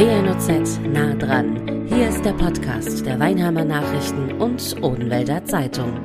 WNOZ 0.00 0.80
nah 0.94 1.12
dran. 1.12 1.86
Hier 1.86 2.08
ist 2.08 2.24
der 2.24 2.32
Podcast 2.32 3.04
der 3.04 3.20
Weinheimer 3.20 3.66
Nachrichten 3.66 4.32
und 4.40 4.82
Odenwälder 4.82 5.44
Zeitung. 5.44 6.00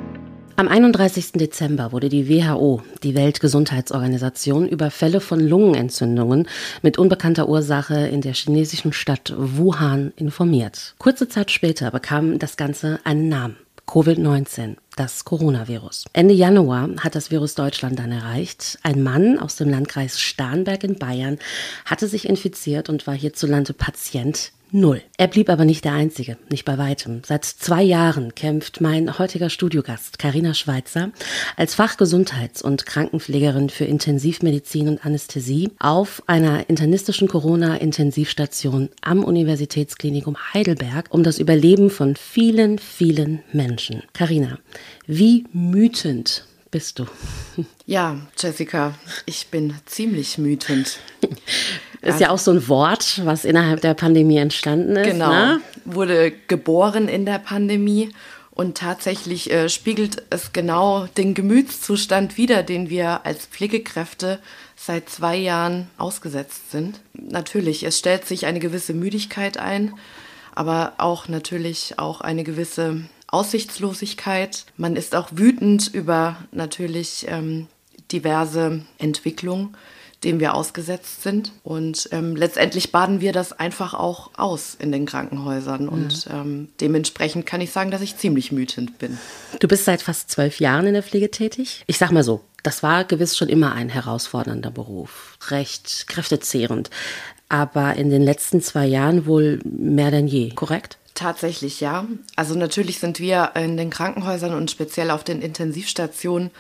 Am 0.58 0.68
31. 0.68 1.32
Dezember 1.32 1.94
wurde 1.94 2.10
die 2.10 2.28
WHO, 2.28 2.82
die 3.04 3.16
Weltgesundheitsorganisation, 3.16 4.68
über 4.68 4.92
Fälle 4.92 5.22
von 5.22 5.40
Lungenentzündungen 5.40 6.50
mit 6.82 6.98
unbekannter 6.98 7.48
Ursache 7.48 7.96
in 7.96 8.20
der 8.20 8.34
chinesischen 8.34 8.92
Stadt 8.92 9.34
Wuhan 9.38 10.12
informiert. 10.18 10.96
Kurze 10.98 11.30
Zeit 11.30 11.50
später 11.50 11.90
bekam 11.90 12.38
das 12.38 12.58
Ganze 12.58 13.00
einen 13.06 13.30
Namen. 13.30 13.56
Covid-19, 13.88 14.76
das 14.96 15.26
Coronavirus. 15.26 16.06
Ende 16.14 16.34
Januar 16.34 16.90
hat 17.00 17.16
das 17.16 17.32
Virus 17.32 17.56
Deutschland 17.56 18.00
dann 18.00 18.12
erreicht. 18.12 18.80
Ein 18.84 19.04
Mann 19.04 19.40
aus 19.40 19.56
dem 19.56 19.70
Landkreis 19.70 20.20
Starnberg 20.20 20.84
in 20.84 20.98
Bayern 20.98 21.40
hatte 21.86 22.08
sich 22.08 22.28
infiziert 22.28 22.90
und 22.90 23.08
war 23.08 23.14
hierzulande 23.14 23.74
Patient 23.74 24.52
Null. 24.72 25.02
Er 25.18 25.28
blieb 25.28 25.50
aber 25.50 25.64
nicht 25.64 25.86
der 25.86 25.94
Einzige, 25.94 26.38
nicht 26.50 26.66
bei 26.66 26.78
weitem. 26.78 27.22
Seit 27.26 27.46
zwei 27.46 27.82
Jahren 27.82 28.36
kämpft 28.36 28.82
mein 28.82 29.18
heutiger 29.18 29.50
Studiogast, 29.50 30.20
Karina 30.20 30.54
Schweitzer, 30.54 31.12
als 31.56 31.76
Fachgesundheits- 31.76 32.62
und 32.62 32.86
Krankenpflegerin 32.86 33.70
für 33.70 33.86
Intensivmedizin 33.86 34.90
und 34.90 35.06
Anästhesie 35.06 35.72
auf 35.80 36.24
einer 36.28 36.70
internistischen 36.70 37.30
Corona-Intensivstation 37.30 38.90
am 39.02 39.24
Universitätsklinikum 39.24 40.36
Heidelberg 40.54 41.06
um 41.10 41.24
das 41.24 41.40
Überleben 41.40 41.90
von 41.90 42.18
vielen, 42.18 42.78
vielen 42.78 43.44
Menschen. 43.54 44.04
Karina, 44.12 44.58
wie 45.08 45.46
mütend 45.54 46.46
bist 46.72 47.00
du? 47.00 47.06
Ja, 47.86 48.18
Jessica, 48.38 48.96
ich 49.26 49.48
bin 49.48 49.76
ziemlich 49.86 50.38
mütend. 50.38 50.98
Ist 52.02 52.20
ja 52.20 52.30
auch 52.30 52.38
so 52.38 52.52
ein 52.52 52.68
Wort, 52.68 53.22
was 53.24 53.46
innerhalb 53.46 53.82
der 53.82 53.94
Pandemie 53.94 54.38
entstanden 54.38 54.96
ist. 54.96 55.08
Genau. 55.08 55.30
Ne? 55.30 55.62
Wurde 55.86 56.32
geboren 56.48 57.08
in 57.08 57.26
der 57.26 57.40
Pandemie 57.40 58.10
und 58.52 58.78
tatsächlich 58.78 59.52
äh, 59.52 59.70
spiegelt 59.70 60.24
es 60.30 60.54
genau 60.54 61.08
den 61.18 61.34
Gemütszustand 61.34 62.38
wider, 62.38 62.64
den 62.64 62.90
wir 62.90 63.26
als 63.26 63.46
Pflegekräfte 63.46 64.40
seit 64.76 65.10
zwei 65.10 65.36
Jahren 65.36 65.90
ausgesetzt 65.98 66.72
sind. 66.72 67.00
Natürlich, 67.14 67.84
es 67.84 68.00
stellt 68.00 68.26
sich 68.26 68.46
eine 68.46 68.60
gewisse 68.60 68.94
Müdigkeit 68.94 69.58
ein, 69.58 69.94
aber 70.54 70.94
auch 71.00 71.28
natürlich 71.28 71.96
auch 71.98 72.22
eine 72.22 72.44
gewisse 72.44 73.02
Aussichtslosigkeit. 73.28 74.66
Man 74.78 74.96
ist 74.96 75.16
auch 75.16 75.30
wütend 75.32 75.94
über 75.94 76.38
natürlich 76.52 77.26
ähm, 77.28 77.68
diverse 78.12 78.86
Entwicklungen 78.98 79.76
dem 80.26 80.40
wir 80.40 80.56
ausgesetzt 80.56 81.24
sind. 81.24 81.52
Und 81.64 82.10
ähm, 82.12 82.36
letztendlich 82.36 82.92
baden 82.92 83.22
wir 83.22 83.32
das 83.32 83.54
einfach 83.54 83.94
auch 83.94 84.32
aus 84.36 84.76
in 84.78 84.92
den 84.92 85.06
Krankenhäusern. 85.06 85.84
Mhm. 85.84 85.90
Und 85.90 86.28
ähm, 86.32 86.68
dementsprechend 86.82 87.46
kann 87.46 87.62
ich 87.62 87.72
sagen, 87.72 87.92
dass 87.92 88.02
ich 88.02 88.18
ziemlich 88.18 88.52
wütend 88.52 88.98
bin. 88.98 89.18
Du 89.60 89.68
bist 89.68 89.86
seit 89.86 90.02
fast 90.02 90.30
zwölf 90.32 90.60
Jahren 90.60 90.88
in 90.88 90.94
der 90.94 91.04
Pflege 91.04 91.32
tätig. 91.32 91.84
Ich 91.88 91.98
sag 91.98 92.12
mal 92.12 92.24
so, 92.24 92.42
das 92.64 92.82
war 92.84 93.06
gewiss 93.06 93.38
schon 93.38 93.50
immer 93.50 93.74
ein 93.74 93.90
herausfordernder 93.90 94.72
Beruf, 94.72 95.38
recht 95.50 96.08
kräftezehrend. 96.08 96.90
Aber 97.48 97.94
in 97.94 98.10
den 98.10 98.24
letzten 98.24 98.62
zwei 98.62 98.88
Jahren 98.88 99.28
wohl 99.28 99.60
mehr 99.64 100.10
denn 100.10 100.28
je, 100.28 100.50
korrekt? 100.50 100.98
Tatsächlich 101.16 101.80
ja. 101.80 102.06
Also 102.36 102.56
natürlich 102.56 103.00
sind 103.00 103.20
wir 103.20 103.54
in 103.56 103.78
den 103.78 103.90
Krankenhäusern 103.90 104.54
und 104.54 104.70
speziell 104.70 105.12
auf 105.12 105.24
den 105.24 105.42
Intensivstationen 105.42 106.52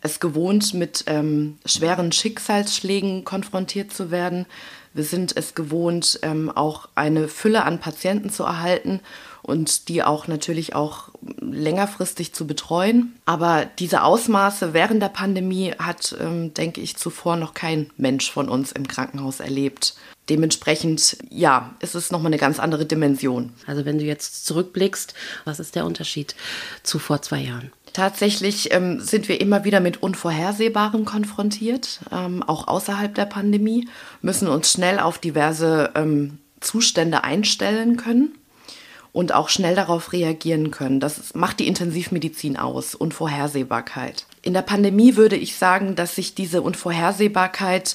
es 0.00 0.20
gewohnt, 0.20 0.72
mit 0.72 1.04
ähm, 1.06 1.58
schweren 1.64 2.12
Schicksalsschlägen 2.12 3.24
konfrontiert 3.24 3.92
zu 3.92 4.10
werden. 4.10 4.46
Wir 4.92 5.02
sind 5.02 5.36
es 5.36 5.54
gewohnt, 5.54 6.20
ähm, 6.22 6.48
auch 6.50 6.88
eine 6.94 7.26
Fülle 7.26 7.64
an 7.64 7.80
Patienten 7.80 8.30
zu 8.30 8.44
erhalten 8.44 9.00
und 9.44 9.88
die 9.88 10.02
auch 10.02 10.26
natürlich 10.26 10.74
auch 10.74 11.10
längerfristig 11.40 12.32
zu 12.32 12.46
betreuen. 12.46 13.14
Aber 13.26 13.66
diese 13.78 14.02
Ausmaße 14.02 14.72
während 14.72 15.02
der 15.02 15.10
Pandemie 15.10 15.72
hat, 15.78 16.16
ähm, 16.18 16.54
denke 16.54 16.80
ich, 16.80 16.96
zuvor 16.96 17.36
noch 17.36 17.52
kein 17.52 17.90
Mensch 17.98 18.30
von 18.30 18.48
uns 18.48 18.72
im 18.72 18.88
Krankenhaus 18.88 19.40
erlebt. 19.40 19.94
Dementsprechend, 20.30 21.18
ja, 21.28 21.74
ist 21.80 21.94
es 21.94 22.10
nochmal 22.10 22.30
eine 22.30 22.38
ganz 22.38 22.58
andere 22.58 22.86
Dimension. 22.86 23.52
Also 23.66 23.84
wenn 23.84 23.98
du 23.98 24.04
jetzt 24.04 24.46
zurückblickst, 24.46 25.12
was 25.44 25.60
ist 25.60 25.74
der 25.74 25.84
Unterschied 25.84 26.34
zu 26.82 26.98
vor 26.98 27.20
zwei 27.20 27.40
Jahren? 27.40 27.70
Tatsächlich 27.92 28.72
ähm, 28.72 28.98
sind 29.00 29.28
wir 29.28 29.40
immer 29.42 29.64
wieder 29.64 29.80
mit 29.80 30.02
Unvorhersehbarem 30.02 31.04
konfrontiert, 31.04 32.00
ähm, 32.10 32.42
auch 32.42 32.66
außerhalb 32.66 33.14
der 33.14 33.26
Pandemie, 33.26 33.88
müssen 34.22 34.48
uns 34.48 34.72
schnell 34.72 34.98
auf 34.98 35.18
diverse 35.18 35.92
ähm, 35.94 36.38
Zustände 36.60 37.22
einstellen 37.22 37.98
können 37.98 38.32
und 39.14 39.32
auch 39.32 39.48
schnell 39.48 39.76
darauf 39.76 40.12
reagieren 40.12 40.72
können. 40.72 40.98
Das 40.98 41.34
macht 41.34 41.60
die 41.60 41.68
Intensivmedizin 41.68 42.56
aus, 42.56 42.96
Unvorhersehbarkeit. 42.96 44.26
In 44.42 44.54
der 44.54 44.62
Pandemie 44.62 45.14
würde 45.14 45.36
ich 45.36 45.54
sagen, 45.54 45.94
dass 45.94 46.16
sich 46.16 46.34
diese 46.34 46.60
Unvorhersehbarkeit 46.60 47.94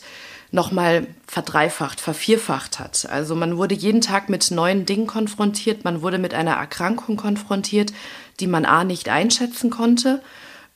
nochmal 0.51 1.07
verdreifacht, 1.27 1.99
vervierfacht 1.99 2.79
hat. 2.79 3.05
Also 3.11 3.35
man 3.35 3.57
wurde 3.57 3.75
jeden 3.75 3.99
Tag 3.99 4.29
mit 4.29 4.49
neuen 4.49 4.85
Dingen 4.85 5.07
konfrontiert, 5.07 5.83
man 5.83 6.01
wurde 6.01 6.19
mit 6.19 6.33
einer 6.33 6.53
Erkrankung 6.53 7.17
konfrontiert, 7.17 7.91
die 8.39 8.47
man 8.47 8.63
a 8.63 8.85
nicht 8.85 9.09
einschätzen 9.09 9.69
konnte, 9.69 10.21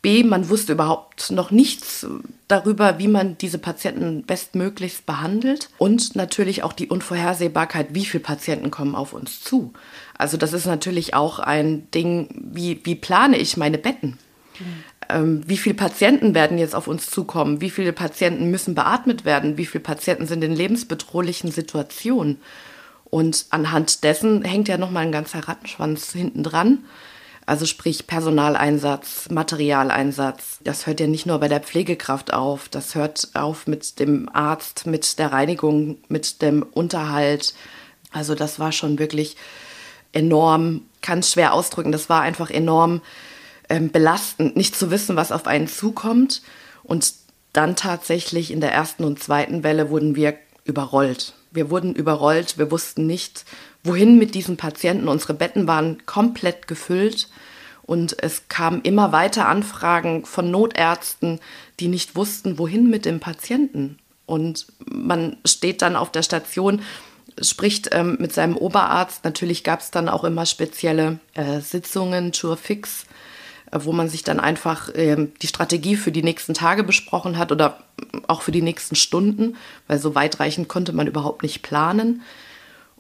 b 0.02 0.26
man 0.26 0.50
wusste 0.50 0.74
überhaupt 0.74 1.32
noch 1.32 1.52
nichts 1.52 2.06
darüber, 2.50 3.00
wie 3.00 3.08
man 3.08 3.38
diese 3.38 3.58
Patienten 3.58 4.24
bestmöglichst 4.24 5.06
behandelt 5.06 5.70
und 5.78 6.18
natürlich 6.18 6.64
auch 6.64 6.74
die 6.74 6.90
Unvorhersehbarkeit, 6.90 7.88
wie 7.92 8.04
viele 8.04 8.24
Patienten 8.24 8.70
kommen 8.70 8.94
auf 8.94 9.14
uns 9.14 9.42
zu. 9.42 9.74
Also 10.18 10.38
das 10.38 10.54
ist 10.54 10.66
natürlich 10.66 11.14
auch 11.14 11.40
ein 11.40 11.90
Ding, 11.92 12.30
wie, 12.54 12.82
wie 12.84 12.96
plane 12.96 13.38
ich 13.38 13.58
meine 13.58 13.78
Betten? 13.78 14.18
Mhm 14.60 14.84
ähm, 15.10 15.44
wie 15.48 15.58
viele 15.58 15.76
Patienten 15.76 16.34
werden 16.34 16.58
jetzt 16.58 16.76
auf 16.76 16.88
uns 16.88 17.10
zukommen, 17.10 17.62
wie 17.62 17.70
viele 17.70 17.94
Patienten 17.94 18.50
müssen 18.50 18.76
beatmet 18.76 19.26
werden, 19.26 19.58
wie 19.58 19.66
viele 19.66 19.84
Patienten 19.84 20.28
sind 20.28 20.44
in 20.44 20.56
lebensbedrohlichen 20.56 21.52
Situationen. 21.52 22.40
Und 23.06 23.46
anhand 23.52 24.04
dessen 24.04 24.44
hängt 24.44 24.68
ja 24.68 24.78
nochmal 24.78 25.04
ein 25.04 25.12
ganzer 25.12 25.48
Rattenschwanz 25.48 26.12
hinten 26.12 26.44
dran. 26.44 26.80
Also 27.46 27.66
sprich 27.66 28.08
Personaleinsatz, 28.08 29.30
Materialeinsatz. 29.30 30.60
Das 30.64 30.88
hört 30.88 31.00
ja 31.00 31.08
nicht 31.08 31.26
nur 31.26 31.40
bei 31.40 31.50
der 31.50 31.60
Pflegekraft 31.60 32.34
auf, 32.34 32.70
das 32.70 32.96
hört 32.96 33.30
auf 33.34 33.68
mit 33.68 34.00
dem 34.00 34.30
Arzt, 34.30 34.88
mit 34.88 35.20
der 35.20 35.32
Reinigung, 35.32 35.98
mit 36.08 36.42
dem 36.42 36.64
Unterhalt. 36.64 37.54
Also 38.12 38.34
das 38.34 38.60
war 38.60 38.72
schon 38.72 38.98
wirklich 38.98 39.36
enorm, 40.14 40.82
kann 41.02 41.20
es 41.20 41.32
schwer 41.32 41.54
ausdrücken, 41.54 41.92
das 41.92 42.10
war 42.10 42.22
einfach 42.22 42.50
enorm 42.50 43.02
ähm, 43.70 43.92
belastend, 43.92 44.56
nicht 44.56 44.76
zu 44.76 44.92
wissen, 44.92 45.16
was 45.16 45.32
auf 45.32 45.48
einen 45.48 45.68
zukommt. 45.68 46.42
Und 46.84 47.14
dann 47.52 47.76
tatsächlich 47.76 48.52
in 48.52 48.62
der 48.62 48.72
ersten 48.72 49.04
und 49.04 49.22
zweiten 49.22 49.64
Welle 49.64 49.90
wurden 49.90 50.16
wir 50.16 50.36
überrollt. 50.66 51.34
Wir 51.52 51.70
wurden 51.70 51.94
überrollt, 51.94 52.58
wir 52.58 52.72
wussten 52.72 53.06
nicht, 53.06 53.46
wohin 53.84 54.18
mit 54.18 54.34
diesen 54.34 54.58
Patienten. 54.58 55.08
Unsere 55.08 55.34
Betten 55.34 55.68
waren 55.68 56.06
komplett 56.06 56.68
gefüllt 56.68 57.30
und 57.84 58.22
es 58.24 58.48
kamen 58.48 58.82
immer 58.82 59.12
weiter 59.12 59.48
Anfragen 59.48 60.26
von 60.26 60.50
Notärzten, 60.50 61.40
die 61.80 61.90
nicht 61.90 62.16
wussten, 62.16 62.58
wohin 62.58 62.90
mit 62.90 63.06
dem 63.06 63.20
Patienten. 63.20 64.00
Und 64.26 64.68
man 64.86 65.38
steht 65.46 65.82
dann 65.82 65.96
auf 65.96 66.12
der 66.12 66.24
Station, 66.24 66.82
spricht 67.42 67.90
ähm, 67.92 68.18
mit 68.20 68.34
seinem 68.34 68.58
Oberarzt. 68.58 69.24
Natürlich 69.24 69.64
gab 69.64 69.80
es 69.80 69.92
dann 69.92 70.10
auch 70.10 70.24
immer 70.24 70.46
spezielle 70.46 71.20
äh, 71.34 71.60
Sitzungen, 71.60 72.32
Tour 72.32 72.58
fix, 72.58 73.06
wo 73.72 73.92
man 73.92 74.10
sich 74.10 74.24
dann 74.24 74.40
einfach 74.40 74.90
äh, 74.90 75.28
die 75.42 75.48
Strategie 75.48 75.96
für 75.96 76.12
die 76.12 76.24
nächsten 76.24 76.54
Tage 76.54 76.84
besprochen 76.84 77.38
hat 77.38 77.52
oder 77.52 77.84
auch 78.28 78.42
für 78.42 78.52
die 78.52 78.62
nächsten 78.62 78.96
Stunden, 78.96 79.56
weil 79.88 80.00
so 80.00 80.16
weitreichend 80.16 80.68
konnte 80.68 80.94
man 80.94 81.08
überhaupt 81.08 81.44
nicht 81.44 81.62
planen. 81.62 82.22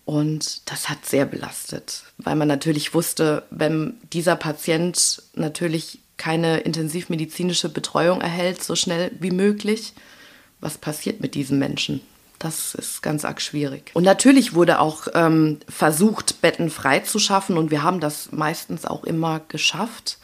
Und 0.06 0.70
das 0.70 0.90
hat 0.90 1.06
sehr 1.06 1.26
belastet, 1.26 2.04
weil 2.18 2.36
man 2.36 2.48
natürlich 2.48 2.94
wusste, 2.94 3.44
wenn 3.52 3.96
dieser 4.12 4.36
Patient 4.36 5.24
natürlich 5.34 6.00
keine 6.18 6.60
intensivmedizinische 6.60 7.70
Betreuung 7.70 8.22
erhält, 8.22 8.64
so 8.64 8.76
schnell 8.76 9.12
wie 9.20 9.32
möglich, 9.32 9.94
was 10.60 10.78
passiert 10.78 11.22
mit 11.22 11.36
diesen 11.36 11.58
Menschen? 11.58 12.02
Das 12.44 12.76
ist 12.76 13.02
ganz 13.02 13.26
arg 13.26 13.42
schwierig. 13.42 13.92
Und 13.94 14.04
natürlich 14.04 14.54
wurde 14.54 14.80
auch 14.80 15.08
ähm, 15.14 15.60
versucht, 15.68 16.42
Betten 16.42 16.70
freizuschaffen 16.70 17.58
und 17.58 17.72
wir 17.72 17.84
haben 17.84 18.00
das 18.00 18.32
meistens 18.32 18.86
auch 18.86 19.04
immer 19.04 19.42
geschafft 19.48 20.18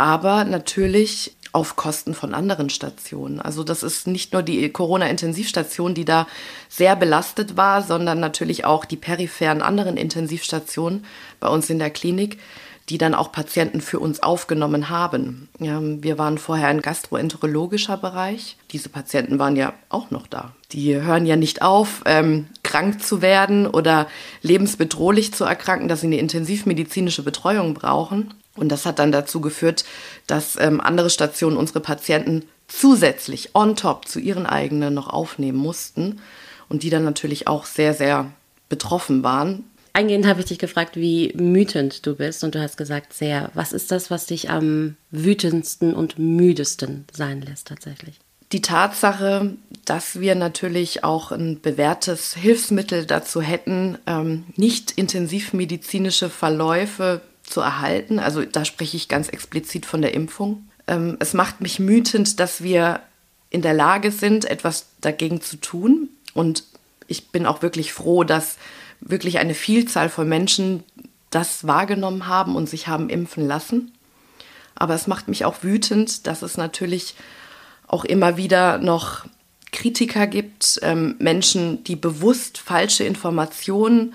aber 0.00 0.46
natürlich 0.46 1.36
auf 1.52 1.76
Kosten 1.76 2.14
von 2.14 2.32
anderen 2.32 2.70
Stationen. 2.70 3.38
Also 3.38 3.64
das 3.64 3.82
ist 3.82 4.06
nicht 4.06 4.32
nur 4.32 4.42
die 4.42 4.70
Corona-Intensivstation, 4.70 5.92
die 5.92 6.06
da 6.06 6.26
sehr 6.70 6.96
belastet 6.96 7.58
war, 7.58 7.82
sondern 7.82 8.18
natürlich 8.18 8.64
auch 8.64 8.86
die 8.86 8.96
peripheren 8.96 9.60
anderen 9.60 9.98
Intensivstationen 9.98 11.04
bei 11.38 11.48
uns 11.48 11.68
in 11.68 11.78
der 11.78 11.90
Klinik, 11.90 12.38
die 12.90 12.98
dann 12.98 13.14
auch 13.14 13.30
Patienten 13.30 13.80
für 13.80 14.00
uns 14.00 14.20
aufgenommen 14.20 14.90
haben. 14.90 15.48
Wir 15.58 16.18
waren 16.18 16.38
vorher 16.38 16.66
ein 16.66 16.82
gastroenterologischer 16.82 17.96
Bereich. 17.96 18.56
Diese 18.72 18.88
Patienten 18.88 19.38
waren 19.38 19.54
ja 19.54 19.74
auch 19.88 20.10
noch 20.10 20.26
da. 20.26 20.52
Die 20.72 21.00
hören 21.00 21.24
ja 21.24 21.36
nicht 21.36 21.62
auf, 21.62 22.02
ähm, 22.04 22.46
krank 22.64 23.00
zu 23.00 23.22
werden 23.22 23.68
oder 23.68 24.08
lebensbedrohlich 24.42 25.32
zu 25.32 25.44
erkranken, 25.44 25.86
dass 25.86 26.00
sie 26.00 26.08
eine 26.08 26.18
intensivmedizinische 26.18 27.22
Betreuung 27.22 27.74
brauchen. 27.74 28.34
Und 28.56 28.70
das 28.70 28.86
hat 28.86 28.98
dann 28.98 29.12
dazu 29.12 29.40
geführt, 29.40 29.84
dass 30.26 30.56
ähm, 30.58 30.80
andere 30.80 31.10
Stationen 31.10 31.56
unsere 31.56 31.80
Patienten 31.80 32.42
zusätzlich 32.66 33.54
on 33.54 33.76
top 33.76 34.08
zu 34.08 34.18
ihren 34.18 34.46
eigenen 34.46 34.94
noch 34.94 35.08
aufnehmen 35.08 35.58
mussten 35.58 36.20
und 36.68 36.82
die 36.82 36.90
dann 36.90 37.04
natürlich 37.04 37.46
auch 37.46 37.66
sehr, 37.66 37.94
sehr 37.94 38.32
betroffen 38.68 39.22
waren. 39.22 39.69
Eingehend 39.92 40.26
habe 40.26 40.40
ich 40.40 40.46
dich 40.46 40.58
gefragt, 40.58 40.96
wie 40.96 41.32
wütend 41.34 42.06
du 42.06 42.14
bist 42.14 42.44
und 42.44 42.54
du 42.54 42.60
hast 42.60 42.76
gesagt, 42.76 43.12
sehr. 43.12 43.50
Was 43.54 43.72
ist 43.72 43.90
das, 43.90 44.10
was 44.10 44.26
dich 44.26 44.50
am 44.50 44.96
wütendsten 45.10 45.94
und 45.94 46.18
müdesten 46.18 47.06
sein 47.12 47.42
lässt 47.42 47.68
tatsächlich? 47.68 48.20
Die 48.52 48.62
Tatsache, 48.62 49.56
dass 49.84 50.20
wir 50.20 50.34
natürlich 50.34 51.04
auch 51.04 51.30
ein 51.30 51.60
bewährtes 51.60 52.34
Hilfsmittel 52.34 53.06
dazu 53.06 53.40
hätten, 53.40 53.98
ähm, 54.06 54.44
nicht 54.56 54.92
intensivmedizinische 54.92 56.28
Verläufe 56.28 57.20
zu 57.42 57.60
erhalten. 57.60 58.18
Also 58.18 58.44
da 58.44 58.64
spreche 58.64 58.96
ich 58.96 59.08
ganz 59.08 59.28
explizit 59.28 59.86
von 59.86 60.02
der 60.02 60.14
Impfung. 60.14 60.68
Ähm, 60.86 61.16
es 61.20 61.32
macht 61.32 61.60
mich 61.60 61.78
wütend, 61.78 62.40
dass 62.40 62.62
wir 62.62 63.00
in 63.50 63.62
der 63.62 63.74
Lage 63.74 64.10
sind, 64.10 64.44
etwas 64.44 64.86
dagegen 65.00 65.40
zu 65.40 65.56
tun. 65.56 66.08
Und 66.34 66.64
ich 67.06 67.28
bin 67.28 67.46
auch 67.46 67.62
wirklich 67.62 67.92
froh, 67.92 68.24
dass 68.24 68.56
wirklich 69.00 69.38
eine 69.38 69.54
Vielzahl 69.54 70.08
von 70.08 70.28
Menschen 70.28 70.84
das 71.30 71.66
wahrgenommen 71.66 72.26
haben 72.26 72.56
und 72.56 72.68
sich 72.68 72.88
haben 72.88 73.08
impfen 73.08 73.46
lassen. 73.46 73.92
Aber 74.74 74.94
es 74.94 75.06
macht 75.06 75.28
mich 75.28 75.44
auch 75.44 75.62
wütend, 75.62 76.26
dass 76.26 76.42
es 76.42 76.56
natürlich 76.56 77.14
auch 77.86 78.04
immer 78.04 78.36
wieder 78.36 78.78
noch 78.78 79.26
Kritiker 79.72 80.26
gibt, 80.26 80.80
ähm, 80.82 81.16
Menschen, 81.18 81.84
die 81.84 81.96
bewusst 81.96 82.58
falsche 82.58 83.04
Informationen 83.04 84.14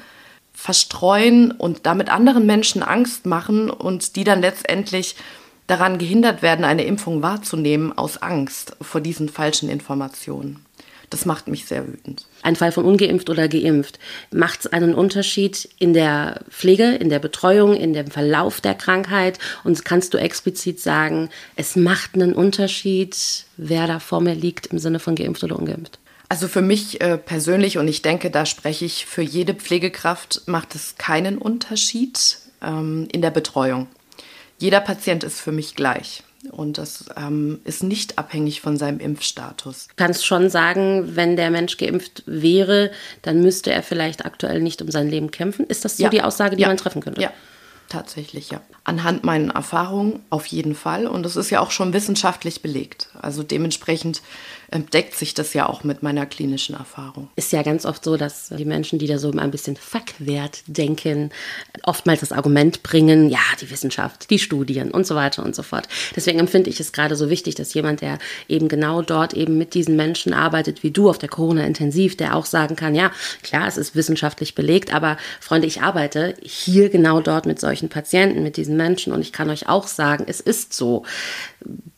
verstreuen 0.53 1.51
und 1.51 1.85
damit 1.85 2.09
anderen 2.09 2.45
Menschen 2.45 2.83
Angst 2.83 3.25
machen 3.25 3.69
und 3.69 4.15
die 4.15 4.23
dann 4.23 4.41
letztendlich 4.41 5.15
daran 5.67 5.97
gehindert 5.97 6.41
werden, 6.41 6.65
eine 6.65 6.85
Impfung 6.85 7.21
wahrzunehmen 7.21 7.97
aus 7.97 8.17
Angst 8.17 8.75
vor 8.81 9.01
diesen 9.01 9.29
falschen 9.29 9.69
Informationen. 9.69 10.64
Das 11.09 11.25
macht 11.25 11.47
mich 11.47 11.65
sehr 11.65 11.87
wütend. 11.87 12.25
Ein 12.41 12.55
Fall 12.55 12.71
von 12.71 12.85
ungeimpft 12.85 13.29
oder 13.29 13.47
geimpft. 13.47 13.99
Macht 14.31 14.61
es 14.61 14.67
einen 14.67 14.93
Unterschied 14.93 15.69
in 15.79 15.93
der 15.93 16.41
Pflege, 16.49 16.95
in 16.95 17.09
der 17.09 17.19
Betreuung, 17.19 17.75
in 17.75 17.93
dem 17.93 18.07
Verlauf 18.07 18.61
der 18.61 18.75
Krankheit? 18.75 19.39
Und 19.63 19.83
kannst 19.85 20.13
du 20.13 20.17
explizit 20.17 20.79
sagen, 20.79 21.29
es 21.55 21.75
macht 21.75 22.15
einen 22.15 22.33
Unterschied, 22.33 23.15
wer 23.57 23.87
da 23.87 23.99
vor 23.99 24.21
mir 24.21 24.35
liegt 24.35 24.67
im 24.67 24.79
Sinne 24.79 24.99
von 24.99 25.15
geimpft 25.15 25.43
oder 25.43 25.57
ungeimpft? 25.57 25.99
Also 26.27 26.47
für 26.47 26.61
mich 26.61 27.01
äh, 27.01 27.17
persönlich, 27.17 27.77
und 27.77 27.87
ich 27.87 28.01
denke, 28.01 28.31
da 28.31 28.45
spreche 28.45 28.85
ich 28.85 29.05
für 29.05 29.21
jede 29.21 29.53
Pflegekraft, 29.53 30.41
macht 30.47 30.73
es 30.73 30.95
keinen 30.97 31.37
Unterschied 31.37 32.39
ähm, 32.63 33.07
in 33.11 33.21
der 33.21 33.31
Betreuung. 33.31 33.87
Jeder 34.57 34.79
Patient 34.79 35.23
ist 35.23 35.39
für 35.39 35.51
mich 35.51 35.75
gleich. 35.75 36.23
Und 36.51 36.77
das 36.77 37.05
ähm, 37.17 37.59
ist 37.63 37.83
nicht 37.83 38.17
abhängig 38.17 38.61
von 38.61 38.77
seinem 38.77 38.99
Impfstatus. 38.99 39.87
Du 39.87 39.93
kannst 39.95 40.25
schon 40.25 40.49
sagen, 40.49 41.15
wenn 41.15 41.35
der 41.35 41.51
Mensch 41.51 41.77
geimpft 41.77 42.23
wäre, 42.25 42.91
dann 43.21 43.41
müsste 43.41 43.71
er 43.71 43.83
vielleicht 43.83 44.25
aktuell 44.25 44.61
nicht 44.61 44.81
um 44.81 44.91
sein 44.91 45.09
Leben 45.09 45.31
kämpfen. 45.31 45.65
Ist 45.65 45.85
das 45.85 45.97
so 45.97 46.03
ja. 46.03 46.09
die 46.09 46.21
Aussage, 46.21 46.55
die 46.55 46.63
ja. 46.63 46.67
man 46.67 46.77
treffen 46.77 47.01
könnte? 47.01 47.21
Ja, 47.21 47.31
tatsächlich, 47.89 48.51
ja. 48.51 48.61
Anhand 48.83 49.23
meiner 49.23 49.53
Erfahrungen 49.53 50.21
auf 50.29 50.45
jeden 50.47 50.75
Fall. 50.75 51.07
Und 51.07 51.23
das 51.23 51.35
ist 51.35 51.49
ja 51.49 51.59
auch 51.59 51.71
schon 51.71 51.93
wissenschaftlich 51.93 52.61
belegt. 52.61 53.09
Also 53.19 53.43
dementsprechend 53.43 54.21
deckt 54.71 55.15
sich 55.15 55.33
das 55.33 55.53
ja 55.53 55.67
auch 55.67 55.83
mit 55.83 56.03
meiner 56.03 56.25
klinischen 56.25 56.75
Erfahrung. 56.75 57.29
Ist 57.35 57.51
ja 57.51 57.63
ganz 57.63 57.85
oft 57.85 58.03
so, 58.03 58.17
dass 58.17 58.49
die 58.49 58.65
Menschen, 58.65 58.99
die 58.99 59.07
da 59.07 59.17
so 59.17 59.31
ein 59.31 59.51
bisschen 59.51 59.75
Fackwert 59.75 60.63
denken, 60.67 61.31
oftmals 61.83 62.21
das 62.21 62.31
Argument 62.31 62.83
bringen, 62.83 63.29
ja, 63.29 63.39
die 63.61 63.69
Wissenschaft, 63.69 64.29
die 64.29 64.39
Studien 64.39 64.91
und 64.91 65.05
so 65.05 65.15
weiter 65.15 65.43
und 65.43 65.55
so 65.55 65.63
fort. 65.63 65.87
Deswegen 66.15 66.39
empfinde 66.39 66.69
ich 66.69 66.79
es 66.79 66.91
gerade 66.91 67.15
so 67.15 67.29
wichtig, 67.29 67.55
dass 67.55 67.73
jemand, 67.73 68.01
der 68.01 68.19
eben 68.47 68.67
genau 68.67 69.01
dort 69.01 69.33
eben 69.33 69.57
mit 69.57 69.73
diesen 69.73 69.95
Menschen 69.95 70.33
arbeitet, 70.33 70.83
wie 70.83 70.91
du 70.91 71.09
auf 71.09 71.17
der 71.17 71.29
Corona-Intensiv, 71.29 72.17
der 72.17 72.35
auch 72.35 72.45
sagen 72.45 72.75
kann, 72.75 72.95
ja, 72.95 73.11
klar, 73.43 73.67
es 73.67 73.77
ist 73.77 73.95
wissenschaftlich 73.95 74.55
belegt, 74.55 74.93
aber 74.93 75.17
Freunde, 75.39 75.67
ich 75.67 75.81
arbeite 75.81 76.35
hier 76.41 76.89
genau 76.89 77.21
dort 77.21 77.45
mit 77.45 77.59
solchen 77.59 77.89
Patienten, 77.89 78.43
mit 78.43 78.57
diesen 78.57 78.77
Menschen 78.77 79.13
und 79.13 79.21
ich 79.21 79.31
kann 79.31 79.49
euch 79.49 79.67
auch 79.67 79.87
sagen, 79.87 80.25
es 80.27 80.39
ist 80.39 80.73
so. 80.73 81.03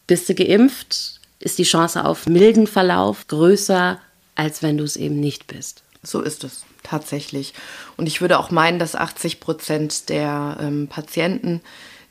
Bist 0.08 0.30
du 0.30 0.36
geimpft? 0.36 1.17
Ist 1.40 1.60
die 1.60 1.64
Chance 1.64 2.06
auf 2.06 2.28
milden 2.28 2.68
Verlauf 2.68 3.28
größer, 3.28 4.00
als 4.36 4.64
wenn 4.64 4.78
du 4.78 4.84
es 4.84 4.96
eben 4.96 5.20
nicht 5.20 5.48
bist. 5.48 5.84
So 6.04 6.22
ist 6.22 6.44
es 6.44 6.64
tatsächlich. 6.84 7.54
Und 7.98 8.08
ich 8.08 8.22
würde 8.22 8.40
auch 8.40 8.52
meinen, 8.52 8.80
dass 8.80 8.96
80 8.96 9.40
Prozent 9.40 10.10
der 10.10 10.58
ähm, 10.60 10.88
Patienten, 10.88 11.62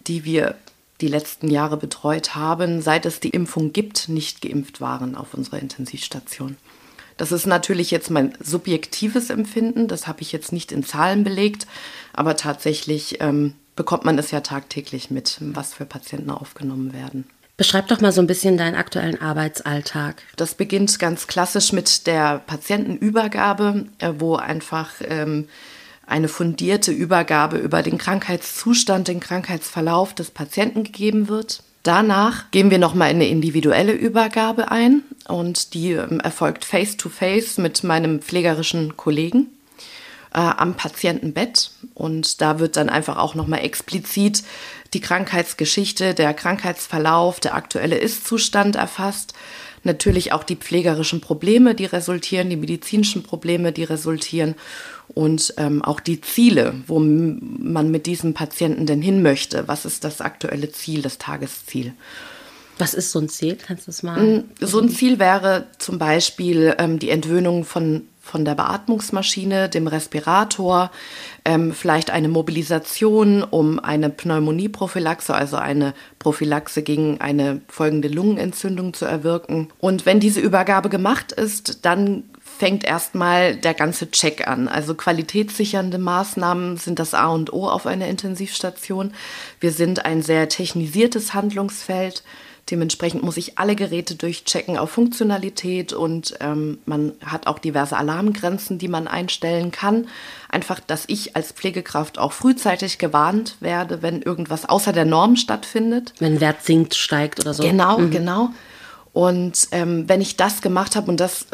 die 0.06 0.24
wir 0.24 0.56
die 1.00 1.08
letzten 1.08 1.50
Jahre 1.50 1.76
betreut 1.76 2.34
haben, 2.34 2.80
seit 2.80 3.06
es 3.06 3.20
die 3.20 3.30
Impfung 3.30 3.72
gibt, 3.72 4.08
nicht 4.08 4.40
geimpft 4.40 4.80
waren 4.80 5.14
auf 5.14 5.34
unserer 5.34 5.58
Intensivstation. 5.58 6.56
Das 7.16 7.32
ist 7.32 7.46
natürlich 7.46 7.90
jetzt 7.90 8.10
mein 8.10 8.34
subjektives 8.40 9.30
Empfinden, 9.30 9.88
das 9.88 10.06
habe 10.06 10.22
ich 10.22 10.32
jetzt 10.32 10.52
nicht 10.52 10.72
in 10.72 10.84
Zahlen 10.84 11.24
belegt, 11.24 11.66
aber 12.12 12.36
tatsächlich 12.36 13.20
ähm, 13.20 13.54
bekommt 13.74 14.04
man 14.04 14.18
es 14.18 14.30
ja 14.30 14.40
tagtäglich 14.40 15.10
mit, 15.10 15.38
was 15.40 15.74
für 15.74 15.86
Patienten 15.86 16.30
aufgenommen 16.30 16.92
werden. 16.92 17.24
Beschreib 17.56 17.88
doch 17.88 18.00
mal 18.02 18.12
so 18.12 18.20
ein 18.20 18.26
bisschen 18.26 18.58
deinen 18.58 18.74
aktuellen 18.74 19.20
Arbeitsalltag. 19.20 20.22
Das 20.36 20.54
beginnt 20.54 20.98
ganz 20.98 21.26
klassisch 21.26 21.72
mit 21.72 22.06
der 22.06 22.40
Patientenübergabe, 22.40 23.86
äh, 23.98 24.12
wo 24.18 24.36
einfach 24.36 24.90
ähm, 25.08 25.48
eine 26.06 26.28
fundierte 26.28 26.92
Übergabe 26.92 27.56
über 27.56 27.82
den 27.82 27.96
Krankheitszustand, 27.96 29.08
den 29.08 29.20
Krankheitsverlauf 29.20 30.14
des 30.14 30.30
Patienten 30.30 30.84
gegeben 30.84 31.28
wird. 31.28 31.62
Danach 31.82 32.50
gehen 32.50 32.70
wir 32.70 32.78
nochmal 32.78 33.10
in 33.10 33.16
eine 33.16 33.28
individuelle 33.28 33.92
Übergabe 33.92 34.70
ein 34.70 35.02
und 35.28 35.72
die 35.72 35.92
ähm, 35.92 36.20
erfolgt 36.20 36.64
face-to-face 36.66 37.56
-face 37.56 37.60
mit 37.62 37.84
meinem 37.84 38.20
pflegerischen 38.20 38.98
Kollegen 38.98 39.46
äh, 40.36 40.40
am 40.40 40.74
Patientenbett. 40.74 41.70
Und 41.94 42.42
da 42.42 42.60
wird 42.60 42.76
dann 42.76 42.90
einfach 42.90 43.16
auch 43.16 43.34
nochmal 43.34 43.64
explizit 43.64 44.42
die 44.92 45.00
Krankheitsgeschichte, 45.00 46.14
der 46.14 46.34
Krankheitsverlauf, 46.34 47.40
der 47.40 47.54
aktuelle 47.54 47.96
Ist-Zustand 47.96 48.76
erfasst. 48.76 49.32
Natürlich 49.82 50.32
auch 50.32 50.44
die 50.44 50.56
pflegerischen 50.56 51.20
Probleme, 51.20 51.74
die 51.74 51.86
resultieren, 51.86 52.50
die 52.50 52.56
medizinischen 52.56 53.22
Probleme, 53.22 53.72
die 53.72 53.84
resultieren 53.84 54.56
und 55.08 55.54
ähm, 55.56 55.82
auch 55.82 56.00
die 56.00 56.20
Ziele, 56.20 56.74
wo 56.86 56.98
man 56.98 57.90
mit 57.90 58.06
diesem 58.06 58.34
Patienten 58.34 58.86
denn 58.86 59.00
hin 59.00 59.22
möchte. 59.22 59.68
Was 59.68 59.84
ist 59.84 60.04
das 60.04 60.20
aktuelle 60.20 60.70
Ziel, 60.70 61.02
das 61.02 61.18
Tagesziel? 61.18 61.94
Was 62.78 62.92
ist 62.92 63.12
so 63.12 63.20
ein 63.20 63.28
Ziel? 63.28 63.56
Kannst 63.56 63.86
du 63.86 63.90
das 63.90 64.02
mal? 64.02 64.20
Mm, 64.20 64.44
so 64.60 64.80
ein 64.80 64.90
Ziel 64.90 65.18
wäre 65.18 65.68
zum 65.78 65.98
Beispiel 65.98 66.74
ähm, 66.78 66.98
die 66.98 67.10
Entwöhnung 67.10 67.64
von 67.64 68.02
von 68.26 68.44
der 68.44 68.56
Beatmungsmaschine, 68.56 69.68
dem 69.68 69.86
Respirator, 69.86 70.90
ähm, 71.44 71.72
vielleicht 71.72 72.10
eine 72.10 72.28
Mobilisation, 72.28 73.44
um 73.44 73.78
eine 73.78 74.10
Pneumonieprophylaxe, 74.10 75.32
also 75.32 75.56
eine 75.56 75.94
Prophylaxe 76.18 76.82
gegen 76.82 77.20
eine 77.20 77.60
folgende 77.68 78.08
Lungenentzündung 78.08 78.94
zu 78.94 79.04
erwirken. 79.04 79.68
Und 79.78 80.06
wenn 80.06 80.18
diese 80.18 80.40
Übergabe 80.40 80.88
gemacht 80.88 81.30
ist, 81.30 81.84
dann 81.84 82.24
fängt 82.58 82.84
erstmal 82.84 83.54
der 83.56 83.74
ganze 83.74 84.10
Check 84.10 84.48
an. 84.48 84.66
Also 84.66 84.94
qualitätssichernde 84.94 85.98
Maßnahmen 85.98 86.78
sind 86.78 86.98
das 86.98 87.14
A 87.14 87.28
und 87.28 87.52
O 87.52 87.68
auf 87.68 87.86
einer 87.86 88.08
Intensivstation. 88.08 89.12
Wir 89.60 89.70
sind 89.70 90.04
ein 90.04 90.22
sehr 90.22 90.48
technisiertes 90.48 91.32
Handlungsfeld. 91.32 92.24
Dementsprechend 92.70 93.22
muss 93.22 93.36
ich 93.36 93.58
alle 93.58 93.76
Geräte 93.76 94.16
durchchecken 94.16 94.76
auf 94.76 94.90
Funktionalität 94.90 95.92
und 95.92 96.34
ähm, 96.40 96.78
man 96.84 97.12
hat 97.24 97.46
auch 97.46 97.60
diverse 97.60 97.96
Alarmgrenzen, 97.96 98.78
die 98.78 98.88
man 98.88 99.06
einstellen 99.06 99.70
kann. 99.70 100.08
Einfach, 100.48 100.80
dass 100.80 101.04
ich 101.06 101.36
als 101.36 101.52
Pflegekraft 101.52 102.18
auch 102.18 102.32
frühzeitig 102.32 102.98
gewarnt 102.98 103.56
werde, 103.60 104.02
wenn 104.02 104.20
irgendwas 104.20 104.68
außer 104.68 104.92
der 104.92 105.04
Norm 105.04 105.36
stattfindet. 105.36 106.12
Wenn 106.18 106.40
Wert 106.40 106.64
sinkt, 106.64 106.96
steigt 106.96 107.38
oder 107.38 107.54
so. 107.54 107.62
Genau, 107.62 107.98
mhm. 107.98 108.10
genau. 108.10 108.50
Und 109.12 109.68
ähm, 109.70 110.08
wenn 110.08 110.20
ich 110.20 110.36
das 110.36 110.60
gemacht 110.60 110.96
habe 110.96 111.08
und 111.08 111.20
das 111.20 111.46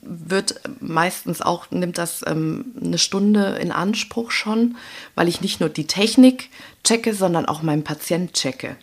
wird 0.00 0.60
meistens 0.80 1.42
auch, 1.42 1.70
nimmt 1.70 1.98
das 1.98 2.24
ähm, 2.26 2.72
eine 2.82 2.96
Stunde 2.96 3.58
in 3.60 3.70
Anspruch 3.70 4.30
schon, 4.30 4.76
weil 5.14 5.28
ich 5.28 5.42
nicht 5.42 5.60
nur 5.60 5.68
die 5.68 5.86
Technik 5.86 6.48
checke, 6.84 7.12
sondern 7.12 7.44
auch 7.44 7.60
meinen 7.60 7.84
Patient 7.84 8.32
checke. 8.32 8.76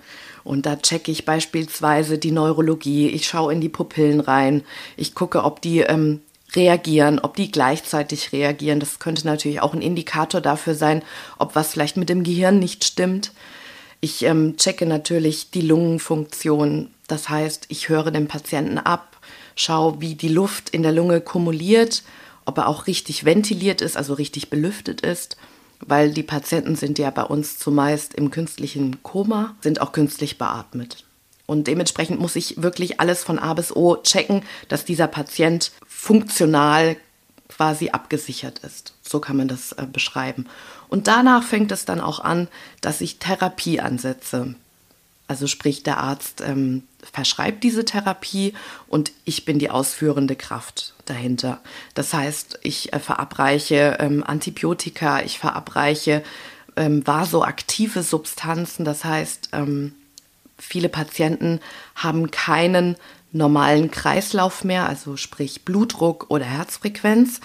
Und 0.45 0.67
da 0.67 0.77
checke 0.77 1.11
ich 1.11 1.25
beispielsweise 1.25 2.19
die 2.19 2.31
Neurologie, 2.31 3.09
ich 3.09 3.27
schaue 3.27 3.51
in 3.51 3.61
die 3.61 3.67
Pupillen 3.67 4.19
rein, 4.19 4.63
ich 4.95 5.15
gucke, 5.15 5.43
ob 5.43 5.59
die 5.59 5.79
ähm, 5.79 6.21
reagieren, 6.55 7.19
ob 7.19 7.35
die 7.35 7.51
gleichzeitig 7.51 8.31
reagieren. 8.31 8.79
Das 8.79 8.99
könnte 8.99 9.25
natürlich 9.25 9.61
auch 9.61 9.73
ein 9.73 9.81
Indikator 9.81 10.41
dafür 10.41 10.75
sein, 10.75 11.01
ob 11.39 11.55
was 11.55 11.71
vielleicht 11.71 11.97
mit 11.97 12.09
dem 12.09 12.23
Gehirn 12.23 12.59
nicht 12.59 12.85
stimmt. 12.85 13.31
Ich 14.01 14.23
ähm, 14.23 14.55
checke 14.57 14.85
natürlich 14.85 15.49
die 15.49 15.61
Lungenfunktion. 15.61 16.91
Das 17.07 17.27
heißt, 17.27 17.65
ich 17.69 17.89
höre 17.89 18.11
den 18.11 18.27
Patienten 18.27 18.77
ab, 18.77 19.17
schaue, 19.55 19.99
wie 19.99 20.13
die 20.13 20.29
Luft 20.29 20.69
in 20.69 20.83
der 20.83 20.91
Lunge 20.91 21.21
kumuliert, 21.21 22.03
ob 22.45 22.59
er 22.59 22.67
auch 22.67 22.85
richtig 22.85 23.25
ventiliert 23.25 23.81
ist, 23.81 23.97
also 23.97 24.13
richtig 24.13 24.51
belüftet 24.51 25.01
ist, 25.01 25.37
weil 25.87 26.11
die 26.11 26.23
Patienten 26.23 26.75
sind 26.75 26.99
ja 26.99 27.09
bei 27.09 27.23
uns 27.23 27.57
zumeist 27.57 28.13
im 28.13 28.31
künstlichen 28.31 29.03
Koma, 29.03 29.55
sind 29.61 29.81
auch 29.81 29.91
künstlich 29.91 30.37
beatmet. 30.37 31.03
Und 31.45 31.67
dementsprechend 31.67 32.19
muss 32.19 32.35
ich 32.35 32.61
wirklich 32.61 32.99
alles 32.99 33.23
von 33.23 33.37
A 33.37 33.53
bis 33.53 33.75
O 33.75 33.97
checken, 33.97 34.43
dass 34.67 34.85
dieser 34.85 35.07
Patient 35.07 35.71
funktional 35.87 36.97
quasi 37.49 37.89
abgesichert 37.89 38.59
ist. 38.59 38.93
So 39.01 39.19
kann 39.19 39.37
man 39.37 39.47
das 39.47 39.73
äh, 39.73 39.85
beschreiben. 39.91 40.47
Und 40.89 41.07
danach 41.07 41.43
fängt 41.43 41.71
es 41.71 41.85
dann 41.85 42.01
auch 42.01 42.19
an, 42.19 42.47
dass 42.81 43.01
ich 43.01 43.19
Therapie 43.19 43.79
ansetze. 43.79 44.55
Also 45.27 45.47
sprich, 45.47 45.83
der 45.83 45.97
Arzt 45.99 46.41
ähm, 46.41 46.83
verschreibt 47.11 47.63
diese 47.63 47.85
Therapie 47.85 48.53
und 48.87 49.11
ich 49.23 49.45
bin 49.45 49.59
die 49.59 49.69
ausführende 49.69 50.35
Kraft 50.35 50.93
dahinter. 51.05 51.59
Das 51.93 52.13
heißt, 52.13 52.59
ich 52.63 52.93
äh, 52.93 52.99
verabreiche 52.99 53.97
ähm, 53.99 54.23
Antibiotika, 54.25 55.21
ich 55.21 55.39
verabreiche 55.39 56.23
ähm, 56.75 57.05
vasoaktive 57.05 58.03
Substanzen. 58.03 58.85
Das 58.85 59.05
heißt, 59.05 59.49
ähm, 59.53 59.93
viele 60.57 60.89
Patienten 60.89 61.59
haben 61.95 62.31
keinen 62.31 62.95
normalen 63.31 63.91
Kreislauf 63.91 64.63
mehr, 64.63 64.87
also 64.87 65.17
sprich 65.17 65.63
Blutdruck 65.65 66.27
oder 66.29 66.45
Herzfrequenz. 66.45 67.41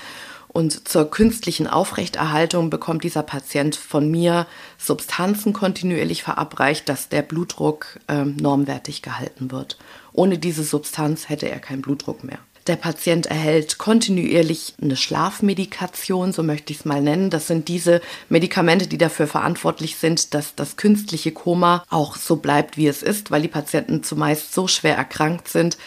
Und 0.52 0.88
zur 0.88 1.08
künstlichen 1.10 1.68
Aufrechterhaltung 1.68 2.70
bekommt 2.70 3.04
dieser 3.04 3.22
Patient 3.22 3.76
von 3.76 4.10
mir 4.10 4.46
Substanzen 4.78 5.52
kontinuierlich 5.52 6.24
verabreicht, 6.24 6.88
dass 6.88 7.08
der 7.08 7.22
Blutdruck 7.22 8.00
äh, 8.08 8.24
normwertig 8.24 9.02
gehalten 9.02 9.52
wird. 9.52 9.78
Ohne 10.12 10.38
diese 10.38 10.64
Substanz 10.64 11.28
hätte 11.28 11.48
er 11.48 11.60
keinen 11.60 11.82
Blutdruck 11.82 12.24
mehr. 12.24 12.38
Der 12.66 12.76
Patient 12.76 13.26
erhält 13.26 13.78
kontinuierlich 13.78 14.74
eine 14.82 14.96
Schlafmedikation, 14.96 16.32
so 16.32 16.42
möchte 16.42 16.72
ich 16.72 16.80
es 16.80 16.84
mal 16.84 17.00
nennen. 17.00 17.30
Das 17.30 17.46
sind 17.46 17.68
diese 17.68 18.02
Medikamente, 18.28 18.86
die 18.86 18.98
dafür 18.98 19.26
verantwortlich 19.26 19.96
sind, 19.96 20.34
dass 20.34 20.54
das 20.56 20.76
künstliche 20.76 21.32
Koma 21.32 21.84
auch 21.88 22.16
so 22.16 22.36
bleibt, 22.36 22.76
wie 22.76 22.86
es 22.86 23.02
ist, 23.02 23.30
weil 23.30 23.42
die 23.42 23.48
Patienten 23.48 24.02
zumeist 24.02 24.52
so 24.52 24.68
schwer 24.68 24.96
erkrankt 24.96 25.48
sind, 25.48 25.78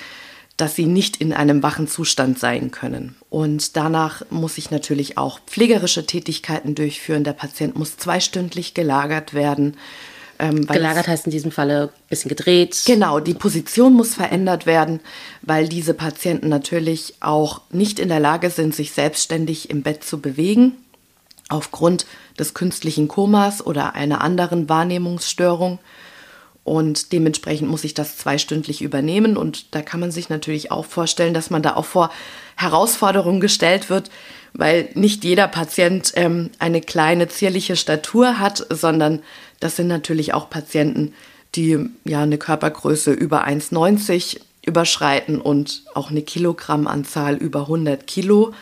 dass 0.63 0.77
sie 0.77 0.85
nicht 0.85 1.17
in 1.17 1.33
einem 1.33 1.61
wachen 1.61 1.89
Zustand 1.89 2.39
sein 2.39 2.71
können. 2.71 3.17
Und 3.29 3.75
danach 3.75 4.23
muss 4.29 4.57
ich 4.57 4.71
natürlich 4.71 5.17
auch 5.17 5.41
pflegerische 5.45 6.05
Tätigkeiten 6.05 6.73
durchführen. 6.73 7.25
Der 7.25 7.33
Patient 7.33 7.75
muss 7.75 7.97
zweistündlich 7.97 8.73
gelagert 8.73 9.33
werden. 9.33 9.75
Ähm, 10.39 10.65
gelagert 10.65 11.09
heißt 11.09 11.25
in 11.25 11.33
diesem 11.33 11.51
Falle 11.51 11.91
ein 11.91 12.07
bisschen 12.09 12.29
gedreht. 12.29 12.83
Genau, 12.85 13.19
die 13.19 13.33
Position 13.33 13.91
muss 13.91 14.15
verändert 14.15 14.65
werden, 14.65 15.01
weil 15.41 15.67
diese 15.67 15.93
Patienten 15.93 16.47
natürlich 16.47 17.15
auch 17.19 17.59
nicht 17.69 17.99
in 17.99 18.07
der 18.07 18.21
Lage 18.21 18.49
sind, 18.49 18.73
sich 18.73 18.93
selbstständig 18.93 19.69
im 19.69 19.83
Bett 19.83 20.05
zu 20.05 20.21
bewegen, 20.21 20.77
aufgrund 21.49 22.05
des 22.39 22.53
künstlichen 22.53 23.09
Komas 23.09 23.65
oder 23.65 23.95
einer 23.95 24.21
anderen 24.21 24.69
Wahrnehmungsstörung. 24.69 25.79
Und 26.63 27.11
dementsprechend 27.11 27.69
muss 27.69 27.83
ich 27.83 27.93
das 27.93 28.17
zweistündlich 28.17 28.81
übernehmen. 28.81 29.35
Und 29.35 29.75
da 29.75 29.81
kann 29.81 29.99
man 29.99 30.11
sich 30.11 30.29
natürlich 30.29 30.71
auch 30.71 30.85
vorstellen, 30.85 31.33
dass 31.33 31.49
man 31.49 31.61
da 31.61 31.75
auch 31.75 31.85
vor 31.85 32.09
Herausforderungen 32.55 33.41
gestellt 33.41 33.89
wird, 33.89 34.09
weil 34.53 34.89
nicht 34.93 35.23
jeder 35.23 35.47
Patient 35.47 36.13
ähm, 36.15 36.51
eine 36.59 36.79
kleine 36.79 37.27
zierliche 37.27 37.75
Statur 37.75 38.39
hat, 38.39 38.65
sondern 38.69 39.21
das 39.59 39.75
sind 39.75 39.87
natürlich 39.87 40.33
auch 40.33 40.49
Patienten, 40.49 41.13
die 41.55 41.89
ja 42.05 42.21
eine 42.21 42.37
Körpergröße 42.37 43.11
über 43.11 43.45
1,90 43.45 44.39
überschreiten 44.65 45.41
und 45.41 45.83
auch 45.93 46.09
eine 46.09 46.21
Kilogrammanzahl 46.21 47.35
über 47.35 47.61
100 47.61 48.07
Kilo. 48.07 48.53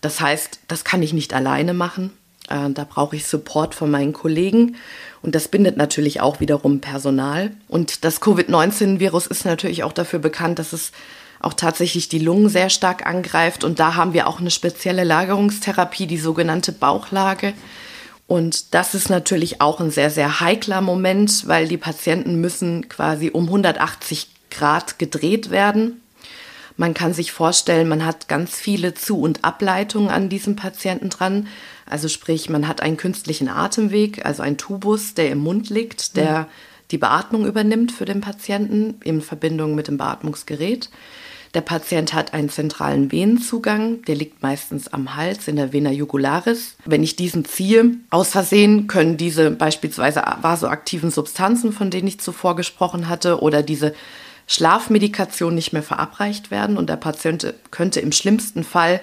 Das 0.00 0.20
heißt, 0.20 0.60
das 0.68 0.84
kann 0.84 1.02
ich 1.02 1.12
nicht 1.12 1.34
alleine 1.34 1.74
machen. 1.74 2.12
Äh, 2.52 2.70
da 2.70 2.84
brauche 2.84 3.16
ich 3.16 3.26
Support 3.26 3.74
von 3.74 3.90
meinen 3.90 4.12
Kollegen. 4.12 4.76
Und 5.22 5.34
das 5.34 5.48
bindet 5.48 5.76
natürlich 5.76 6.20
auch 6.20 6.40
wiederum 6.40 6.80
Personal. 6.80 7.52
Und 7.68 8.04
das 8.04 8.20
Covid-19-Virus 8.20 9.26
ist 9.26 9.44
natürlich 9.44 9.84
auch 9.84 9.92
dafür 9.92 10.18
bekannt, 10.18 10.58
dass 10.58 10.72
es 10.72 10.92
auch 11.40 11.54
tatsächlich 11.54 12.08
die 12.08 12.18
Lungen 12.18 12.48
sehr 12.48 12.70
stark 12.70 13.06
angreift. 13.06 13.64
Und 13.64 13.80
da 13.80 13.94
haben 13.94 14.12
wir 14.12 14.26
auch 14.26 14.40
eine 14.40 14.50
spezielle 14.50 15.04
Lagerungstherapie, 15.04 16.06
die 16.06 16.18
sogenannte 16.18 16.72
Bauchlage. 16.72 17.54
Und 18.26 18.74
das 18.74 18.94
ist 18.94 19.10
natürlich 19.10 19.60
auch 19.60 19.80
ein 19.80 19.90
sehr, 19.90 20.10
sehr 20.10 20.40
heikler 20.40 20.80
Moment, 20.80 21.46
weil 21.48 21.68
die 21.68 21.76
Patienten 21.76 22.40
müssen 22.40 22.88
quasi 22.88 23.30
um 23.30 23.44
180 23.44 24.28
Grad 24.50 24.98
gedreht 24.98 25.50
werden. 25.50 26.00
Man 26.76 26.94
kann 26.94 27.12
sich 27.12 27.32
vorstellen, 27.32 27.88
man 27.88 28.04
hat 28.04 28.28
ganz 28.28 28.56
viele 28.56 28.94
Zu- 28.94 29.20
und 29.20 29.44
Ableitungen 29.44 30.10
an 30.10 30.28
diesem 30.28 30.56
Patienten 30.56 31.10
dran. 31.10 31.48
Also 31.92 32.08
sprich, 32.08 32.48
man 32.48 32.66
hat 32.66 32.80
einen 32.80 32.96
künstlichen 32.96 33.48
Atemweg, 33.48 34.24
also 34.24 34.42
einen 34.42 34.56
Tubus, 34.56 35.12
der 35.12 35.30
im 35.30 35.38
Mund 35.38 35.68
liegt, 35.68 36.16
der 36.16 36.40
mhm. 36.40 36.46
die 36.90 36.98
Beatmung 36.98 37.46
übernimmt 37.46 37.92
für 37.92 38.06
den 38.06 38.22
Patienten 38.22 38.94
in 39.04 39.20
Verbindung 39.20 39.74
mit 39.74 39.88
dem 39.88 39.98
Beatmungsgerät. 39.98 40.88
Der 41.52 41.60
Patient 41.60 42.14
hat 42.14 42.32
einen 42.32 42.48
zentralen 42.48 43.12
Venenzugang, 43.12 44.00
der 44.04 44.14
liegt 44.14 44.42
meistens 44.42 44.90
am 44.90 45.16
Hals 45.16 45.48
in 45.48 45.56
der 45.56 45.74
Vena 45.74 45.90
jugularis. 45.90 46.76
Wenn 46.86 47.02
ich 47.02 47.14
diesen 47.14 47.44
ziehe, 47.44 47.96
aus 48.08 48.30
Versehen 48.30 48.86
können 48.86 49.18
diese 49.18 49.50
beispielsweise 49.50 50.22
vasoaktiven 50.40 51.10
Substanzen, 51.10 51.74
von 51.74 51.90
denen 51.90 52.08
ich 52.08 52.20
zuvor 52.20 52.56
gesprochen 52.56 53.10
hatte, 53.10 53.42
oder 53.42 53.62
diese 53.62 53.92
Schlafmedikation 54.46 55.54
nicht 55.54 55.74
mehr 55.74 55.82
verabreicht 55.82 56.50
werden 56.50 56.78
und 56.78 56.88
der 56.88 56.96
Patient 56.96 57.52
könnte 57.70 58.00
im 58.00 58.12
schlimmsten 58.12 58.64
Fall 58.64 59.02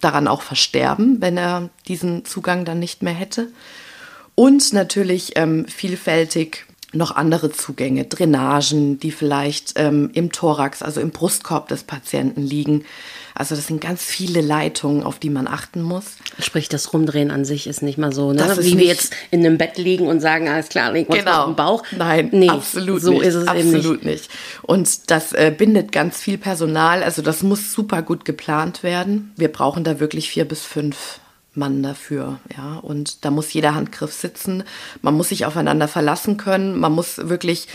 daran 0.00 0.28
auch 0.28 0.42
versterben, 0.42 1.20
wenn 1.20 1.36
er 1.36 1.70
diesen 1.88 2.24
Zugang 2.24 2.64
dann 2.64 2.78
nicht 2.78 3.02
mehr 3.02 3.14
hätte. 3.14 3.50
Und 4.34 4.72
natürlich 4.72 5.32
ähm, 5.36 5.66
vielfältig 5.66 6.67
noch 6.92 7.14
andere 7.14 7.52
Zugänge, 7.52 8.04
Drainagen, 8.04 8.98
die 8.98 9.10
vielleicht 9.10 9.74
ähm, 9.76 10.10
im 10.14 10.32
Thorax, 10.32 10.82
also 10.82 11.00
im 11.00 11.10
Brustkorb 11.10 11.68
des 11.68 11.82
Patienten 11.82 12.42
liegen. 12.42 12.84
Also 13.34 13.54
das 13.54 13.66
sind 13.66 13.80
ganz 13.80 14.02
viele 14.02 14.40
Leitungen, 14.40 15.02
auf 15.02 15.18
die 15.18 15.30
man 15.30 15.46
achten 15.46 15.82
muss. 15.82 16.16
Sprich, 16.40 16.68
das 16.68 16.92
Rumdrehen 16.92 17.30
an 17.30 17.44
sich 17.44 17.66
ist 17.66 17.82
nicht 17.82 17.98
mal 17.98 18.12
so, 18.12 18.32
ne? 18.32 18.56
wie 18.60 18.78
wir 18.78 18.86
jetzt 18.86 19.12
in 19.30 19.44
einem 19.44 19.58
Bett 19.58 19.76
liegen 19.76 20.08
und 20.08 20.20
sagen, 20.20 20.48
alles 20.48 20.70
klar, 20.70 20.90
legen 20.92 21.12
wir 21.12 21.20
genau. 21.20 21.42
auf 21.42 21.46
den 21.46 21.56
Bauch. 21.56 21.84
Nein, 21.96 22.30
nee, 22.32 22.48
absolut 22.48 23.02
so 23.02 23.12
nicht. 23.12 23.22
ist 23.22 23.34
es 23.34 23.46
absolut 23.46 23.74
eben 23.74 23.92
nicht. 23.92 24.04
nicht. 24.04 24.30
Und 24.62 25.10
das 25.10 25.34
äh, 25.34 25.54
bindet 25.56 25.92
ganz 25.92 26.18
viel 26.18 26.38
Personal. 26.38 27.02
Also 27.02 27.22
das 27.22 27.42
muss 27.42 27.72
super 27.72 28.02
gut 28.02 28.24
geplant 28.24 28.82
werden. 28.82 29.32
Wir 29.36 29.48
brauchen 29.48 29.84
da 29.84 30.00
wirklich 30.00 30.30
vier 30.30 30.46
bis 30.46 30.62
fünf 30.62 31.20
Mann 31.58 31.82
dafür, 31.82 32.38
ja. 32.56 32.78
Und 32.78 33.24
da 33.24 33.30
muss 33.30 33.52
jeder 33.52 33.74
Handgriff 33.74 34.12
sitzen. 34.12 34.64
Man 35.02 35.14
muss 35.14 35.28
sich 35.28 35.44
aufeinander 35.44 35.88
verlassen 35.88 36.36
können. 36.36 36.78
Man 36.78 36.92
muss 36.92 37.18
wirklich 37.18 37.68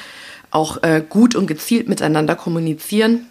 auch 0.51 0.81
äh, 0.83 1.03
gut 1.07 1.35
und 1.35 1.47
gezielt 1.47 1.89
miteinander 1.89 2.35
kommunizieren. 2.35 3.27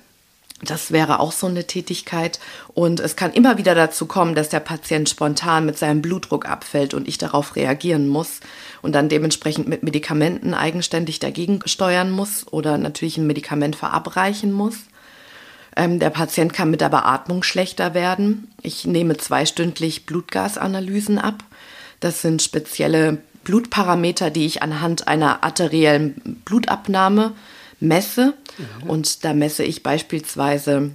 Das 0.64 0.92
wäre 0.92 1.18
auch 1.18 1.32
so 1.32 1.48
eine 1.48 1.66
Tätigkeit. 1.66 2.38
Und 2.72 3.00
es 3.00 3.16
kann 3.16 3.32
immer 3.32 3.58
wieder 3.58 3.74
dazu 3.74 4.06
kommen, 4.06 4.36
dass 4.36 4.48
der 4.48 4.60
Patient 4.60 5.08
spontan 5.08 5.66
mit 5.66 5.76
seinem 5.76 6.02
Blutdruck 6.02 6.48
abfällt 6.48 6.94
und 6.94 7.08
ich 7.08 7.18
darauf 7.18 7.56
reagieren 7.56 8.08
muss 8.08 8.40
und 8.80 8.94
dann 8.94 9.08
dementsprechend 9.08 9.66
mit 9.66 9.82
Medikamenten 9.82 10.54
eigenständig 10.54 11.18
dagegen 11.18 11.60
steuern 11.66 12.10
muss 12.12 12.46
oder 12.52 12.78
natürlich 12.78 13.18
ein 13.18 13.26
Medikament 13.26 13.74
verabreichen 13.74 14.52
muss. 14.52 14.76
Ähm, 15.76 15.98
der 15.98 16.10
Patient 16.10 16.52
kann 16.52 16.70
mit 16.70 16.80
der 16.80 16.88
Beatmung 16.88 17.42
schlechter 17.42 17.94
werden. 17.94 18.48
Ich 18.62 18.84
nehme 18.84 19.16
zweistündlich 19.16 20.06
Blutgasanalysen 20.06 21.18
ab. 21.18 21.44
Das 22.00 22.22
sind 22.22 22.42
spezielle 22.42 23.18
Blutparameter, 23.44 24.30
die 24.30 24.46
ich 24.46 24.62
anhand 24.62 25.08
einer 25.08 25.42
arteriellen 25.42 26.40
Blutabnahme 26.44 27.32
messe. 27.80 28.34
Mhm. 28.58 28.90
Und 28.90 29.24
da 29.24 29.34
messe 29.34 29.64
ich 29.64 29.82
beispielsweise 29.82 30.92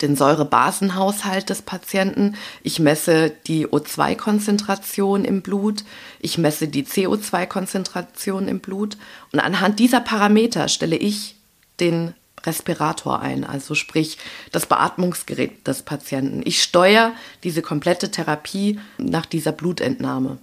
den 0.00 0.16
Säurebasenhaushalt 0.16 1.50
des 1.50 1.62
Patienten. 1.62 2.36
Ich 2.62 2.78
messe 2.78 3.32
die 3.46 3.66
O2-Konzentration 3.66 5.24
im 5.24 5.42
Blut. 5.42 5.84
Ich 6.20 6.38
messe 6.38 6.68
die 6.68 6.84
CO2-Konzentration 6.84 8.48
im 8.48 8.60
Blut. 8.60 8.96
Und 9.32 9.40
anhand 9.40 9.78
dieser 9.80 10.00
Parameter 10.00 10.68
stelle 10.68 10.96
ich 10.96 11.36
den 11.80 12.14
Respirator 12.44 13.20
ein, 13.20 13.44
also 13.44 13.74
sprich 13.74 14.18
das 14.52 14.66
Beatmungsgerät 14.66 15.66
des 15.66 15.82
Patienten. 15.82 16.42
Ich 16.44 16.62
steuere 16.62 17.12
diese 17.44 17.62
komplette 17.62 18.10
Therapie 18.10 18.78
nach 18.98 19.26
dieser 19.26 19.52
Blutentnahme. 19.52 20.38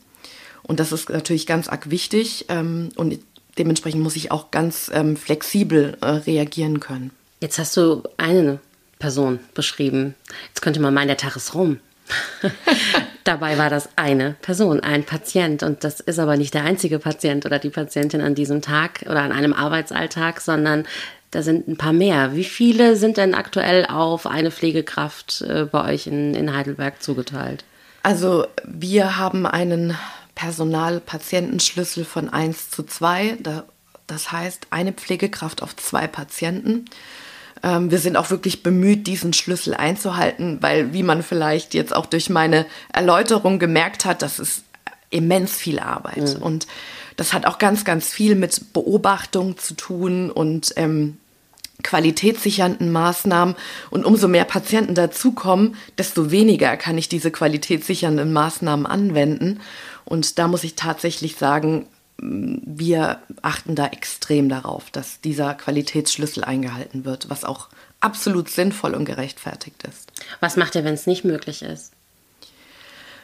Und 0.63 0.79
das 0.79 0.91
ist 0.91 1.09
natürlich 1.09 1.45
ganz 1.45 1.67
arg 1.67 1.89
wichtig 1.89 2.45
ähm, 2.49 2.89
und 2.95 3.19
dementsprechend 3.57 4.01
muss 4.01 4.15
ich 4.15 4.31
auch 4.31 4.51
ganz 4.51 4.89
ähm, 4.93 5.15
flexibel 5.15 5.97
äh, 6.01 6.07
reagieren 6.07 6.79
können. 6.79 7.11
Jetzt 7.41 7.59
hast 7.59 7.77
du 7.77 8.03
eine 8.17 8.59
Person 8.99 9.39
beschrieben. 9.53 10.15
Jetzt 10.47 10.61
könnte 10.61 10.79
man 10.79 10.93
meinen, 10.93 11.07
der 11.07 11.17
Tag 11.17 11.35
ist 11.35 11.53
rum. 11.53 11.79
Dabei 13.23 13.57
war 13.57 13.69
das 13.69 13.89
eine 13.95 14.35
Person, 14.41 14.79
ein 14.79 15.03
Patient. 15.03 15.63
Und 15.63 15.83
das 15.83 15.99
ist 15.99 16.19
aber 16.19 16.37
nicht 16.37 16.53
der 16.53 16.63
einzige 16.63 16.99
Patient 16.99 17.45
oder 17.45 17.59
die 17.59 17.69
Patientin 17.69 18.21
an 18.21 18.35
diesem 18.35 18.61
Tag 18.61 19.01
oder 19.03 19.21
an 19.21 19.31
einem 19.31 19.53
Arbeitsalltag, 19.53 20.41
sondern 20.41 20.85
da 21.31 21.41
sind 21.41 21.67
ein 21.67 21.77
paar 21.77 21.93
mehr. 21.93 22.35
Wie 22.35 22.43
viele 22.43 22.95
sind 22.95 23.17
denn 23.17 23.35
aktuell 23.35 23.85
auf 23.85 24.25
eine 24.25 24.51
Pflegekraft 24.51 25.41
äh, 25.41 25.65
bei 25.65 25.93
euch 25.93 26.07
in, 26.07 26.33
in 26.33 26.55
Heidelberg 26.55 27.01
zugeteilt? 27.01 27.65
Also 28.03 28.45
wir 28.63 29.17
haben 29.17 29.45
einen 29.45 29.97
Personal-Patientenschlüssel 30.35 32.05
von 32.05 32.29
1 32.29 32.69
zu 32.69 32.83
2. 32.83 33.37
Das 34.07 34.31
heißt, 34.31 34.67
eine 34.69 34.93
Pflegekraft 34.93 35.63
auf 35.63 35.75
zwei 35.75 36.07
Patienten. 36.07 36.85
Ähm, 37.63 37.89
wir 37.89 37.97
sind 37.97 38.17
auch 38.17 38.29
wirklich 38.29 38.61
bemüht, 38.61 39.07
diesen 39.07 39.33
Schlüssel 39.33 39.73
einzuhalten, 39.73 40.59
weil, 40.61 40.93
wie 40.93 41.03
man 41.03 41.23
vielleicht 41.23 41.73
jetzt 41.73 41.95
auch 41.95 42.05
durch 42.05 42.29
meine 42.29 42.65
Erläuterung 42.93 43.57
gemerkt 43.57 44.05
hat, 44.05 44.21
das 44.21 44.39
ist 44.39 44.63
immens 45.09 45.55
viel 45.55 45.79
Arbeit. 45.79 46.37
Mhm. 46.37 46.43
Und 46.43 46.67
das 47.15 47.33
hat 47.33 47.45
auch 47.45 47.57
ganz, 47.57 47.85
ganz 47.85 48.09
viel 48.09 48.35
mit 48.35 48.73
Beobachtung 48.73 49.57
zu 49.57 49.73
tun 49.75 50.31
und 50.31 50.73
ähm, 50.75 51.17
qualitätssichernden 51.83 52.91
Maßnahmen. 52.91 53.55
Und 53.89 54.05
umso 54.05 54.27
mehr 54.27 54.45
Patienten 54.45 54.95
dazukommen, 54.95 55.75
desto 55.97 56.31
weniger 56.31 56.77
kann 56.77 56.97
ich 56.97 57.09
diese 57.09 57.31
qualitätssichernden 57.31 58.31
Maßnahmen 58.33 58.85
anwenden. 58.85 59.59
Und 60.03 60.39
da 60.39 60.47
muss 60.47 60.63
ich 60.63 60.75
tatsächlich 60.75 61.35
sagen, 61.35 61.87
wir 62.17 63.19
achten 63.41 63.75
da 63.75 63.87
extrem 63.87 64.47
darauf, 64.47 64.89
dass 64.89 65.19
dieser 65.19 65.53
Qualitätsschlüssel 65.53 66.43
eingehalten 66.43 67.03
wird, 67.03 67.29
was 67.29 67.43
auch 67.43 67.67
absolut 67.99 68.49
sinnvoll 68.49 68.93
und 68.93 69.05
gerechtfertigt 69.05 69.83
ist. 69.83 70.11
Was 70.39 70.55
macht 70.55 70.75
ihr, 70.75 70.83
wenn 70.85 70.93
es 70.93 71.07
nicht 71.07 71.25
möglich 71.25 71.61
ist? 71.61 71.91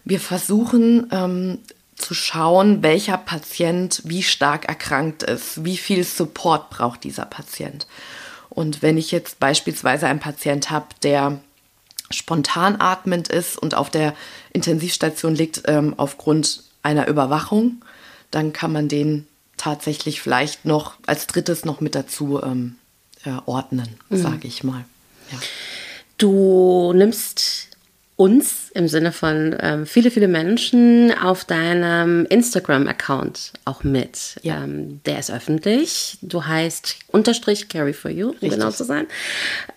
Wir 0.04 0.20
versuchen 0.20 1.08
ähm, 1.12 1.60
zu 2.02 2.14
schauen, 2.14 2.84
welcher 2.84 3.18
Patient 3.18 4.02
wie 4.04 4.24
stark 4.24 4.66
erkrankt 4.66 5.24
ist, 5.24 5.64
wie 5.64 5.78
viel 5.78 6.04
Support 6.04 6.70
braucht 6.70 7.04
dieser 7.04 7.26
Patient. 7.26 7.88
Und 8.50 8.82
wenn 8.82 8.98
ich 8.98 9.12
jetzt 9.12 9.40
beispielsweise 9.40 10.08
einen 10.08 10.20
Patient 10.20 10.70
habe, 10.70 10.88
der 11.04 11.40
spontan 12.10 12.76
atmend 12.80 13.30
ist 13.30 13.58
und 13.58 13.76
auf 13.76 13.90
der 13.90 14.14
Intensivstation 14.52 15.36
liegt 15.36 15.64
ähm, 15.66 15.94
aufgrund 15.98 16.64
einer 16.84 17.08
Überwachung, 17.08 17.84
dann 18.30 18.52
kann 18.54 18.72
man 18.72 18.88
den 18.88 19.28
tatsächlich 19.58 20.22
vielleicht 20.22 20.66
noch 20.66 20.96
als 21.06 21.28
drittes 21.28 21.66
noch 21.66 21.80
mit 21.82 21.96
dazu 21.96 22.42
ähm, 22.44 22.76
äh, 23.24 23.32
ordnen, 23.46 23.96
mhm. 24.10 24.18
sage 24.18 24.48
ich 24.48 24.64
mal. 24.64 24.84
Ja. 25.32 25.38
Du 26.18 26.94
nimmst 26.94 27.71
uns 28.16 28.70
im 28.76 28.88
Sinne 28.88 29.12
von 29.12 29.56
ähm, 29.60 29.86
viele, 29.88 30.12
viele 30.12 30.28
Menschen 30.28 31.12
auf 31.12 31.44
deinem 31.44 32.26
Instagram-Account 32.28 33.54
auch 33.66 33.84
mit. 33.84 34.36
Ja. 34.44 34.64
Ähm, 34.64 35.02
der 35.06 35.18
ist 35.18 35.32
öffentlich. 35.32 36.20
Du 36.22 36.46
heißt 36.46 36.98
unterstrich 37.08 37.68
Carry 37.68 37.94
for 37.94 38.12
You, 38.12 38.28
um 38.28 38.34
Richtig. 38.34 38.52
genau 38.52 38.70
zu 38.70 38.84
sein. 38.84 39.08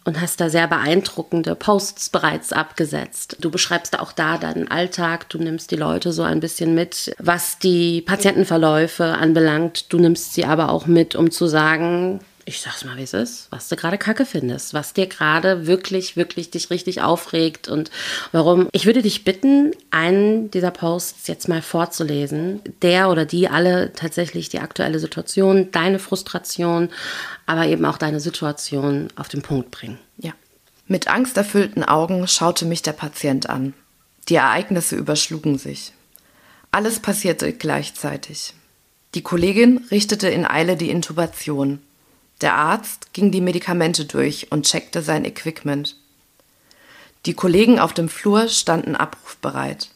Und 0.04 0.20
hast 0.20 0.40
da 0.40 0.50
sehr 0.50 0.68
beeindruckende 0.68 1.54
Posts 1.54 2.10
bereits 2.10 2.52
abgesetzt. 2.52 3.38
Du 3.40 3.50
beschreibst 3.50 3.98
auch 3.98 4.12
da 4.12 4.36
deinen 4.36 4.68
Alltag. 4.68 5.28
Du 5.30 5.38
nimmst 5.38 5.70
die 5.70 5.76
Leute 5.76 6.12
so 6.12 6.22
ein 6.22 6.40
bisschen 6.40 6.74
mit, 6.74 7.14
was 7.18 7.58
die 7.58 8.02
Patientenverläufe 8.02 9.04
anbelangt. 9.04 9.92
Du 9.92 9.98
nimmst 9.98 10.34
sie 10.34 10.44
aber 10.44 10.68
auch 10.68 10.86
mit, 10.86 11.14
um 11.14 11.30
zu 11.30 11.46
sagen, 11.46 12.20
ich 12.46 12.60
sag's 12.60 12.84
mal, 12.84 12.96
wie 12.96 13.02
es 13.02 13.14
ist, 13.14 13.46
was 13.50 13.68
du 13.68 13.76
gerade 13.76 13.96
kacke 13.96 14.26
findest, 14.26 14.74
was 14.74 14.92
dir 14.92 15.06
gerade 15.06 15.66
wirklich, 15.66 16.16
wirklich 16.16 16.50
dich 16.50 16.70
richtig 16.70 17.00
aufregt 17.00 17.68
und 17.68 17.90
warum. 18.32 18.68
Ich 18.72 18.86
würde 18.86 19.02
dich 19.02 19.24
bitten, 19.24 19.72
einen 19.90 20.50
dieser 20.50 20.70
Posts 20.70 21.26
jetzt 21.26 21.48
mal 21.48 21.62
vorzulesen, 21.62 22.60
der 22.82 23.08
oder 23.08 23.24
die 23.24 23.48
alle 23.48 23.92
tatsächlich 23.94 24.48
die 24.48 24.60
aktuelle 24.60 24.98
Situation, 24.98 25.70
deine 25.70 25.98
Frustration, 25.98 26.90
aber 27.46 27.66
eben 27.66 27.84
auch 27.84 27.98
deine 27.98 28.20
Situation 28.20 29.08
auf 29.16 29.28
den 29.28 29.42
Punkt 29.42 29.70
bringen. 29.70 29.98
Ja. 30.18 30.32
Mit 30.86 31.08
angsterfüllten 31.08 31.82
Augen 31.82 32.28
schaute 32.28 32.66
mich 32.66 32.82
der 32.82 32.92
Patient 32.92 33.48
an. 33.48 33.72
Die 34.28 34.34
Ereignisse 34.34 34.96
überschlugen 34.96 35.58
sich. 35.58 35.92
Alles 36.70 36.98
passierte 36.98 37.52
gleichzeitig. 37.52 38.52
Die 39.14 39.22
Kollegin 39.22 39.86
richtete 39.90 40.28
in 40.28 40.44
Eile 40.44 40.76
die 40.76 40.90
Intubation. 40.90 41.80
Der 42.44 42.56
Arzt 42.56 43.14
ging 43.14 43.30
die 43.30 43.40
Medikamente 43.40 44.04
durch 44.04 44.52
und 44.52 44.66
checkte 44.66 45.00
sein 45.00 45.24
Equipment. 45.24 45.96
Die 47.24 47.32
Kollegen 47.32 47.78
auf 47.78 47.94
dem 47.94 48.10
Flur 48.10 48.48
standen 48.48 48.96
abrufbereit. 48.96 49.88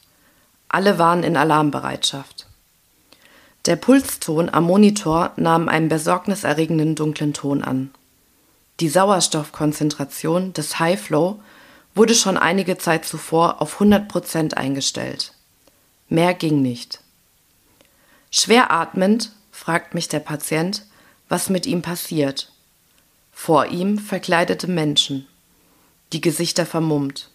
Alle 0.71 0.99
waren 0.99 1.25
in 1.25 1.37
Alarmbereitschaft. 1.37 2.47
Der 3.67 3.77
Pulston 3.77 4.49
am 4.49 4.65
Monitor 4.65 5.33
nahm 5.37 5.69
einen 5.69 5.91
besorgniserregenden 5.91 6.95
dunklen 6.95 7.35
Ton 7.35 7.63
an. 7.63 7.91
Die 8.81 8.89
Sauerstoffkonzentration 8.89 10.55
des 10.55 10.79
High 10.79 10.99
Flow 10.99 11.43
wurde 11.95 12.15
schon 12.15 12.39
einige 12.39 12.79
Zeit 12.79 13.05
zuvor 13.05 13.61
auf 13.61 13.75
100 13.75 14.09
Prozent 14.09 14.57
eingestellt. 14.57 15.35
Mehr 16.09 16.33
ging 16.33 16.63
nicht. 16.63 17.01
Schwer 18.31 18.71
atmend 18.71 19.33
fragt 19.53 19.93
mich 19.93 20.09
der 20.09 20.21
Patient, 20.21 20.87
was 21.29 21.49
mit 21.49 21.67
ihm 21.67 21.83
passiert. 21.83 22.53
Vor 23.33 23.67
ihm 23.67 23.99
verkleidete 23.99 24.67
Menschen, 24.67 25.27
die 26.13 26.21
Gesichter 26.21 26.67
vermummt. 26.67 27.31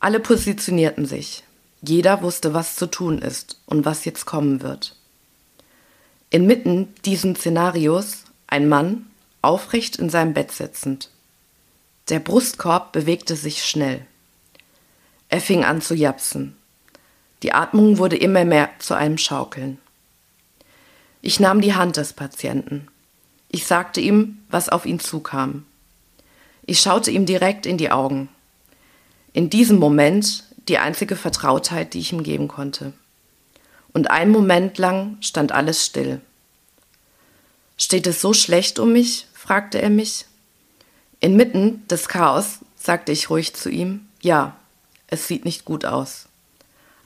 Alle 0.00 0.20
positionierten 0.20 1.06
sich. 1.06 1.42
Jeder 1.82 2.22
wusste, 2.22 2.54
was 2.54 2.76
zu 2.76 2.86
tun 2.86 3.18
ist 3.18 3.60
und 3.66 3.84
was 3.84 4.04
jetzt 4.04 4.26
kommen 4.26 4.62
wird. 4.62 4.96
Inmitten 6.30 6.94
diesen 7.04 7.36
Szenarios 7.36 8.24
ein 8.46 8.68
Mann, 8.68 9.06
aufrecht 9.42 9.96
in 9.96 10.10
seinem 10.10 10.34
Bett 10.34 10.50
sitzend. 10.50 11.10
Der 12.08 12.18
Brustkorb 12.18 12.92
bewegte 12.92 13.36
sich 13.36 13.64
schnell. 13.64 14.04
Er 15.28 15.40
fing 15.40 15.64
an 15.64 15.82
zu 15.82 15.94
japsen. 15.94 16.56
Die 17.42 17.52
Atmung 17.52 17.98
wurde 17.98 18.16
immer 18.16 18.44
mehr 18.44 18.70
zu 18.78 18.94
einem 18.94 19.18
Schaukeln. 19.18 19.78
Ich 21.20 21.40
nahm 21.40 21.60
die 21.60 21.74
Hand 21.74 21.96
des 21.96 22.12
Patienten. 22.12 22.88
Ich 23.48 23.66
sagte 23.66 24.00
ihm, 24.00 24.38
was 24.50 24.68
auf 24.68 24.86
ihn 24.86 25.00
zukam. 25.00 25.64
Ich 26.64 26.80
schaute 26.80 27.10
ihm 27.10 27.26
direkt 27.26 27.66
in 27.66 27.78
die 27.78 27.90
Augen. 27.90 28.28
In 29.32 29.50
diesem 29.50 29.78
Moment 29.78 30.44
die 30.68 30.78
einzige 30.78 31.16
Vertrautheit, 31.16 31.94
die 31.94 32.00
ich 32.00 32.12
ihm 32.12 32.22
geben 32.22 32.46
konnte. 32.46 32.92
Und 33.92 34.10
einen 34.10 34.30
Moment 34.30 34.78
lang 34.78 35.16
stand 35.20 35.50
alles 35.52 35.84
still. 35.84 36.20
Steht 37.76 38.06
es 38.06 38.20
so 38.20 38.32
schlecht 38.32 38.78
um 38.78 38.92
mich? 38.92 39.26
fragte 39.32 39.80
er 39.80 39.90
mich. 39.90 40.26
Inmitten 41.20 41.86
des 41.88 42.08
Chaos 42.08 42.58
sagte 42.76 43.12
ich 43.12 43.30
ruhig 43.30 43.54
zu 43.54 43.70
ihm, 43.70 44.06
ja, 44.20 44.56
es 45.06 45.26
sieht 45.26 45.44
nicht 45.44 45.64
gut 45.64 45.84
aus. 45.84 46.26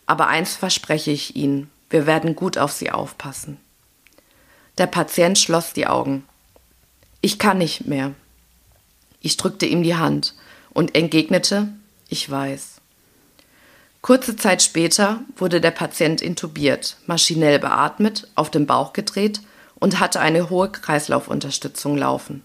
Aber 0.07 0.27
eins 0.27 0.57
verspreche 0.57 1.13
ich 1.13 1.37
Ihnen, 1.37 1.71
wir 1.89 2.07
werden 2.07 2.35
gut 2.35 2.59
auf 2.59 2.73
Sie 2.73 2.91
aufpassen. 2.91 3.59
Der 4.79 4.87
Patient 4.87 5.39
schloss 5.39 5.73
die 5.73 5.87
Augen. 5.87 6.25
Ich 7.21 7.39
kann 7.39 7.59
nicht 7.59 7.87
mehr. 7.87 8.15
Ich 9.21 9.37
drückte 9.37 9.67
ihm 9.67 9.83
die 9.83 9.97
Hand 9.97 10.35
und 10.73 10.97
entgegnete, 10.97 11.69
ich 12.09 12.29
weiß. 12.29 12.81
Kurze 14.01 14.35
Zeit 14.35 14.63
später 14.63 15.21
wurde 15.37 15.61
der 15.61 15.71
Patient 15.71 16.21
intubiert, 16.21 16.97
maschinell 17.07 17.61
beatmet, 17.61 18.27
auf 18.35 18.51
den 18.51 18.67
Bauch 18.67 18.93
gedreht 18.93 19.41
und 19.77 20.01
hatte 20.01 20.21
eine 20.21 20.51
hohe 20.51 20.71
Kreislaufunterstützung 20.71 21.97
laufen. 21.97 22.43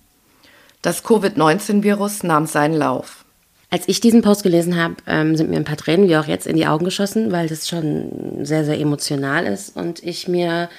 Das 0.84 1.04
Covid-19-Virus 1.04 2.22
nahm 2.22 2.46
seinen 2.46 2.76
Lauf. 2.76 3.26
Als 3.70 3.88
ich 3.88 4.00
diesen 4.00 4.22
Post 4.22 4.44
gelesen 4.44 4.78
habe, 4.78 4.96
ähm, 5.08 5.36
sind 5.36 5.50
mir 5.50 5.58
ein 5.58 5.66
paar 5.66 5.78
Tränen, 5.78 6.08
wie 6.08 6.16
auch 6.16 6.28
jetzt, 6.28 6.48
in 6.48 6.56
die 6.56 6.68
Augen 6.68 6.86
geschossen, 6.86 7.32
weil 7.32 7.48
das 7.48 7.68
schon 7.68 8.46
sehr, 8.46 8.64
sehr 8.64 8.80
emotional 8.80 9.46
ist 9.46 9.76
und 9.76 10.04
ich 10.04 10.28
mir 10.28 10.70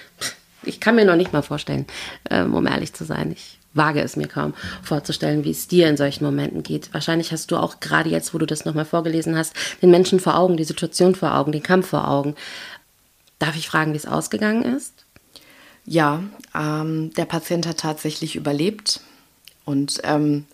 ich 0.69 0.81
kann 0.81 0.95
mir 0.95 1.05
noch 1.05 1.17
nicht 1.17 1.33
mal 1.33 1.43
vorstellen, 1.43 1.87
ähm, 2.31 2.55
um 2.55 2.67
ehrlich 2.67 2.93
zu 2.93 3.05
sein. 3.05 3.33
Ich 3.33 3.59
wage 3.75 4.01
es 4.01 4.17
mir 4.17 4.29
kaum 4.29 4.55
vorzustellen, 4.83 5.45
wie 5.45 5.51
es 5.51 5.69
dir 5.69 5.89
in 5.89 5.97
solchen 5.97 6.25
Momenten 6.25 6.63
geht. 6.63 6.93
Wahrscheinlich 6.93 7.33
hast 7.33 7.51
du 7.51 7.57
auch 7.57 7.81
gerade 7.81 8.11
jetzt, 8.11 8.35
wo 8.35 8.39
du 8.39 8.47
das 8.47 8.65
nochmal 8.65 8.85
vorgelesen 8.85 9.37
hast, 9.37 9.55
den 9.83 9.91
Menschen 9.91 10.21
vor 10.21 10.37
Augen, 10.37 10.57
die 10.57 10.65
Situation 10.65 11.15
vor 11.15 11.35
Augen, 11.35 11.53
den 11.53 11.63
Kampf 11.63 11.89
vor 11.89 12.09
Augen. 12.09 12.35
Darf 13.39 13.57
ich 13.57 13.69
fragen, 13.69 13.93
wie 13.93 13.99
es 13.99 14.07
ausgegangen 14.07 14.63
ist? 14.63 15.05
Ja, 15.85 16.23
ähm, 16.55 17.13
der 17.15 17.25
Patient 17.25 17.67
hat 17.67 17.79
tatsächlich 17.79 18.37
überlebt. 18.37 19.01
Und 19.65 20.01
ähm, 20.05 20.45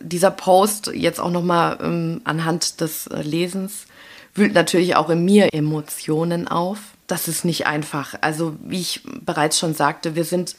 dieser 0.00 0.30
Post 0.30 0.88
jetzt 0.94 1.20
auch 1.20 1.30
nochmal 1.30 1.78
ähm, 1.82 2.20
anhand 2.24 2.80
des 2.80 3.06
äh, 3.06 3.22
Lesens 3.22 3.86
wühlt 4.34 4.54
natürlich 4.54 4.96
auch 4.96 5.10
in 5.10 5.24
mir 5.24 5.52
Emotionen 5.52 6.48
auf 6.48 6.78
das 7.12 7.28
ist 7.28 7.44
nicht 7.44 7.66
einfach. 7.66 8.14
Also 8.22 8.56
wie 8.64 8.80
ich 8.80 9.02
bereits 9.04 9.58
schon 9.58 9.74
sagte, 9.74 10.14
wir 10.14 10.24
sind 10.24 10.56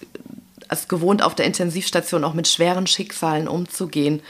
es 0.70 0.88
gewohnt, 0.88 1.24
auf 1.24 1.34
der 1.34 1.48
Intensivstation 1.48 2.24
auch 2.24 2.36
mit 2.36 2.48
schweren 2.48 2.86
Schicksalen 2.86 3.48
umzugehen. 3.48 4.22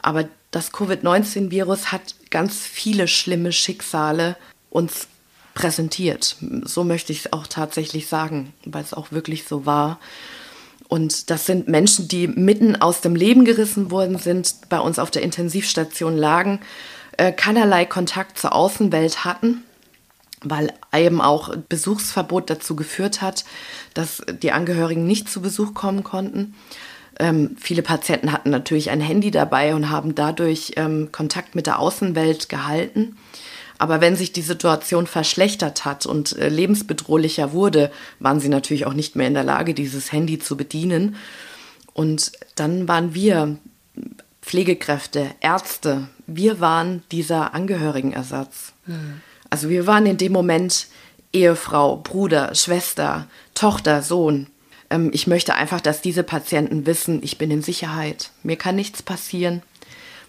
Aber 0.00 0.28
das 0.52 0.72
Covid-19-Virus 0.72 1.90
hat 1.90 2.14
ganz 2.30 2.60
viele 2.60 3.08
schlimme 3.08 3.50
Schicksale 3.50 4.36
uns 4.70 5.08
präsentiert. 5.54 6.36
So 6.62 6.84
möchte 6.84 7.12
ich 7.12 7.26
es 7.26 7.32
auch 7.32 7.48
tatsächlich 7.48 8.06
sagen, 8.06 8.52
weil 8.64 8.84
es 8.84 8.94
auch 8.94 9.10
wirklich 9.10 9.42
so 9.42 9.66
war. 9.66 9.98
Und 10.86 11.30
das 11.30 11.46
sind 11.46 11.66
Menschen, 11.66 12.06
die 12.06 12.28
mitten 12.28 12.76
aus 12.76 13.00
dem 13.00 13.16
Leben 13.16 13.44
gerissen 13.44 13.90
worden 13.90 14.18
sind, 14.18 14.54
bei 14.68 14.78
uns 14.78 15.00
auf 15.00 15.10
der 15.10 15.22
Intensivstation 15.22 16.16
lagen, 16.16 16.60
äh, 17.16 17.32
keinerlei 17.32 17.86
Kontakt 17.86 18.38
zur 18.38 18.54
Außenwelt 18.54 19.24
hatten, 19.24 19.64
weil 20.42 20.72
eben 20.94 21.20
auch 21.20 21.54
Besuchsverbot 21.68 22.50
dazu 22.50 22.76
geführt 22.76 23.22
hat, 23.22 23.44
dass 23.94 24.22
die 24.42 24.52
Angehörigen 24.52 25.06
nicht 25.06 25.28
zu 25.28 25.40
Besuch 25.40 25.74
kommen 25.74 26.04
konnten. 26.04 26.54
Ähm, 27.18 27.56
viele 27.58 27.82
Patienten 27.82 28.32
hatten 28.32 28.50
natürlich 28.50 28.90
ein 28.90 29.00
Handy 29.00 29.30
dabei 29.30 29.74
und 29.74 29.90
haben 29.90 30.14
dadurch 30.14 30.72
ähm, 30.76 31.10
Kontakt 31.12 31.54
mit 31.54 31.66
der 31.66 31.78
Außenwelt 31.78 32.48
gehalten. 32.48 33.16
Aber 33.78 34.00
wenn 34.00 34.16
sich 34.16 34.32
die 34.32 34.42
Situation 34.42 35.06
verschlechtert 35.06 35.84
hat 35.84 36.06
und 36.06 36.36
äh, 36.36 36.48
lebensbedrohlicher 36.48 37.52
wurde, 37.52 37.90
waren 38.20 38.40
sie 38.40 38.48
natürlich 38.48 38.86
auch 38.86 38.94
nicht 38.94 39.16
mehr 39.16 39.28
in 39.28 39.34
der 39.34 39.44
Lage, 39.44 39.74
dieses 39.74 40.12
Handy 40.12 40.38
zu 40.38 40.56
bedienen. 40.56 41.16
Und 41.92 42.32
dann 42.54 42.88
waren 42.88 43.14
wir 43.14 43.56
Pflegekräfte, 44.42 45.30
Ärzte, 45.40 46.08
wir 46.26 46.60
waren 46.60 47.02
dieser 47.10 47.54
Angehörigenersatz. 47.54 48.72
Mhm. 48.86 49.20
Also 49.56 49.70
wir 49.70 49.86
waren 49.86 50.04
in 50.04 50.18
dem 50.18 50.32
Moment 50.32 50.86
Ehefrau, 51.32 51.96
Bruder, 51.96 52.54
Schwester, 52.54 53.26
Tochter, 53.54 54.02
Sohn. 54.02 54.48
Ähm, 54.90 55.08
ich 55.14 55.26
möchte 55.26 55.54
einfach, 55.54 55.80
dass 55.80 56.02
diese 56.02 56.24
Patienten 56.24 56.84
wissen, 56.84 57.22
ich 57.22 57.38
bin 57.38 57.50
in 57.50 57.62
Sicherheit. 57.62 58.32
Mir 58.42 58.56
kann 58.56 58.76
nichts 58.76 59.02
passieren. 59.02 59.62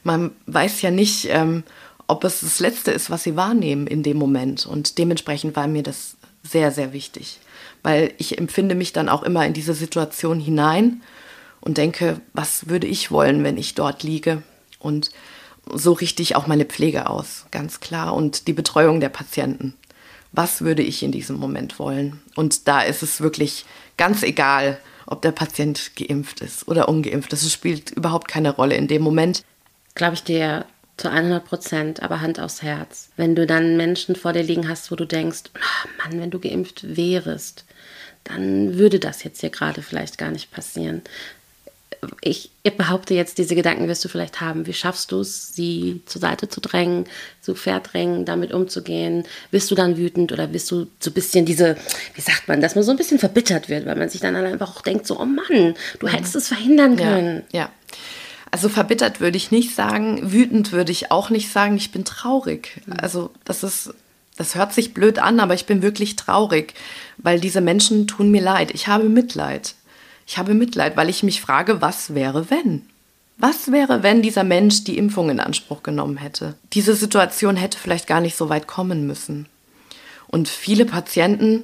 Man 0.05 0.31
weiß 0.45 0.81
ja 0.81 0.91
nicht, 0.91 1.27
ähm, 1.29 1.63
ob 2.07 2.23
es 2.23 2.39
das 2.39 2.61
Letzte 2.61 2.91
ist, 2.91 3.09
was 3.09 3.23
sie 3.23 3.35
wahrnehmen 3.35 3.85
in 3.85 4.01
dem 4.01 4.15
Moment. 4.15 4.65
Und 4.65 4.97
dementsprechend 4.97 5.57
war 5.57 5.67
mir 5.67 5.83
das 5.83 6.15
sehr, 6.41 6.71
sehr 6.71 6.93
wichtig. 6.93 7.39
Weil 7.83 8.13
ich 8.19 8.37
empfinde 8.37 8.75
mich 8.75 8.93
dann 8.93 9.09
auch 9.09 9.23
immer 9.23 9.45
in 9.45 9.51
diese 9.51 9.73
Situation 9.73 10.39
hinein 10.39 11.01
und 11.59 11.77
denke, 11.77 12.21
was 12.31 12.69
würde 12.69 12.87
ich 12.87 13.11
wollen, 13.11 13.43
wenn 13.43 13.57
ich 13.57 13.75
dort 13.75 14.03
liege? 14.03 14.41
Und 14.79 15.11
so 15.73 15.93
richte 15.93 16.21
ich 16.21 16.35
auch 16.35 16.47
meine 16.47 16.65
Pflege 16.65 17.09
aus, 17.09 17.45
ganz 17.51 17.79
klar. 17.79 18.13
Und 18.13 18.47
die 18.47 18.53
Betreuung 18.53 18.99
der 18.99 19.09
Patienten. 19.09 19.73
Was 20.31 20.61
würde 20.61 20.83
ich 20.83 21.03
in 21.03 21.11
diesem 21.11 21.37
Moment 21.37 21.79
wollen? 21.79 22.21
Und 22.35 22.67
da 22.67 22.81
ist 22.81 23.01
es 23.01 23.21
wirklich 23.21 23.65
ganz 23.97 24.23
egal, 24.23 24.77
ob 25.05 25.21
der 25.21 25.31
Patient 25.31 25.91
geimpft 25.95 26.41
ist 26.41 26.67
oder 26.67 26.89
ungeimpft. 26.89 27.31
Das 27.31 27.51
spielt 27.51 27.91
überhaupt 27.91 28.27
keine 28.27 28.51
Rolle 28.51 28.75
in 28.75 28.87
dem 28.87 29.01
Moment. 29.01 29.43
Glaube 29.95 30.15
ich 30.15 30.23
dir 30.23 30.65
zu 30.97 31.09
100 31.09 31.45
Prozent, 31.45 32.03
aber 32.03 32.21
Hand 32.21 32.39
aufs 32.39 32.61
Herz. 32.61 33.09
Wenn 33.15 33.35
du 33.35 33.47
dann 33.47 33.77
Menschen 33.77 34.15
vor 34.15 34.33
dir 34.33 34.43
liegen 34.43 34.67
hast, 34.67 34.91
wo 34.91 34.95
du 34.95 35.05
denkst, 35.05 35.43
oh 35.55 35.89
Mann, 36.03 36.19
wenn 36.19 36.31
du 36.31 36.39
geimpft 36.39 36.97
wärest, 36.97 37.65
dann 38.23 38.77
würde 38.77 38.99
das 38.99 39.23
jetzt 39.23 39.39
hier 39.39 39.49
gerade 39.49 39.81
vielleicht 39.81 40.17
gar 40.17 40.31
nicht 40.31 40.51
passieren. 40.51 41.01
Ich, 42.21 42.51
behaupte 42.77 43.13
jetzt, 43.13 43.37
diese 43.37 43.55
Gedanken 43.55 43.87
wirst 43.87 44.03
du 44.03 44.09
vielleicht 44.09 44.41
haben. 44.41 44.67
Wie 44.67 44.73
schaffst 44.73 45.11
du 45.11 45.21
es, 45.21 45.53
sie 45.53 46.01
zur 46.05 46.21
Seite 46.21 46.49
zu 46.49 46.59
drängen, 46.59 47.05
zu 47.41 47.55
verdrängen, 47.55 48.25
damit 48.25 48.51
umzugehen? 48.53 49.23
Bist 49.51 49.71
du 49.71 49.75
dann 49.75 49.97
wütend 49.97 50.31
oder 50.31 50.47
bist 50.47 50.69
du 50.71 50.87
so 50.99 51.09
ein 51.09 51.13
bisschen 51.13 51.45
diese, 51.45 51.77
wie 52.13 52.21
sagt 52.21 52.47
man, 52.47 52.61
dass 52.61 52.75
man 52.75 52.83
so 52.83 52.91
ein 52.91 52.97
bisschen 52.97 53.19
verbittert 53.19 53.69
wird, 53.69 53.85
weil 53.85 53.95
man 53.95 54.09
sich 54.09 54.21
dann 54.21 54.35
einfach 54.35 54.75
auch 54.75 54.81
denkt, 54.81 55.07
so, 55.07 55.19
oh 55.19 55.25
Mann, 55.25 55.75
du 55.99 56.07
hättest 56.07 56.35
es 56.35 56.47
verhindern 56.47 56.97
können. 56.97 57.43
Ja, 57.51 57.59
ja. 57.59 57.69
Also 58.51 58.69
verbittert 58.69 59.19
würde 59.19 59.37
ich 59.37 59.51
nicht 59.51 59.75
sagen, 59.75 60.31
wütend 60.31 60.71
würde 60.71 60.91
ich 60.91 61.11
auch 61.11 61.29
nicht 61.29 61.51
sagen, 61.51 61.75
ich 61.77 61.91
bin 61.91 62.05
traurig. 62.05 62.81
Mhm. 62.85 62.93
Also 62.99 63.31
das 63.43 63.63
ist, 63.63 63.93
das 64.37 64.55
hört 64.55 64.73
sich 64.73 64.93
blöd 64.93 65.19
an, 65.19 65.39
aber 65.39 65.53
ich 65.53 65.65
bin 65.65 65.81
wirklich 65.81 66.15
traurig, 66.15 66.73
weil 67.17 67.39
diese 67.39 67.61
Menschen 67.61 68.07
tun 68.07 68.31
mir 68.31 68.41
leid. 68.41 68.71
Ich 68.73 68.87
habe 68.87 69.09
Mitleid. 69.09 69.75
Ich 70.27 70.37
habe 70.37 70.53
Mitleid, 70.53 70.97
weil 70.97 71.09
ich 71.09 71.23
mich 71.23 71.41
frage, 71.41 71.81
was 71.81 72.13
wäre, 72.13 72.51
wenn? 72.51 72.83
Was 73.37 73.71
wäre, 73.71 74.03
wenn 74.03 74.21
dieser 74.21 74.43
Mensch 74.43 74.83
die 74.83 74.97
Impfung 74.97 75.29
in 75.29 75.39
Anspruch 75.39 75.83
genommen 75.83 76.17
hätte? 76.17 76.55
Diese 76.73 76.95
Situation 76.95 77.55
hätte 77.55 77.77
vielleicht 77.77 78.07
gar 78.07 78.19
nicht 78.19 78.35
so 78.35 78.49
weit 78.49 78.67
kommen 78.67 79.07
müssen. 79.07 79.47
Und 80.27 80.49
viele 80.49 80.85
Patienten, 80.85 81.63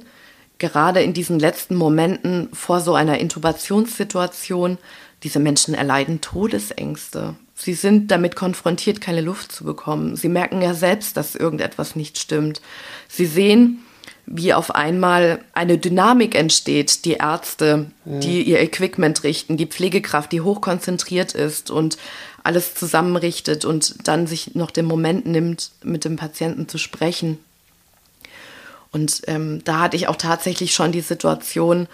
gerade 0.58 1.02
in 1.02 1.12
diesen 1.12 1.38
letzten 1.38 1.74
Momenten 1.74 2.48
vor 2.54 2.80
so 2.80 2.94
einer 2.94 3.18
Intubationssituation, 3.18 4.78
diese 5.22 5.40
Menschen 5.40 5.74
erleiden 5.74 6.20
Todesängste. 6.22 7.34
Sie 7.54 7.74
sind 7.74 8.10
damit 8.10 8.34
konfrontiert, 8.34 9.00
keine 9.00 9.20
Luft 9.20 9.52
zu 9.52 9.64
bekommen. 9.64 10.16
Sie 10.16 10.28
merken 10.28 10.62
ja 10.62 10.74
selbst, 10.74 11.16
dass 11.16 11.34
irgendetwas 11.34 11.96
nicht 11.96 12.18
stimmt. 12.18 12.62
Sie 13.08 13.26
sehen, 13.26 13.84
wie 14.26 14.54
auf 14.54 14.74
einmal 14.74 15.40
eine 15.52 15.78
Dynamik 15.78 16.34
entsteht. 16.34 17.04
Die 17.04 17.14
Ärzte, 17.14 17.90
die 18.04 18.42
ihr 18.42 18.60
Equipment 18.60 19.22
richten, 19.22 19.56
die 19.56 19.66
Pflegekraft, 19.66 20.32
die 20.32 20.40
hochkonzentriert 20.40 21.32
ist 21.34 21.70
und 21.70 21.98
alles 22.42 22.74
zusammenrichtet 22.74 23.64
und 23.64 24.06
dann 24.06 24.26
sich 24.26 24.54
noch 24.54 24.70
den 24.70 24.84
Moment 24.84 25.26
nimmt, 25.26 25.70
mit 25.82 26.04
dem 26.04 26.16
Patienten 26.16 26.68
zu 26.68 26.78
sprechen. 26.78 27.38
Und 28.92 29.22
ähm, 29.26 29.62
da 29.64 29.80
hatte 29.80 29.96
ich 29.96 30.06
auch 30.06 30.16
tatsächlich 30.16 30.72
schon 30.72 30.92
die 30.92 31.00
Situation, 31.00 31.88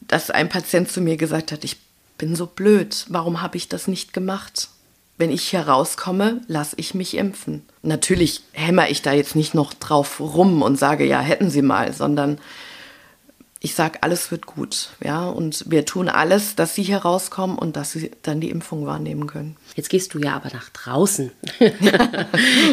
dass 0.00 0.30
ein 0.30 0.48
Patient 0.48 0.90
zu 0.90 1.02
mir 1.02 1.18
gesagt 1.18 1.52
hat, 1.52 1.64
ich 1.64 1.76
bin 2.16 2.34
so 2.34 2.46
blöd, 2.46 3.04
warum 3.08 3.42
habe 3.42 3.58
ich 3.58 3.68
das 3.68 3.88
nicht 3.88 4.12
gemacht? 4.12 4.69
Wenn 5.20 5.30
ich 5.30 5.42
hier 5.42 5.68
rauskomme, 5.68 6.40
lasse 6.46 6.76
ich 6.78 6.94
mich 6.94 7.14
impfen. 7.14 7.62
Natürlich 7.82 8.40
hämmer 8.52 8.88
ich 8.88 9.02
da 9.02 9.12
jetzt 9.12 9.36
nicht 9.36 9.52
noch 9.52 9.74
drauf 9.74 10.18
rum 10.18 10.62
und 10.62 10.78
sage, 10.78 11.04
ja, 11.04 11.20
hätten 11.20 11.50
Sie 11.50 11.60
mal, 11.60 11.92
sondern 11.92 12.38
ich 13.62 13.74
sage, 13.74 14.02
alles 14.02 14.30
wird 14.30 14.46
gut, 14.46 14.88
ja, 15.04 15.28
und 15.28 15.70
wir 15.70 15.84
tun 15.84 16.08
alles, 16.08 16.56
dass 16.56 16.74
sie 16.74 16.82
hier 16.82 16.96
rauskommen 16.98 17.58
und 17.58 17.76
dass 17.76 17.92
sie 17.92 18.10
dann 18.22 18.40
die 18.40 18.48
Impfung 18.48 18.86
wahrnehmen 18.86 19.26
können. 19.26 19.56
Jetzt 19.76 19.90
gehst 19.90 20.14
du 20.14 20.18
ja 20.18 20.34
aber 20.34 20.48
nach 20.54 20.70
draußen 20.70 21.30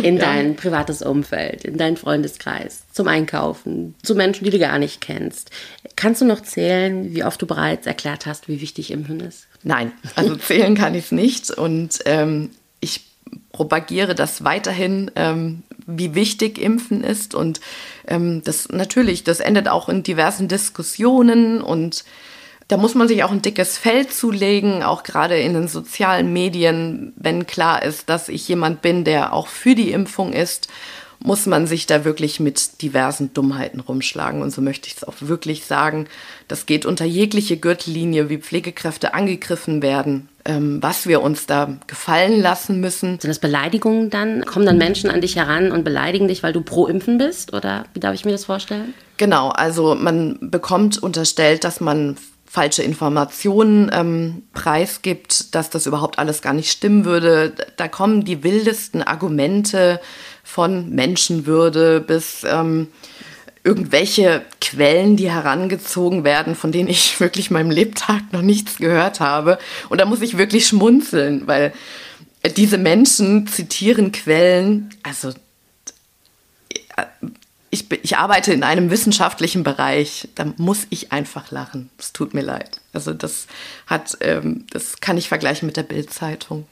in 0.02 0.16
ja. 0.16 0.22
dein 0.22 0.56
privates 0.56 1.02
Umfeld, 1.02 1.66
in 1.66 1.78
deinen 1.78 1.98
Freundeskreis, 1.98 2.84
zum 2.94 3.10
Einkaufen, 3.10 3.96
zu 4.02 4.16
Menschen, 4.16 4.46
die 4.46 4.50
du 4.50 4.60
gar 4.60 4.80
nicht 4.80 5.02
kennst. 5.02 5.52
Kannst 5.98 6.22
du 6.22 6.26
noch 6.26 6.42
zählen, 6.42 7.14
wie 7.14 7.26
oft 7.26 7.42
du 7.42 7.48
bereits 7.48 7.86
erklärt 7.86 8.26
hast, 8.26 8.48
wie 8.48 8.62
wichtig 8.62 8.92
Impfen 8.92 9.20
ist? 9.20 9.48
Nein, 9.64 9.92
also 10.16 10.36
zählen 10.38 10.74
kann 10.74 10.96
ich 10.96 11.06
es 11.06 11.12
nicht 11.12 11.52
und 11.52 12.00
ähm, 12.06 12.52
ich 12.80 13.04
propagiere 13.52 14.16
das 14.16 14.46
weiterhin, 14.46 15.12
ähm, 15.18 15.64
wie 15.88 16.14
wichtig 16.14 16.60
Impfen 16.60 17.04
ist. 17.04 17.34
Und 17.34 17.60
ähm, 18.08 18.44
das 18.44 18.70
natürlich, 18.70 19.24
das 19.24 19.40
endet 19.40 19.68
auch 19.68 19.90
in 19.90 20.04
diversen 20.04 20.48
Diskussionen 20.48 21.62
und 21.62 22.04
da 22.68 22.76
muss 22.76 22.96
man 22.96 23.08
sich 23.08 23.24
auch 23.24 23.32
ein 23.32 23.42
dickes 23.42 23.78
Feld 23.78 24.14
zulegen, 24.14 24.84
auch 24.84 25.04
gerade 25.04 25.40
in 25.40 25.54
den 25.54 25.70
sozialen 25.70 26.34
Medien, 26.34 27.14
wenn 27.16 27.48
klar 27.48 27.82
ist, 27.82 28.10
dass 28.10 28.28
ich 28.28 28.46
jemand 28.46 28.82
bin, 28.82 29.06
der 29.06 29.32
auch 29.32 29.48
für 29.48 29.74
die 29.74 29.92
Impfung 29.92 30.34
ist 30.34 30.68
muss 31.20 31.46
man 31.46 31.68
sich 31.68 31.86
da 31.86 32.06
wirklich 32.06 32.40
mit 32.40 32.82
diversen 32.82 33.34
Dummheiten 33.34 33.80
rumschlagen. 33.80 34.42
Und 34.42 34.52
so 34.52 34.62
möchte 34.62 34.88
ich 34.88 34.98
es 34.98 35.04
auch 35.04 35.16
wirklich 35.20 35.66
sagen. 35.66 36.08
Das 36.48 36.66
geht 36.66 36.86
unter 36.86 37.06
jegliche 37.06 37.58
Gürtellinie, 37.58 38.30
wie 38.30 38.38
Pflegekräfte 38.38 39.14
angegriffen 39.14 39.82
werden, 39.82 40.30
ähm, 40.48 40.82
was 40.82 41.08
wir 41.08 41.22
uns 41.22 41.46
da 41.46 41.78
gefallen 41.88 42.42
lassen 42.42 42.80
müssen. 42.80 43.20
Sind 43.20 43.30
das 43.30 43.40
Beleidigungen 43.40 44.10
dann? 44.10 44.46
Kommen 44.46 44.66
dann 44.66 44.78
Menschen 44.78 45.10
an 45.10 45.22
dich 45.22 45.36
heran 45.36 45.72
und 45.72 45.84
beleidigen 45.84 46.28
dich, 46.28 46.42
weil 46.42 46.54
du 46.54 46.62
pro 46.62 46.88
Impfen 46.88 47.18
bist? 47.18 47.54
Oder 47.54 47.86
wie 47.94 48.00
darf 48.00 48.16
ich 48.16 48.26
mir 48.26 48.32
das 48.32 48.46
vorstellen? 48.46 48.94
Genau, 49.18 49.50
also 49.50 49.96
man 49.96 50.38
bekommt 50.42 51.02
unterstellt, 51.02 51.64
dass 51.64 51.82
man 51.82 52.18
falsche 52.46 52.82
Informationen 52.82 53.92
ähm, 53.94 54.44
preisgibt, 54.54 55.54
dass 55.54 55.70
das 55.70 55.86
überhaupt 55.86 56.18
alles 56.18 56.42
gar 56.42 56.54
nicht 56.54 56.72
stimmen 56.72 57.04
würde. 57.04 57.54
Da 57.76 57.88
kommen 57.88 58.24
die 58.24 58.44
wildesten 58.44 59.04
Argumente 59.04 60.00
von 60.44 60.90
Menschenwürde 60.90 62.00
bis 62.00 62.46
ähm, 62.50 62.88
irgendwelche 63.64 64.44
Quellen, 64.62 65.18
die 65.18 65.32
herangezogen 65.32 66.24
werden, 66.24 66.56
von 66.56 66.72
denen 66.72 66.90
ich 66.90 67.20
wirklich 67.20 67.52
meinem 67.52 67.72
Lebtag 67.72 68.32
noch 68.32 68.42
nichts 68.42 68.78
gehört 68.78 69.20
habe. 69.20 69.58
Und 69.90 70.00
da 70.00 70.06
muss 70.06 70.22
ich 70.22 70.38
wirklich 70.38 70.68
schmunzeln, 70.68 71.48
weil 71.48 71.74
diese 72.56 72.78
Menschen 72.78 73.48
zitieren 73.48 74.12
Quellen, 74.12 74.90
also 75.04 75.34
ich, 77.70 77.92
ich 77.92 78.18
arbeite 78.18 78.54
in 78.54 78.64
einem 78.64 78.90
wissenschaftlichen 78.90 79.64
Bereich, 79.64 80.30
da 80.36 80.46
muss 80.58 80.88
ich 80.90 81.12
einfach 81.12 81.52
lachen. 81.52 81.90
Es 81.98 82.14
tut 82.14 82.34
mir 82.34 82.42
leid. 82.42 82.82
Also 82.94 83.14
das 83.14 83.48
hat, 83.86 84.18
ähm, 84.22 84.66
das 84.72 85.02
kann 85.02 85.18
ich 85.18 85.28
vergleichen 85.28 85.66
mit 85.66 85.78
der 85.78 85.84
Bildzeitung 85.84 86.66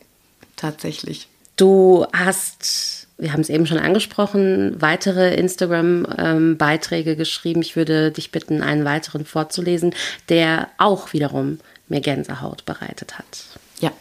tatsächlich. 0.55 1.27
Du 1.57 2.05
hast 2.13 3.04
wir 3.17 3.31
haben 3.31 3.41
es 3.41 3.49
eben 3.49 3.65
schon 3.65 3.77
angesprochen, 3.77 4.81
weitere 4.81 5.35
Instagram-Beiträge 5.35 7.11
ähm, 7.11 7.17
geschrieben. 7.17 7.61
Ich 7.61 7.75
würde 7.75 8.11
dich 8.11 8.31
bitten, 8.31 8.61
einen 8.61 8.83
weiteren 8.83 9.25
vorzulesen, 9.25 9.93
der 10.27 10.69
auch 10.77 11.13
wiederum 11.13 11.59
mir 11.87 12.01
Gänsehaut 12.01 12.65
bereitet 12.65 13.17
hat. 13.17 13.45
Ja. 13.79 13.91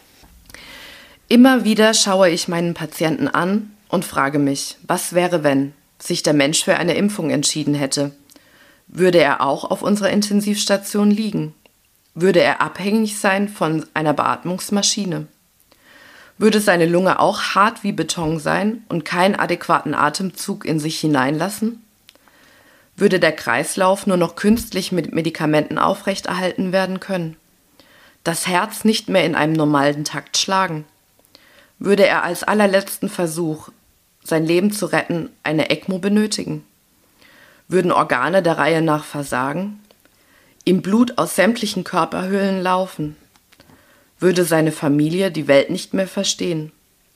Immer 1.29 1.63
wieder 1.63 1.93
schaue 1.93 2.29
ich 2.29 2.47
meinen 2.47 2.73
Patienten 2.73 3.27
an 3.27 3.71
und 3.87 4.03
frage 4.03 4.39
mich, 4.39 4.77
was 4.85 5.13
wäre, 5.13 5.43
wenn 5.43 5.73
sich 5.97 6.21
der 6.21 6.33
Mensch 6.33 6.63
für 6.63 6.75
eine 6.75 6.95
Impfung 6.95 7.29
entschieden 7.29 7.73
hätte? 7.73 8.11
Würde 8.87 9.19
er 9.19 9.41
auch 9.41 9.63
auf 9.63 9.81
unserer 9.81 10.09
Intensivstation 10.09 11.09
liegen? 11.09 11.53
Würde 12.13 12.41
er 12.41 12.61
abhängig 12.61 13.17
sein 13.17 13.47
von 13.47 13.85
einer 13.93 14.13
Beatmungsmaschine? 14.13 15.27
Würde 16.37 16.59
seine 16.59 16.85
Lunge 16.85 17.19
auch 17.19 17.41
hart 17.55 17.83
wie 17.83 17.93
Beton 17.93 18.39
sein 18.39 18.83
und 18.89 19.05
keinen 19.05 19.35
adäquaten 19.35 19.93
Atemzug 19.93 20.65
in 20.65 20.79
sich 20.79 20.99
hineinlassen? 20.99 21.81
Würde 22.97 23.19
der 23.19 23.31
Kreislauf 23.31 24.05
nur 24.05 24.17
noch 24.17 24.35
künstlich 24.35 24.91
mit 24.91 25.13
Medikamenten 25.13 25.77
aufrechterhalten 25.77 26.71
werden 26.71 26.99
können? 26.99 27.37
Das 28.23 28.47
Herz 28.47 28.83
nicht 28.83 29.07
mehr 29.07 29.23
in 29.23 29.35
einem 29.35 29.53
normalen 29.53 30.03
Takt 30.03 30.37
schlagen? 30.37 30.85
Würde 31.79 32.05
er 32.05 32.23
als 32.23 32.43
allerletzten 32.43 33.09
Versuch, 33.09 33.69
sein 34.23 34.45
Leben 34.45 34.71
zu 34.71 34.87
retten, 34.87 35.29
eine 35.43 35.69
ECMO 35.69 35.99
benötigen? 35.99 36.65
Würden 37.67 37.91
Organe 37.91 38.41
der 38.41 38.57
Reihe 38.57 38.81
nach 38.81 39.03
versagen? 39.03 39.79
Ihm 40.65 40.81
Blut 40.81 41.17
aus 41.17 41.35
sämtlichen 41.35 41.83
Körperhöhlen 41.83 42.61
laufen? 42.61 43.15
Würde 44.19 44.45
seine 44.45 44.71
Familie 44.71 45.31
die 45.31 45.47
Welt 45.47 45.69
nicht 45.69 45.93
mehr 45.93 46.07
verstehen, 46.07 46.71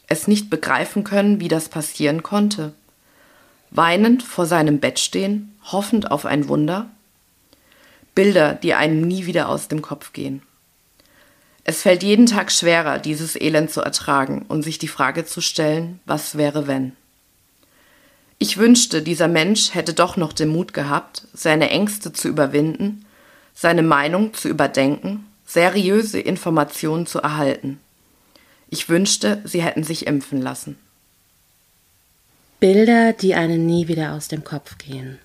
es 0.07 0.27
nicht 0.27 0.49
begreifen 0.49 1.03
können, 1.03 1.39
wie 1.39 1.47
das 1.47 1.69
passieren 1.69 2.23
konnte? 2.23 2.73
Weinend 3.71 4.23
vor 4.23 4.45
seinem 4.45 4.79
Bett 4.79 4.99
stehen, 4.99 5.55
hoffend 5.71 6.11
auf 6.11 6.25
ein 6.25 6.47
Wunder? 6.47 6.89
Bilder, 8.15 8.53
die 8.53 8.73
einem 8.73 9.07
nie 9.07 9.27
wieder 9.27 9.47
aus 9.47 9.67
dem 9.67 9.81
Kopf 9.81 10.11
gehen. 10.11 10.41
Es 11.63 11.83
fällt 11.83 12.01
jeden 12.01 12.25
Tag 12.25 12.51
schwerer, 12.51 12.97
dieses 12.97 13.39
Elend 13.39 13.69
zu 13.69 13.81
ertragen 13.81 14.45
und 14.47 14.63
sich 14.63 14.79
die 14.79 14.87
Frage 14.87 15.23
zu 15.23 15.39
stellen, 15.39 15.99
was 16.05 16.35
wäre 16.35 16.67
wenn. 16.67 16.93
Ich 18.39 18.57
wünschte, 18.57 19.03
dieser 19.03 19.27
Mensch 19.27 19.75
hätte 19.75 19.93
doch 19.93 20.17
noch 20.17 20.33
den 20.33 20.49
Mut 20.49 20.73
gehabt, 20.73 21.27
seine 21.33 21.69
Ängste 21.69 22.11
zu 22.11 22.27
überwinden, 22.27 23.05
seine 23.53 23.83
Meinung 23.83 24.33
zu 24.33 24.49
überdenken, 24.49 25.28
seriöse 25.49 26.19
Informationen 26.19 27.07
zu 27.07 27.19
erhalten. 27.19 27.79
Ich 28.69 28.87
wünschte, 28.87 29.41
sie 29.45 29.63
hätten 29.63 29.83
sich 29.83 30.05
impfen 30.05 30.41
lassen. 30.41 30.77
Bilder, 32.59 33.13
die 33.13 33.33
einen 33.33 33.65
nie 33.65 33.87
wieder 33.87 34.13
aus 34.13 34.27
dem 34.27 34.43
Kopf 34.43 34.77
gehen. 34.77 35.17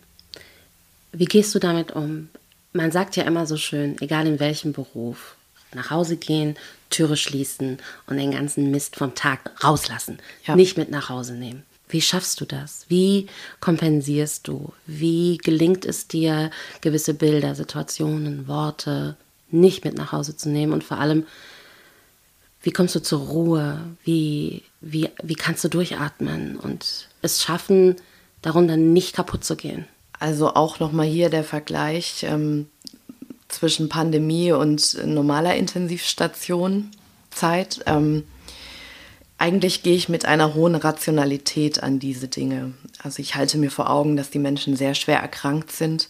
Wie 1.13 1.27
gehst 1.27 1.55
du 1.55 1.59
damit 1.59 1.93
um? 1.93 2.31
Man 2.73 2.91
sagt 2.91 3.17
ja 3.17 3.25
immer 3.25 3.47
so 3.47 3.59
schön, 3.59 4.01
egal 4.01 4.27
in 4.27 4.41
welchem 4.41 4.73
Beruf, 4.73 5.37
nach 5.75 5.91
Hause 5.91 6.17
gehen, 6.17 6.57
Türe 6.89 7.17
schließen 7.17 7.79
und 8.07 8.17
den 8.17 8.31
ganzen 8.31 8.71
Mist 8.71 8.97
vom 8.97 9.15
Tag 9.15 9.53
rauslassen. 9.63 10.19
Ja. 10.47 10.57
Nicht 10.57 10.79
mit 10.79 10.91
nach 10.91 11.11
Hause 11.11 11.35
nehmen. 11.35 11.65
Wie 11.89 12.01
schaffst 12.01 12.41
du 12.41 12.47
das? 12.47 12.87
Wie 12.89 13.27
kompensierst 13.61 14.49
du? 14.49 14.73
Wie 14.87 15.37
gelingt 15.37 15.85
es 15.85 16.09
dir, 16.09 16.51
gewisse 16.81 17.13
Bilder, 17.13 17.55
Situationen, 17.55 18.49
Worte 18.49 19.17
nicht 19.55 19.85
mit 19.85 19.97
nach 19.97 20.13
Hause 20.13 20.37
zu 20.37 20.49
nehmen? 20.49 20.73
Und 20.73 20.85
vor 20.85 20.99
allem, 20.99 21.27
wie 22.63 22.73
kommst 22.73 22.95
du 22.95 23.03
zur 23.03 23.21
Ruhe? 23.21 23.81
Wie, 24.05 24.63
wie, 24.81 25.09
wie 25.23 25.35
kannst 25.35 25.65
du 25.65 25.69
durchatmen 25.69 26.57
und 26.57 27.09
es 27.23 27.43
schaffen, 27.43 27.97
darunter 28.43 28.77
nicht 28.77 29.15
kaputt 29.15 29.45
zu 29.45 29.57
gehen? 29.57 29.87
Also 30.19 30.55
auch 30.55 30.81
nochmal 30.81 31.07
hier 31.07 31.31
der 31.31 31.45
Vergleich. 31.45 32.25
Ähm, 32.29 32.67
zwischen 33.55 33.89
Pandemie 33.89 34.53
und 34.53 34.99
normaler 35.07 35.57
Intensivstationzeit. 35.57 37.83
Ähm, 37.87 38.25
eigentlich 39.39 39.83
gehe 39.83 39.97
ich 39.97 40.09
mit 40.09 40.25
einer 40.25 40.55
hohen 40.55 40.75
Rationalität 40.75 41.83
an 41.83 41.99
diese 41.99 42.29
Dinge. 42.29 42.73
Also 43.03 43.21
ich 43.21 43.35
halte 43.35 43.59
mir 43.59 43.71
vor 43.71 43.91
Augen, 43.91 44.17
dass 44.17 44.31
die 44.31 44.39
Menschen 44.39 44.77
sehr 44.77 44.95
schwer 44.95 45.21
erkrankt 45.21 45.73
sind 45.73 46.09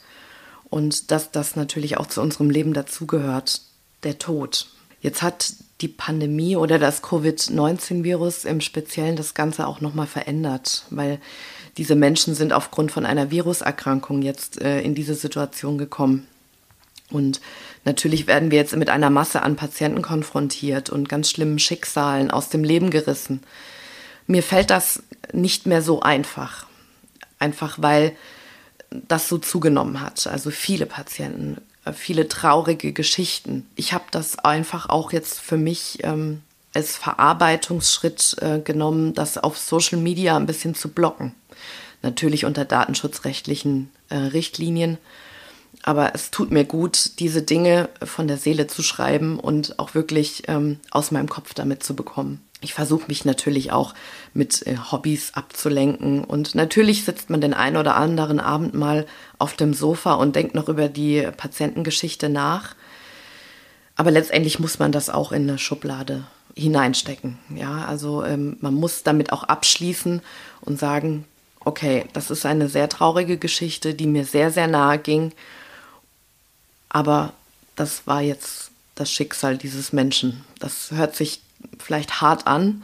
und 0.75 1.13
dass 1.13 1.31
das 1.31 1.55
natürlich 1.55 1.99
auch 1.99 2.09
zu 2.09 2.21
unserem 2.21 2.51
Leben 2.51 2.75
dazugehört, 2.75 3.61
der 4.03 4.19
Tod. 4.19 4.67
Jetzt 5.03 5.23
hat 5.23 5.55
die 5.81 5.87
Pandemie 5.87 6.57
oder 6.57 6.81
das 6.81 7.01
Covid-19-Virus 7.01 8.45
im 8.45 8.61
Speziellen 8.61 9.15
das 9.15 9.35
Ganze 9.35 9.69
auch 9.69 9.81
nochmal 9.81 10.09
verändert, 10.09 10.87
weil 10.91 11.21
diese 11.77 11.95
Menschen 11.95 12.35
sind 12.35 12.53
aufgrund 12.53 12.91
von 12.91 13.07
einer 13.07 13.31
Viruserkrankung 13.31 14.23
jetzt 14.23 14.61
äh, 14.61 14.81
in 14.81 14.97
diese 14.97 15.15
Situation 15.15 15.79
gekommen. 15.79 16.27
Und 17.09 17.41
natürlich 17.85 18.27
werden 18.27 18.51
wir 18.51 18.59
jetzt 18.59 18.75
mit 18.75 18.91
einer 18.91 19.11
Masse 19.11 19.43
an 19.43 19.55
Patienten 19.55 20.03
konfrontiert 20.03 20.91
und 20.91 21.09
ganz 21.09 21.31
schlimmen 21.31 21.61
Schicksalen 21.61 22.33
aus 22.33 22.49
dem 22.49 22.65
Leben 22.65 22.91
gerissen. 22.91 23.45
Mir 24.27 24.43
fällt 24.43 24.71
das 24.71 25.05
nicht 25.33 25.67
mehr 25.67 25.83
so 25.83 26.01
einfach. 26.01 26.67
Einfach 27.39 27.77
weil 27.81 28.17
das 28.91 29.29
so 29.29 29.39
zugenommen 29.39 30.01
hat. 30.01 30.27
Also 30.27 30.51
viele 30.51 30.87
Patienten, 30.87 31.61
äh, 31.85 31.93
viele 31.93 32.29
traurige 32.29 32.93
Geschichten. 32.93 33.67
Ich 33.77 33.93
habe 33.93 34.05
das 34.11 34.39
einfach 34.39 34.89
auch 34.89 35.13
jetzt 35.13 35.41
für 35.41 35.57
mich 35.57 35.99
ähm, 36.03 36.43
als 36.75 36.97
Verarbeitungsschritt 36.97 38.37
äh, 38.41 38.61
genommen, 38.61 39.15
das 39.15 39.39
auf 39.39 39.59
Social 39.59 39.99
Media 39.99 40.37
ein 40.37 40.47
bisschen 40.47 40.75
zu 40.75 40.89
blocken. 40.89 41.35
Natürlich 42.03 42.45
unter 42.45 42.65
datenschutzrechtlichen 42.65 43.91
äh, 44.11 44.17
Richtlinien 44.17 44.99
aber 45.87 46.15
es 46.15 46.31
tut 46.31 46.51
mir 46.51 46.65
gut, 46.65 47.19
diese 47.19 47.43
Dinge 47.43 47.91
von 48.03 48.27
der 48.27 48.39
Seele 48.39 48.67
zu 48.67 48.83
schreiben 48.83 49.39
und 49.39 49.79
auch 49.79 49.95
wirklich 49.95 50.45
ähm, 50.49 50.81
aus 50.91 51.11
meinem 51.11 51.29
Kopf 51.29 51.53
damit 51.53 51.83
zu 51.83 51.95
bekommen. 51.95 52.41
Ich 52.65 52.75
versuche 52.75 53.05
mich 53.09 53.25
natürlich 53.25 53.71
auch 53.71 53.95
mit 54.33 54.67
äh, 54.67 54.77
Hobbys 54.91 55.35
abzulenken 55.35 56.25
und 56.25 56.55
natürlich 56.55 57.05
sitzt 57.05 57.31
man 57.31 57.41
den 57.41 57.55
einen 57.55 57.77
oder 57.77 57.97
anderen 57.97 58.41
Abend 58.41 58.75
mal 58.75 59.07
auf 59.39 59.55
dem 59.55 59.75
Sofa 59.75 60.15
und 60.15 60.35
denkt 60.35 60.55
noch 60.55 60.69
über 60.69 60.89
die 60.89 61.29
Patientengeschichte 61.37 62.29
nach. 62.29 62.75
Aber 63.97 64.11
letztendlich 64.11 64.59
muss 64.59 64.79
man 64.79 64.91
das 64.91 65.11
auch 65.11 65.31
in 65.31 65.49
eine 65.49 65.59
Schublade 65.59 66.25
hineinstecken. 66.57 67.39
Ja, 67.55 67.85
also 67.85 68.25
ähm, 68.25 68.57
man 68.61 68.75
muss 68.75 69.05
damit 69.05 69.33
auch 69.33 69.45
abschließen 69.45 70.21
und 70.63 70.79
sagen, 70.79 71.25
okay, 71.61 72.07
das 72.13 72.31
ist 72.31 72.45
eine 72.45 72.69
sehr 72.69 72.89
traurige 72.89 73.39
Geschichte, 73.39 73.95
die 73.95 74.07
mir 74.07 74.25
sehr, 74.25 74.51
sehr 74.51 74.67
nahe 74.67 74.99
ging 74.99 75.33
aber 76.95 77.33
das 77.75 78.07
war 78.07 78.23
jetzt 78.23 78.71
das 78.95 79.11
Schicksal 79.11 79.59
dieses 79.59 79.93
Menschen. 79.93 80.45
Das 80.61 80.93
hört 80.93 81.17
sich 81.17 81.43
vielleicht 81.79 82.21
hart 82.21 82.47
an, 82.47 82.83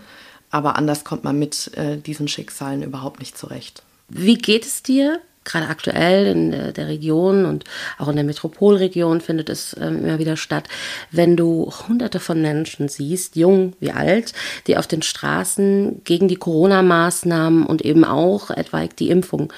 aber 0.51 0.77
anders 0.77 1.05
kommt 1.05 1.25
man 1.25 1.39
mit 1.39 1.77
äh, 1.77 1.97
diesen 1.97 2.29
Schicksalen 2.29 2.83
überhaupt 2.83 3.21
nicht 3.21 3.39
zurecht. 3.39 3.83
Wie 4.09 4.37
geht 4.37 4.67
es 4.67 4.83
dir? 4.83 5.21
Gerade 5.45 5.69
aktuell 5.69 6.27
in 6.27 6.51
der 6.51 6.87
Region 6.87 7.47
und 7.47 7.65
auch 7.97 8.09
in 8.09 8.17
der 8.17 8.25
Metropolregion 8.25 9.23
findet 9.23 9.49
es 9.49 9.75
ähm, 9.81 10.05
immer 10.05 10.19
wieder 10.19 10.37
statt, 10.37 10.69
wenn 11.11 11.35
du 11.35 11.73
hunderte 11.89 12.21
von 12.21 12.43
Menschen 12.43 12.89
siehst, 12.89 13.37
jung 13.37 13.73
wie 13.81 13.91
alt, 13.91 14.35
die 14.67 14.77
auf 14.77 14.87
den 14.87 15.01
Straßen 15.01 16.03
gegen 16.05 16.29
die 16.29 16.37
Corona-Maßnahmen 16.37 17.65
und 17.65 17.83
eben 17.83 18.05
auch 18.05 18.51
etwaig 18.51 18.95
die 18.97 19.09
Impfung 19.09 19.51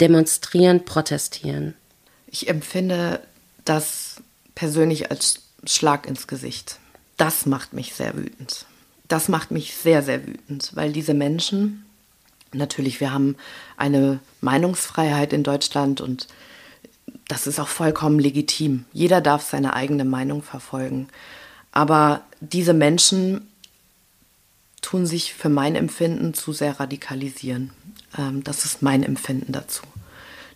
demonstrieren, 0.00 0.84
protestieren. 0.84 1.74
Ich 2.28 2.48
empfinde 2.48 3.20
das 3.64 4.22
persönlich 4.54 5.10
als 5.10 5.40
Schlag 5.66 6.06
ins 6.06 6.26
Gesicht. 6.26 6.78
Das 7.16 7.46
macht 7.46 7.72
mich 7.72 7.94
sehr 7.94 8.16
wütend. 8.16 8.66
Das 9.08 9.28
macht 9.28 9.50
mich 9.50 9.74
sehr, 9.74 10.02
sehr 10.02 10.26
wütend, 10.26 10.70
weil 10.74 10.92
diese 10.92 11.14
Menschen, 11.14 11.84
natürlich, 12.52 13.00
wir 13.00 13.12
haben 13.12 13.36
eine 13.76 14.20
Meinungsfreiheit 14.40 15.32
in 15.32 15.42
Deutschland 15.42 16.00
und 16.00 16.26
das 17.28 17.46
ist 17.46 17.60
auch 17.60 17.68
vollkommen 17.68 18.18
legitim. 18.18 18.84
Jeder 18.92 19.20
darf 19.20 19.42
seine 19.42 19.74
eigene 19.74 20.04
Meinung 20.04 20.42
verfolgen. 20.42 21.08
Aber 21.72 22.22
diese 22.40 22.74
Menschen 22.74 23.48
tun 24.82 25.06
sich 25.06 25.34
für 25.34 25.48
mein 25.48 25.74
Empfinden 25.74 26.34
zu 26.34 26.52
sehr 26.52 26.78
radikalisieren. 26.78 27.70
Ähm, 28.16 28.44
das 28.44 28.64
ist 28.64 28.82
mein 28.82 29.02
Empfinden 29.02 29.52
dazu. 29.52 29.82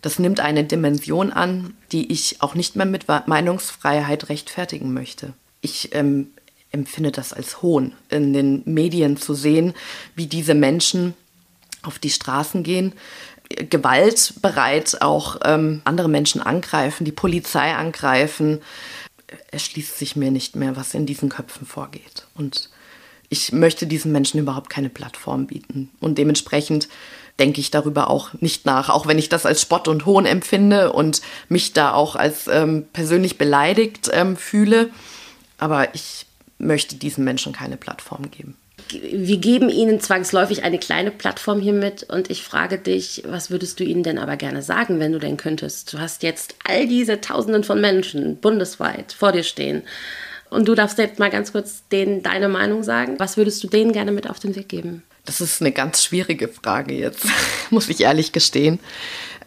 Das 0.02 0.18
nimmt 0.18 0.40
eine 0.40 0.64
Dimension 0.64 1.32
an, 1.32 1.74
die 1.90 2.12
ich 2.12 2.40
auch 2.40 2.54
nicht 2.54 2.76
mehr 2.76 2.86
mit 2.86 3.06
Meinungsfreiheit 3.08 4.28
rechtfertigen 4.28 4.92
möchte. 4.92 5.32
Ich 5.60 5.94
ähm, 5.94 6.28
empfinde 6.70 7.12
das 7.12 7.32
als 7.32 7.62
Hohn, 7.62 7.94
in 8.10 8.32
den 8.32 8.62
Medien 8.64 9.16
zu 9.16 9.34
sehen, 9.34 9.74
wie 10.14 10.26
diese 10.26 10.54
Menschen 10.54 11.14
auf 11.82 11.98
die 11.98 12.10
Straßen 12.10 12.62
gehen, 12.62 12.92
gewaltbereit 13.48 15.00
auch 15.00 15.38
ähm, 15.44 15.80
andere 15.84 16.08
Menschen 16.08 16.42
angreifen, 16.42 17.04
die 17.04 17.12
Polizei 17.12 17.74
angreifen. 17.74 18.60
Es 19.50 19.64
schließt 19.64 19.98
sich 19.98 20.16
mir 20.16 20.30
nicht 20.30 20.56
mehr, 20.56 20.76
was 20.76 20.94
in 20.94 21.06
diesen 21.06 21.28
Köpfen 21.28 21.66
vorgeht. 21.66 22.26
Und 22.34 22.68
ich 23.30 23.52
möchte 23.52 23.86
diesen 23.86 24.12
Menschen 24.12 24.40
überhaupt 24.40 24.70
keine 24.70 24.90
Plattform 24.90 25.46
bieten. 25.46 25.90
Und 26.00 26.18
dementsprechend 26.18 26.88
denke 27.38 27.60
ich 27.60 27.70
darüber 27.70 28.10
auch 28.10 28.32
nicht 28.40 28.66
nach, 28.66 28.88
auch 28.88 29.06
wenn 29.06 29.18
ich 29.18 29.28
das 29.28 29.46
als 29.46 29.62
Spott 29.62 29.86
und 29.86 30.06
Hohn 30.06 30.26
empfinde 30.26 30.92
und 30.92 31.20
mich 31.48 31.72
da 31.72 31.92
auch 31.92 32.16
als 32.16 32.48
ähm, 32.48 32.86
persönlich 32.92 33.38
beleidigt 33.38 34.10
ähm, 34.12 34.36
fühle. 34.36 34.90
Aber 35.56 35.94
ich 35.94 36.26
möchte 36.58 36.96
diesen 36.96 37.24
Menschen 37.24 37.52
keine 37.52 37.76
Plattform 37.76 38.30
geben. 38.30 38.56
wir 38.90 39.36
geben 39.38 39.68
ihnen 39.68 40.00
zwangsläufig 40.00 40.64
eine 40.64 40.78
kleine 40.78 41.10
Plattform 41.10 41.60
hiermit 41.60 42.04
und 42.04 42.30
ich 42.30 42.42
frage 42.42 42.78
dich, 42.78 43.22
was 43.26 43.50
würdest 43.50 43.80
du 43.80 43.84
ihnen 43.84 44.02
denn 44.02 44.18
aber 44.18 44.36
gerne 44.36 44.62
sagen, 44.62 44.98
wenn 44.98 45.12
du 45.12 45.18
denn 45.18 45.36
könntest? 45.36 45.92
Du 45.92 45.98
hast 45.98 46.22
jetzt 46.22 46.54
all 46.64 46.86
diese 46.86 47.20
Tausenden 47.20 47.64
von 47.64 47.80
Menschen 47.80 48.36
bundesweit 48.36 49.12
vor 49.12 49.32
dir 49.32 49.42
stehen 49.42 49.82
und 50.50 50.68
du 50.68 50.74
darfst 50.74 50.98
jetzt 50.98 51.18
mal 51.18 51.30
ganz 51.30 51.52
kurz 51.52 51.82
denen 51.90 52.22
deine 52.22 52.48
Meinung 52.48 52.82
sagen. 52.82 53.18
Was 53.18 53.36
würdest 53.36 53.62
du 53.62 53.68
denen 53.68 53.92
gerne 53.92 54.12
mit 54.12 54.28
auf 54.28 54.38
den 54.38 54.56
Weg 54.56 54.68
geben? 54.68 55.02
Das 55.24 55.42
ist 55.42 55.60
eine 55.60 55.72
ganz 55.72 56.02
schwierige 56.02 56.48
Frage 56.48 56.94
jetzt, 56.94 57.26
muss 57.70 57.88
ich 57.88 58.00
ehrlich 58.00 58.32
gestehen. 58.32 58.78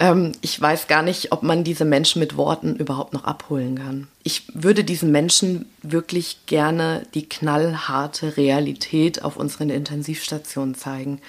Ähm, 0.01 0.31
ich 0.41 0.59
weiß 0.59 0.87
gar 0.87 1.03
nicht, 1.03 1.31
ob 1.31 1.43
man 1.43 1.63
diese 1.63 1.85
Menschen 1.85 2.19
mit 2.19 2.35
Worten 2.35 2.75
überhaupt 2.75 3.13
noch 3.13 3.23
abholen 3.23 3.77
kann. 3.77 4.07
Ich 4.23 4.45
würde 4.51 4.83
diesen 4.83 5.11
Menschen 5.11 5.67
wirklich 5.83 6.39
gerne 6.47 7.05
die 7.13 7.29
knallharte 7.29 8.35
Realität 8.35 9.23
auf 9.23 9.37
unseren 9.37 9.69
Intensivstationen 9.69 10.73
zeigen. 10.73 11.21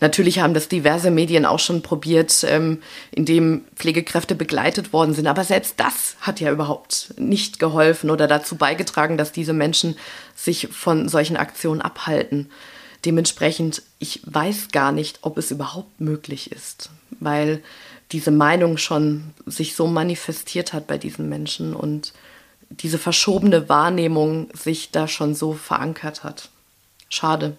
Natürlich 0.00 0.40
haben 0.40 0.54
das 0.54 0.68
diverse 0.68 1.12
Medien 1.12 1.46
auch 1.46 1.60
schon 1.60 1.82
probiert, 1.82 2.44
ähm, 2.48 2.82
indem 3.12 3.62
Pflegekräfte 3.76 4.34
begleitet 4.34 4.92
worden 4.92 5.14
sind. 5.14 5.28
Aber 5.28 5.44
selbst 5.44 5.74
das 5.78 6.16
hat 6.20 6.40
ja 6.40 6.50
überhaupt 6.50 7.14
nicht 7.18 7.60
geholfen 7.60 8.10
oder 8.10 8.26
dazu 8.26 8.56
beigetragen, 8.56 9.16
dass 9.16 9.30
diese 9.30 9.52
Menschen 9.52 9.96
sich 10.34 10.66
von 10.72 11.08
solchen 11.08 11.36
Aktionen 11.36 11.80
abhalten. 11.80 12.50
Dementsprechend, 13.04 13.82
ich 14.00 14.20
weiß 14.24 14.68
gar 14.72 14.90
nicht, 14.90 15.20
ob 15.22 15.38
es 15.38 15.52
überhaupt 15.52 16.00
möglich 16.00 16.50
ist, 16.50 16.90
weil 17.20 17.62
diese 18.12 18.30
Meinung 18.30 18.76
schon 18.76 19.34
sich 19.46 19.74
so 19.74 19.86
manifestiert 19.86 20.72
hat 20.72 20.86
bei 20.86 20.98
diesen 20.98 21.28
Menschen 21.28 21.74
und 21.74 22.12
diese 22.70 22.98
verschobene 22.98 23.68
Wahrnehmung 23.68 24.48
sich 24.52 24.90
da 24.90 25.08
schon 25.08 25.34
so 25.34 25.52
verankert 25.52 26.24
hat. 26.24 26.50
Schade. 27.08 27.56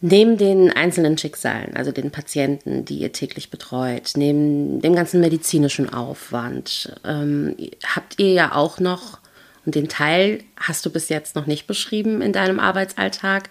Neben 0.00 0.36
den 0.36 0.70
einzelnen 0.70 1.18
Schicksalen, 1.18 1.76
also 1.76 1.90
den 1.90 2.12
Patienten, 2.12 2.84
die 2.84 2.98
ihr 2.98 3.12
täglich 3.12 3.50
betreut, 3.50 4.12
neben 4.14 4.80
dem 4.80 4.94
ganzen 4.94 5.20
medizinischen 5.20 5.92
Aufwand, 5.92 6.94
ähm, 7.04 7.56
habt 7.84 8.20
ihr 8.20 8.32
ja 8.32 8.54
auch 8.54 8.78
noch, 8.78 9.18
und 9.66 9.74
den 9.74 9.88
Teil 9.88 10.44
hast 10.56 10.86
du 10.86 10.90
bis 10.90 11.08
jetzt 11.08 11.34
noch 11.34 11.46
nicht 11.46 11.66
beschrieben 11.66 12.22
in 12.22 12.32
deinem 12.32 12.60
Arbeitsalltag, 12.60 13.50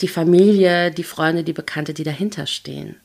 die 0.00 0.08
Familie, 0.08 0.90
die 0.90 1.04
Freunde, 1.04 1.44
die 1.44 1.52
Bekannte, 1.52 1.92
die 1.92 2.02
dahinter 2.02 2.46
stehen. 2.46 2.96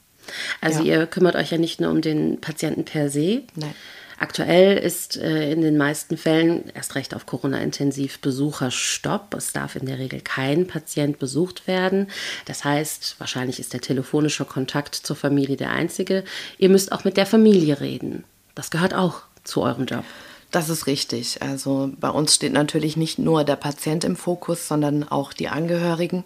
Also 0.61 0.83
ja. 0.83 0.99
ihr 0.99 1.07
kümmert 1.07 1.35
euch 1.35 1.51
ja 1.51 1.57
nicht 1.57 1.81
nur 1.81 1.91
um 1.91 2.01
den 2.01 2.39
Patienten 2.41 2.85
per 2.85 3.09
se. 3.09 3.43
Nein. 3.55 3.73
Aktuell 4.19 4.77
ist 4.77 5.15
äh, 5.15 5.49
in 5.49 5.61
den 5.61 5.77
meisten 5.77 6.17
Fällen 6.17 6.69
erst 6.75 6.95
recht 6.95 7.15
auf 7.15 7.25
Corona-Intensiv 7.25 8.19
Besucherstopp. 8.19 9.33
Es 9.33 9.53
darf 9.53 9.77
in 9.77 9.85
der 9.85 9.97
Regel 9.97 10.19
kein 10.19 10.67
Patient 10.67 11.19
besucht 11.19 11.67
werden. 11.67 12.07
Das 12.45 12.65
heißt, 12.65 13.15
wahrscheinlich 13.19 13.61
ist 13.61 13.71
der 13.71 13.79
telefonische 13.79 14.43
Kontakt 14.43 14.95
zur 14.95 15.15
Familie 15.15 15.55
der 15.55 15.71
einzige. 15.71 16.25
Ihr 16.57 16.67
müsst 16.67 16.91
auch 16.91 17.05
mit 17.05 17.15
der 17.15 17.25
Familie 17.25 17.79
reden. 17.79 18.25
Das 18.55 18.71
gehört 18.71 18.93
auch 18.93 19.21
zu 19.45 19.61
eurem 19.61 19.85
Job. 19.85 20.03
Das 20.51 20.67
ist 20.67 20.85
richtig. 20.85 21.41
Also 21.41 21.91
bei 21.97 22.09
uns 22.09 22.35
steht 22.35 22.53
natürlich 22.53 22.97
nicht 22.97 23.19
nur 23.19 23.45
der 23.45 23.55
Patient 23.55 24.03
im 24.03 24.17
Fokus, 24.17 24.67
sondern 24.67 25.07
auch 25.07 25.31
die 25.31 25.47
Angehörigen. 25.47 26.25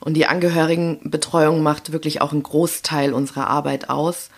Und 0.00 0.14
die 0.14 0.26
Angehörigenbetreuung 0.26 1.62
macht 1.62 1.92
wirklich 1.92 2.20
auch 2.20 2.32
einen 2.32 2.42
Großteil 2.42 3.12
unserer 3.12 3.48
Arbeit 3.48 3.90
aus, 3.90 4.30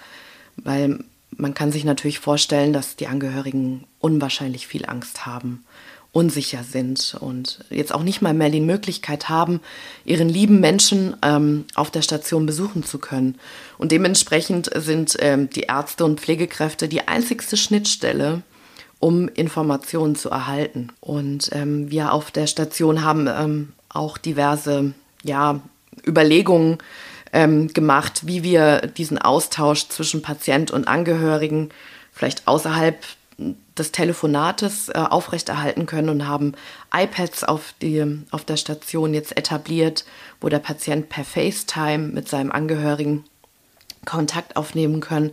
weil 0.57 1.01
man 1.37 1.55
kann 1.55 1.73
sich 1.73 1.85
natürlich 1.85 2.19
vorstellen, 2.19 2.73
dass 2.73 2.97
die 2.97 3.07
Angehörigen 3.07 3.85
unwahrscheinlich 3.99 4.67
viel 4.67 4.87
Angst 4.87 5.27
haben, 5.27 5.65
unsicher 6.13 6.65
sind 6.65 7.17
und 7.21 7.61
jetzt 7.71 7.95
auch 7.95 8.03
nicht 8.03 8.21
mal 8.21 8.35
mehr 8.35 8.51
die 8.51 8.61
Möglichkeit 8.61 9.29
haben, 9.29 9.61
ihren 10.05 10.29
lieben 10.29 10.61
Menschen 10.61 11.17
ähm, 11.23 11.67
auf 11.75 11.91
der 11.91 12.03
Station 12.03 12.47
besuchen 12.47 12.83
zu 12.83 12.99
können. 12.99 13.37
Und 13.79 13.93
dementsprechend 13.93 14.71
sind 14.75 15.17
ähm, 15.21 15.51
die 15.51 15.63
Ärzte 15.63 16.05
und 16.05 16.21
Pflegekräfte 16.21 16.89
die 16.89 17.07
einzigste 17.07 17.57
Schnittstelle, 17.57 18.43
um 18.99 19.29
Informationen 19.29 20.17
zu 20.17 20.31
erhalten. 20.31 20.89
Und 21.01 21.51
ähm, 21.53 21.91
wir 21.91 22.13
auf 22.13 22.33
der 22.33 22.49
Station 22.49 23.05
haben 23.05 23.29
ähm, 23.29 23.73
auch 23.89 24.19
diverse 24.19 24.93
ja, 25.23 25.61
Überlegungen 26.07 26.79
ähm, 27.33 27.73
gemacht, 27.73 28.27
wie 28.27 28.43
wir 28.43 28.81
diesen 28.81 29.19
Austausch 29.19 29.89
zwischen 29.89 30.23
Patient 30.23 30.71
und 30.71 30.89
Angehörigen 30.89 31.71
vielleicht 32.13 32.47
außerhalb 32.47 32.97
des 33.79 33.93
Telefonates 33.93 34.91
äh, 34.91 34.99
aufrechterhalten 34.99 35.87
können 35.87 36.11
und 36.11 36.29
haben 36.29 36.53
iPads 36.95 37.45
auf, 37.45 37.75
die, 37.81 38.05
auf 38.31 38.45
der 38.45 38.57
Station 38.57 39.15
jetzt 39.15 39.37
etabliert, 39.37 40.05
wo 40.41 40.49
der 40.49 40.59
Patient 40.59 41.09
per 41.09 41.25
FaceTime 41.25 42.09
mit 42.09 42.29
seinem 42.29 42.53
Angehörigen 42.53 43.25
Kontakt 44.07 44.57
aufnehmen 44.57 45.01
können. 45.01 45.33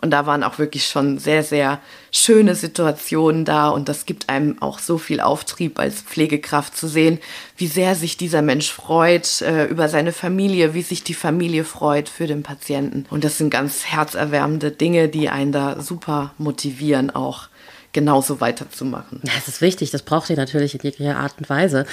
Und 0.00 0.10
da 0.10 0.26
waren 0.26 0.42
auch 0.42 0.58
wirklich 0.58 0.86
schon 0.86 1.18
sehr, 1.18 1.42
sehr 1.42 1.80
schöne 2.10 2.54
Situationen 2.54 3.44
da. 3.44 3.68
Und 3.68 3.88
das 3.88 4.06
gibt 4.06 4.28
einem 4.28 4.60
auch 4.62 4.78
so 4.78 4.98
viel 4.98 5.20
Auftrieb 5.20 5.78
als 5.78 6.00
Pflegekraft 6.00 6.76
zu 6.76 6.88
sehen, 6.88 7.18
wie 7.56 7.66
sehr 7.66 7.94
sich 7.94 8.16
dieser 8.16 8.42
Mensch 8.42 8.70
freut 8.70 9.42
äh, 9.42 9.66
über 9.66 9.88
seine 9.88 10.12
Familie, 10.12 10.74
wie 10.74 10.82
sich 10.82 11.04
die 11.04 11.14
Familie 11.14 11.64
freut 11.64 12.08
für 12.08 12.26
den 12.26 12.42
Patienten. 12.42 13.06
Und 13.10 13.24
das 13.24 13.38
sind 13.38 13.50
ganz 13.50 13.84
herzerwärmende 13.84 14.70
Dinge, 14.70 15.08
die 15.08 15.28
einen 15.28 15.52
da 15.52 15.80
super 15.80 16.32
motivieren 16.38 17.10
auch 17.10 17.48
genauso 17.92 18.42
weiterzumachen. 18.42 19.22
Das 19.24 19.48
ist 19.48 19.62
wichtig, 19.62 19.90
das 19.90 20.02
braucht 20.02 20.28
ihr 20.28 20.36
natürlich 20.36 20.74
in 20.74 20.80
jeglicher 20.82 21.16
Art 21.16 21.34
und 21.38 21.48
Weise. 21.48 21.86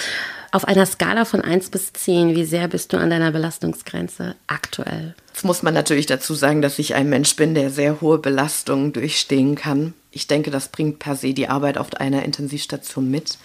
Auf 0.52 0.66
einer 0.66 0.86
Skala 0.86 1.24
von 1.24 1.40
1 1.40 1.70
bis 1.70 1.94
10, 1.94 2.36
wie 2.36 2.44
sehr 2.44 2.68
bist 2.68 2.92
du 2.92 2.98
an 2.98 3.10
deiner 3.10 3.32
Belastungsgrenze 3.32 4.36
aktuell? 4.46 5.16
Jetzt 5.34 5.46
muss 5.46 5.64
man 5.64 5.74
natürlich 5.74 6.06
dazu 6.06 6.36
sagen, 6.36 6.62
dass 6.62 6.78
ich 6.78 6.94
ein 6.94 7.10
Mensch 7.10 7.36
bin, 7.36 7.56
der 7.56 7.72
sehr 7.72 8.02
hohe 8.02 8.20
Belastungen 8.20 8.94
durchstehen 8.94 9.56
kann. 9.56 9.96
Ich 10.12 10.28
denke, 10.28 10.52
das 10.52 10.68
bringt 10.68 11.00
per 11.00 11.16
se 11.16 11.34
die 11.34 11.50
Arbeit 11.50 11.80
auf 11.80 11.92
einer 11.96 12.24
Intensivstation 12.24 13.10
mit. 13.10 13.40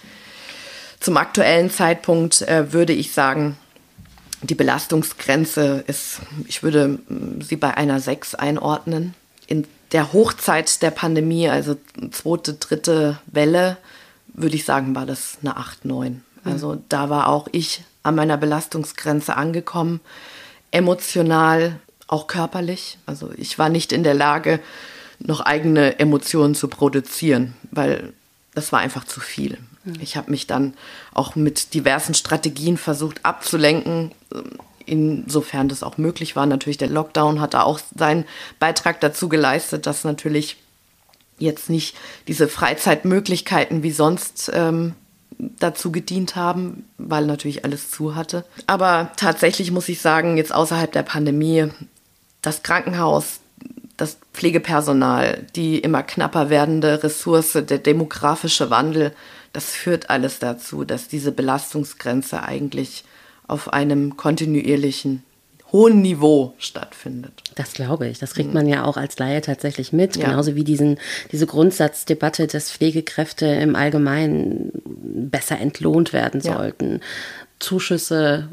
Zum 0.99 1.17
aktuellen 1.17 1.71
Zeitpunkt 1.71 2.43
äh, 2.43 2.71
würde 2.73 2.93
ich 2.93 3.11
sagen, 3.11 3.57
die 4.43 4.53
Belastungsgrenze 4.53 5.83
ist, 5.87 6.19
ich 6.47 6.61
würde 6.61 6.99
mm, 7.07 7.41
sie 7.41 7.55
bei 7.55 7.75
einer 7.75 7.99
6 7.99 8.35
einordnen. 8.35 9.15
In 9.47 9.65
der 9.91 10.13
Hochzeit 10.13 10.83
der 10.83 10.91
Pandemie, 10.91 11.49
also 11.49 11.75
zweite, 12.11 12.53
dritte 12.53 13.19
Welle, 13.25 13.77
würde 14.27 14.55
ich 14.55 14.63
sagen, 14.63 14.93
war 14.93 15.07
das 15.07 15.39
eine 15.41 15.57
8, 15.57 15.85
9. 15.85 16.11
Mhm. 16.43 16.51
Also 16.51 16.81
da 16.87 17.09
war 17.09 17.29
auch 17.29 17.47
ich 17.51 17.83
an 18.03 18.13
meiner 18.13 18.37
Belastungsgrenze 18.37 19.35
angekommen, 19.35 20.01
emotional, 20.71 21.79
auch 22.07 22.27
körperlich. 22.27 22.97
Also 23.05 23.31
ich 23.37 23.59
war 23.59 23.69
nicht 23.69 23.91
in 23.91 24.03
der 24.03 24.13
Lage, 24.13 24.59
noch 25.19 25.41
eigene 25.41 25.99
Emotionen 25.99 26.55
zu 26.55 26.67
produzieren, 26.67 27.53
weil 27.71 28.13
das 28.55 28.71
war 28.71 28.79
einfach 28.79 29.03
zu 29.03 29.19
viel. 29.19 29.57
Mhm. 29.83 29.95
Ich 30.01 30.17
habe 30.17 30.31
mich 30.31 30.47
dann 30.47 30.73
auch 31.13 31.35
mit 31.35 31.73
diversen 31.73 32.13
Strategien 32.13 32.77
versucht 32.77 33.25
abzulenken, 33.25 34.11
insofern 34.85 35.69
das 35.69 35.83
auch 35.83 35.97
möglich 35.97 36.35
war. 36.35 36.45
Natürlich 36.45 36.77
der 36.77 36.89
Lockdown 36.89 37.41
hat 37.41 37.53
da 37.53 37.63
auch 37.63 37.79
seinen 37.95 38.25
Beitrag 38.59 38.99
dazu 39.01 39.29
geleistet, 39.29 39.85
dass 39.85 40.03
natürlich 40.03 40.57
jetzt 41.37 41.69
nicht 41.69 41.95
diese 42.27 42.47
Freizeitmöglichkeiten 42.47 43.83
wie 43.83 43.91
sonst 43.91 44.51
ähm, 44.53 44.95
dazu 45.39 45.91
gedient 45.91 46.35
haben, 46.35 46.85
weil 46.97 47.25
natürlich 47.25 47.63
alles 47.63 47.89
zu 47.89 48.15
hatte. 48.15 48.45
Aber 48.67 49.11
tatsächlich 49.15 49.71
muss 49.71 49.89
ich 49.89 50.01
sagen, 50.01 50.37
jetzt 50.37 50.53
außerhalb 50.53 50.91
der 50.91 51.03
Pandemie, 51.03 51.69
das 52.41 52.61
Krankenhaus, 52.61 53.39
das 53.95 54.17
Pflegepersonal, 54.33 55.47
die 55.55 55.79
immer 55.79 56.03
knapper 56.03 56.49
werdende 56.49 57.03
Ressource, 57.03 57.53
der 57.53 57.77
demografische 57.79 58.69
Wandel, 58.69 59.13
das 59.53 59.71
führt 59.71 60.09
alles 60.09 60.39
dazu, 60.39 60.83
dass 60.83 61.07
diese 61.07 61.31
Belastungsgrenze 61.31 62.43
eigentlich 62.43 63.03
auf 63.47 63.73
einem 63.73 64.15
kontinuierlichen 64.15 65.23
hohen 65.71 66.01
Niveau 66.01 66.53
stattfindet. 66.57 67.31
Das 67.55 67.73
glaube 67.73 68.07
ich. 68.07 68.19
Das 68.19 68.33
kriegt 68.33 68.53
man 68.53 68.67
ja 68.67 68.85
auch 68.85 68.97
als 68.97 69.17
Laie 69.19 69.41
tatsächlich 69.41 69.93
mit. 69.93 70.15
Ja. 70.15 70.29
Genauso 70.29 70.55
wie 70.55 70.63
diesen, 70.63 70.99
diese 71.31 71.45
Grundsatzdebatte, 71.45 72.47
dass 72.47 72.71
Pflegekräfte 72.71 73.45
im 73.45 73.75
Allgemeinen 73.75 74.71
besser 74.85 75.59
entlohnt 75.59 76.13
werden 76.13 76.41
sollten. 76.41 76.93
Ja. 76.93 76.99
Zuschüsse 77.59 78.49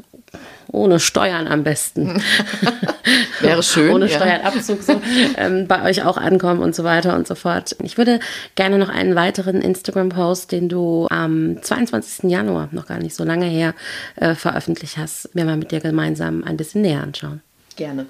ohne 0.69 0.99
Steuern 0.99 1.47
am 1.47 1.63
besten. 1.63 2.21
Wäre 3.39 3.63
schön. 3.63 3.93
ohne 3.93 4.09
Steuernabzug 4.09 4.81
so, 4.81 5.01
ähm, 5.37 5.67
bei 5.67 5.83
euch 5.83 6.03
auch 6.03 6.17
ankommen 6.17 6.61
und 6.61 6.75
so 6.75 6.83
weiter 6.83 7.15
und 7.15 7.27
so 7.27 7.35
fort. 7.35 7.75
Ich 7.83 7.97
würde 7.97 8.19
gerne 8.55 8.77
noch 8.77 8.89
einen 8.89 9.15
weiteren 9.15 9.61
Instagram-Post, 9.61 10.51
den 10.51 10.69
du 10.69 11.07
am 11.09 11.61
22. 11.61 12.29
Januar, 12.29 12.69
noch 12.71 12.87
gar 12.87 12.99
nicht 12.99 13.15
so 13.15 13.23
lange 13.23 13.45
her, 13.45 13.73
äh, 14.15 14.35
veröffentlicht 14.35 14.97
hast, 14.97 15.33
mir 15.35 15.45
mal 15.45 15.57
mit 15.57 15.71
dir 15.71 15.79
gemeinsam 15.79 16.43
ein 16.43 16.57
bisschen 16.57 16.81
näher 16.81 17.03
anschauen. 17.03 17.41
Gerne. 17.75 18.05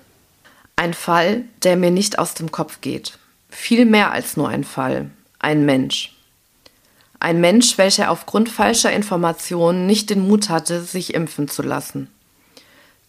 Ein 0.76 0.93
Fall, 0.93 1.43
der 1.64 1.76
mir 1.76 1.91
nicht 1.91 2.20
aus 2.20 2.34
dem 2.34 2.51
Kopf 2.51 2.82
geht. 2.82 3.18
Viel 3.49 3.86
mehr 3.86 4.12
als 4.12 4.38
nur 4.38 4.49
ein 4.49 4.64
Fall. 4.64 5.10
Ein 5.39 5.66
Mensch. 5.66 6.14
Ein 7.20 7.41
Mensch, 7.41 7.78
welcher 7.78 8.12
aufgrund 8.12 8.47
falscher 8.49 8.91
Informationen 8.91 9.88
nicht 9.88 10.12
den 10.12 10.28
Mut 10.28 10.49
hatte, 10.49 10.82
sich 10.82 11.16
impfen 11.16 11.47
zu 11.47 11.64
lassen. 11.64 12.10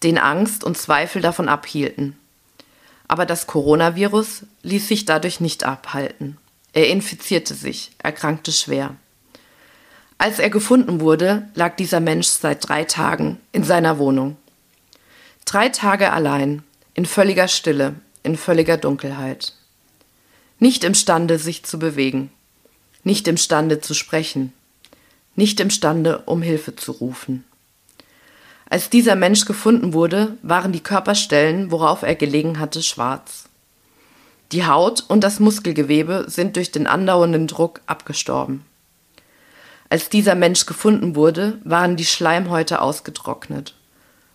Den 0.02 0.18
Angst 0.18 0.64
und 0.64 0.78
Zweifel 0.78 1.22
davon 1.22 1.48
abhielten. 1.48 2.16
Aber 3.08 3.26
das 3.26 3.46
Coronavirus 3.46 4.42
ließ 4.62 4.86
sich 4.86 5.04
dadurch 5.04 5.40
nicht 5.40 5.64
abhalten. 5.64 6.36
Er 6.72 6.88
infizierte 6.88 7.54
sich, 7.54 7.92
erkrankte 7.98 8.52
schwer. 8.52 8.94
Als 10.18 10.38
er 10.38 10.50
gefunden 10.50 11.00
wurde, 11.00 11.48
lag 11.54 11.76
dieser 11.76 12.00
Mensch 12.00 12.26
seit 12.26 12.68
drei 12.68 12.84
Tagen 12.84 13.40
in 13.52 13.64
seiner 13.64 13.98
Wohnung. 13.98 14.36
Drei 15.44 15.68
Tage 15.70 16.12
allein, 16.12 16.62
in 16.94 17.06
völliger 17.06 17.48
Stille, 17.48 17.94
in 18.22 18.36
völliger 18.36 18.76
Dunkelheit. 18.76 19.54
Nicht 20.58 20.84
imstande, 20.84 21.38
sich 21.38 21.64
zu 21.64 21.78
bewegen, 21.78 22.30
nicht 23.04 23.28
imstande 23.28 23.80
zu 23.80 23.94
sprechen, 23.94 24.52
nicht 25.36 25.60
imstande, 25.60 26.18
um 26.26 26.42
Hilfe 26.42 26.74
zu 26.74 26.92
rufen. 26.92 27.44
Als 28.70 28.90
dieser 28.90 29.16
Mensch 29.16 29.46
gefunden 29.46 29.94
wurde, 29.94 30.36
waren 30.42 30.72
die 30.72 30.82
Körperstellen, 30.82 31.70
worauf 31.70 32.02
er 32.02 32.14
gelegen 32.14 32.58
hatte, 32.58 32.82
schwarz. 32.82 33.48
Die 34.52 34.66
Haut 34.66 35.04
und 35.08 35.22
das 35.24 35.40
Muskelgewebe 35.40 36.26
sind 36.28 36.56
durch 36.56 36.70
den 36.70 36.86
andauernden 36.86 37.46
Druck 37.46 37.80
abgestorben. 37.86 38.64
Als 39.88 40.10
dieser 40.10 40.34
Mensch 40.34 40.66
gefunden 40.66 41.16
wurde, 41.16 41.58
waren 41.64 41.96
die 41.96 42.04
Schleimhäute 42.04 42.82
ausgetrocknet. 42.82 43.74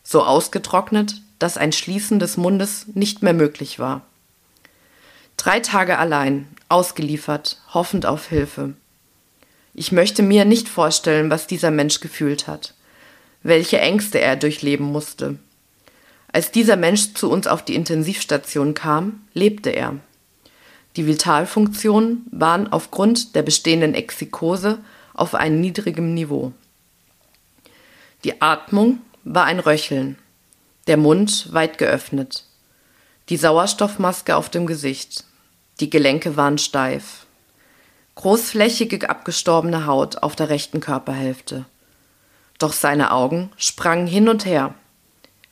So 0.04 0.24
ausgetrocknet, 0.24 1.22
dass 1.38 1.58
ein 1.58 1.72
Schließen 1.72 2.18
des 2.18 2.36
Mundes 2.36 2.88
nicht 2.96 3.22
mehr 3.22 3.34
möglich 3.34 3.78
war. 3.78 4.02
Drei 5.38 5.60
Tage 5.60 6.00
allein, 6.00 6.48
ausgeliefert, 6.70 7.62
hoffend 7.72 8.08
auf 8.08 8.28
Hilfe. 8.28 8.74
Ich 9.76 9.92
möchte 9.92 10.24
mir 10.24 10.46
nicht 10.46 10.70
vorstellen, 10.70 11.30
was 11.30 11.46
dieser 11.46 11.70
Mensch 11.70 12.00
gefühlt 12.00 12.48
hat 12.48 12.74
welche 13.44 13.80
Ängste 13.80 14.20
er 14.20 14.36
durchleben 14.36 14.86
musste. 14.86 15.38
Als 16.32 16.52
dieser 16.52 16.78
Mensch 16.78 17.14
zu 17.14 17.30
uns 17.30 17.46
auf 17.46 17.64
die 17.64 17.76
Intensivstation 17.76 18.74
kam, 18.74 19.22
lebte 19.34 19.70
er. 19.70 19.96
Die 20.96 21.06
Vitalfunktionen 21.06 22.26
waren 22.32 22.72
aufgrund 22.72 23.36
der 23.36 23.44
bestehenden 23.44 23.94
Exikose 23.94 24.80
auf 25.14 25.36
einem 25.36 25.62
niedrigen 25.62 26.14
Niveau. 26.14 26.54
Die 28.24 28.42
Atmung 28.42 29.00
war 29.24 29.46
ein 29.46 29.60
Röcheln, 29.60 30.18
der 30.88 30.98
Mund 30.98 31.52
weit 31.54 31.78
geöffnet, 31.78 32.46
die 33.30 33.38
Sauerstoffmaske 33.38 34.36
auf 34.36 34.50
dem 34.50 34.66
Gesicht, 34.66 35.24
die 35.80 35.90
Gelenke 35.90 36.36
waren 36.36 36.58
steif, 36.58 37.26
großflächige 38.16 39.10
abgestorbene 39.10 39.86
Haut 39.86 40.24
auf 40.24 40.36
der 40.36 40.50
rechten 40.50 40.80
Körperhälfte. 40.80 41.66
Doch 42.64 42.72
seine 42.72 43.12
Augen 43.12 43.52
sprangen 43.58 44.08
hin 44.08 44.30
und 44.30 44.46
her. 44.46 44.74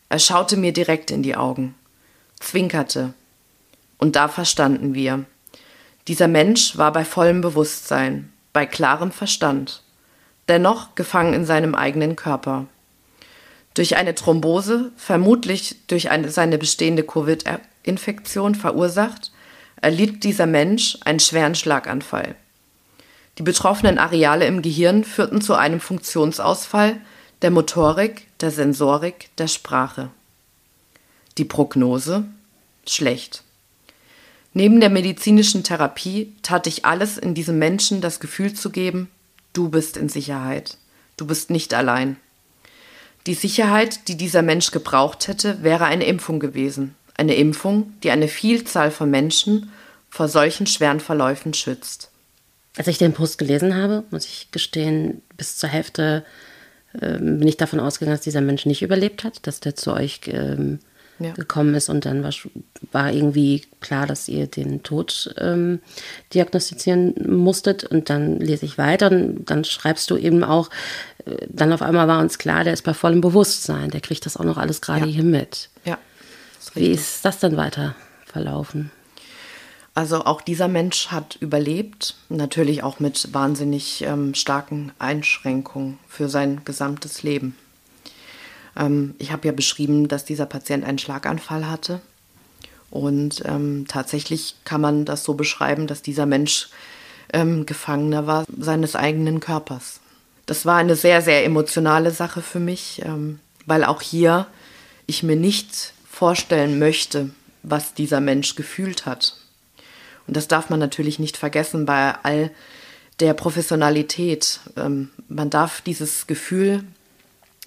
Er 0.07 0.18
schaute 0.18 0.55
mir 0.55 0.72
direkt 0.72 1.12
in 1.12 1.24
die 1.24 1.36
Augen, 1.36 1.76
zwinkerte. 2.39 3.14
Und 3.97 4.16
da 4.16 4.30
verstanden 4.30 4.93
wir. 4.93 5.26
Dieser 6.07 6.30
Mensch 6.30 6.78
war 6.78 6.93
bei 6.93 7.03
vollem 7.03 7.41
Bewusstsein, 7.41 8.32
bei 8.53 8.66
klarem 8.66 9.12
Verstand, 9.12 9.84
dennoch 10.47 10.95
gefangen 10.95 11.34
in 11.34 11.43
seinem 11.43 11.76
eigenen 11.76 12.16
Körper. 12.16 12.68
Durch 13.74 13.97
eine 13.97 14.16
Thrombose, 14.16 14.93
vermutlich 14.95 15.86
durch 15.88 16.12
eine, 16.12 16.30
seine 16.30 16.57
bestehende 16.57 17.03
Covid-Infektion 17.03 18.55
verursacht, 18.55 19.34
erlitt 19.82 20.24
dieser 20.24 20.45
Mensch 20.45 20.97
einen 21.03 21.20
schweren 21.20 21.55
Schlaganfall. 21.55 22.36
Die 23.41 23.45
betroffenen 23.45 23.97
Areale 23.97 24.45
im 24.45 24.61
Gehirn 24.61 25.03
führten 25.03 25.41
zu 25.41 25.55
einem 25.55 25.79
Funktionsausfall 25.79 27.01
der 27.41 27.49
Motorik, 27.49 28.27
der 28.39 28.51
Sensorik, 28.51 29.35
der 29.39 29.47
Sprache. 29.47 30.11
Die 31.39 31.43
Prognose? 31.43 32.25
Schlecht. 32.85 33.41
Neben 34.53 34.79
der 34.79 34.91
medizinischen 34.91 35.63
Therapie 35.63 36.35
tat 36.43 36.67
ich 36.67 36.85
alles 36.85 37.17
in 37.17 37.33
diesem 37.33 37.57
Menschen 37.57 37.99
das 37.99 38.19
Gefühl 38.19 38.53
zu 38.53 38.69
geben, 38.69 39.09
du 39.53 39.69
bist 39.69 39.97
in 39.97 40.07
Sicherheit, 40.07 40.77
du 41.17 41.25
bist 41.25 41.49
nicht 41.49 41.73
allein. 41.73 42.17
Die 43.25 43.33
Sicherheit, 43.33 44.07
die 44.07 44.17
dieser 44.17 44.43
Mensch 44.43 44.69
gebraucht 44.69 45.27
hätte, 45.27 45.63
wäre 45.63 45.85
eine 45.85 46.05
Impfung 46.05 46.39
gewesen, 46.39 46.93
eine 47.17 47.33
Impfung, 47.33 47.91
die 48.03 48.11
eine 48.11 48.27
Vielzahl 48.27 48.91
von 48.91 49.09
Menschen 49.09 49.71
vor 50.11 50.27
solchen 50.27 50.67
schweren 50.67 50.99
Verläufen 50.99 51.55
schützt. 51.55 52.11
Als 52.78 52.88
ich 52.88 52.97
den 52.97 53.13
Post 53.13 53.38
gelesen 53.38 53.76
habe, 53.76 54.03
muss 54.11 54.26
ich 54.26 54.49
gestehen, 54.51 55.22
bis 55.36 55.57
zur 55.57 55.69
Hälfte 55.69 56.24
ähm, 56.99 57.39
bin 57.39 57.47
ich 57.47 57.57
davon 57.57 57.80
ausgegangen, 57.80 58.15
dass 58.15 58.24
dieser 58.24 58.41
Mensch 58.41 58.65
nicht 58.65 58.82
überlebt 58.82 59.24
hat, 59.24 59.45
dass 59.45 59.59
der 59.59 59.76
zu 59.76 59.93
euch 59.93 60.22
ähm, 60.28 60.80
ja. 61.19 61.32
gekommen 61.34 61.76
ist 61.76 61.89
und 61.89 62.05
dann 62.05 62.24
war, 62.24 62.34
war, 62.91 63.11
irgendwie 63.11 63.63
klar, 63.80 64.07
dass 64.07 64.28
ihr 64.28 64.47
den 64.47 64.84
Tod 64.84 65.34
ähm, 65.38 65.80
diagnostizieren 66.34 67.13
musstet 67.28 67.84
und 67.84 68.09
dann 68.09 68.39
lese 68.39 68.65
ich 68.65 68.78
weiter 68.78 69.11
und 69.11 69.45
dann 69.45 69.63
schreibst 69.63 70.09
du 70.09 70.17
eben 70.17 70.43
auch, 70.43 70.69
äh, 71.26 71.47
dann 71.49 71.74
auf 71.74 71.82
einmal 71.82 72.07
war 72.07 72.19
uns 72.19 72.38
klar, 72.38 72.63
der 72.63 72.74
ist 72.74 72.84
bei 72.84 72.93
vollem 72.93 73.22
Bewusstsein, 73.22 73.91
der 73.91 74.01
kriegt 74.01 74.26
das 74.26 74.38
auch 74.38 74.45
noch 74.45 74.57
alles 74.57 74.82
gerade 74.82 75.05
ja. 75.05 75.11
hier 75.11 75.24
mit. 75.24 75.69
Ja. 75.86 75.97
Ist 76.59 76.76
Wie 76.76 76.91
ist 76.91 77.26
das 77.26 77.39
dann 77.39 77.57
weiter 77.57 77.95
verlaufen? 78.26 78.91
Also 79.93 80.23
auch 80.23 80.41
dieser 80.41 80.69
Mensch 80.69 81.07
hat 81.07 81.37
überlebt, 81.41 82.15
natürlich 82.29 82.81
auch 82.81 82.99
mit 82.99 83.33
wahnsinnig 83.33 84.03
ähm, 84.03 84.33
starken 84.35 84.93
Einschränkungen 84.99 85.99
für 86.07 86.29
sein 86.29 86.61
gesamtes 86.63 87.23
Leben. 87.23 87.57
Ähm, 88.77 89.15
ich 89.19 89.33
habe 89.33 89.47
ja 89.47 89.51
beschrieben, 89.51 90.07
dass 90.07 90.23
dieser 90.23 90.45
Patient 90.45 90.85
einen 90.85 90.97
Schlaganfall 90.97 91.69
hatte. 91.69 91.99
Und 92.89 93.43
ähm, 93.45 93.85
tatsächlich 93.87 94.55
kann 94.63 94.81
man 94.81 95.03
das 95.05 95.23
so 95.25 95.33
beschreiben, 95.33 95.87
dass 95.87 96.01
dieser 96.01 96.25
Mensch 96.25 96.69
ähm, 97.33 97.65
Gefangener 97.65 98.27
war 98.27 98.45
seines 98.57 98.95
eigenen 98.95 99.41
Körpers. 99.41 99.99
Das 100.45 100.65
war 100.65 100.77
eine 100.77 100.95
sehr, 100.95 101.21
sehr 101.21 101.43
emotionale 101.45 102.11
Sache 102.11 102.41
für 102.41 102.59
mich, 102.59 103.01
ähm, 103.05 103.39
weil 103.65 103.83
auch 103.83 104.01
hier 104.01 104.47
ich 105.05 105.21
mir 105.21 105.35
nicht 105.35 105.93
vorstellen 106.09 106.79
möchte, 106.79 107.29
was 107.63 107.93
dieser 107.93 108.21
Mensch 108.21 108.55
gefühlt 108.55 109.05
hat 109.05 109.35
und 110.28 110.38
das 110.38 110.47
darf 110.47 110.69
man 110.69 110.80
natürlich 110.80 111.19
nicht 111.19 111.38
vergessen 111.38 111.86
bei 111.86 112.15
all 112.24 112.51
der 113.19 113.34
Professionalität. 113.34 114.59
Ähm, 114.78 115.09
man 115.28 115.49
darf 115.49 115.82
dieses 115.82 116.28
Gefühl 116.28 116.84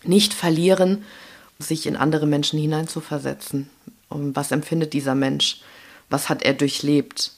nicht 0.02 0.34
verlieren, 0.34 1.05
sich 1.59 1.86
in 1.86 1.96
andere 1.96 2.26
Menschen 2.26 2.59
hineinzuversetzen. 2.59 3.70
Und 4.09 4.36
was 4.36 4.50
empfindet 4.50 4.92
dieser 4.92 5.14
Mensch? 5.14 5.61
Was 6.11 6.28
hat 6.28 6.42
er 6.42 6.55
durchlebt? 6.55 7.32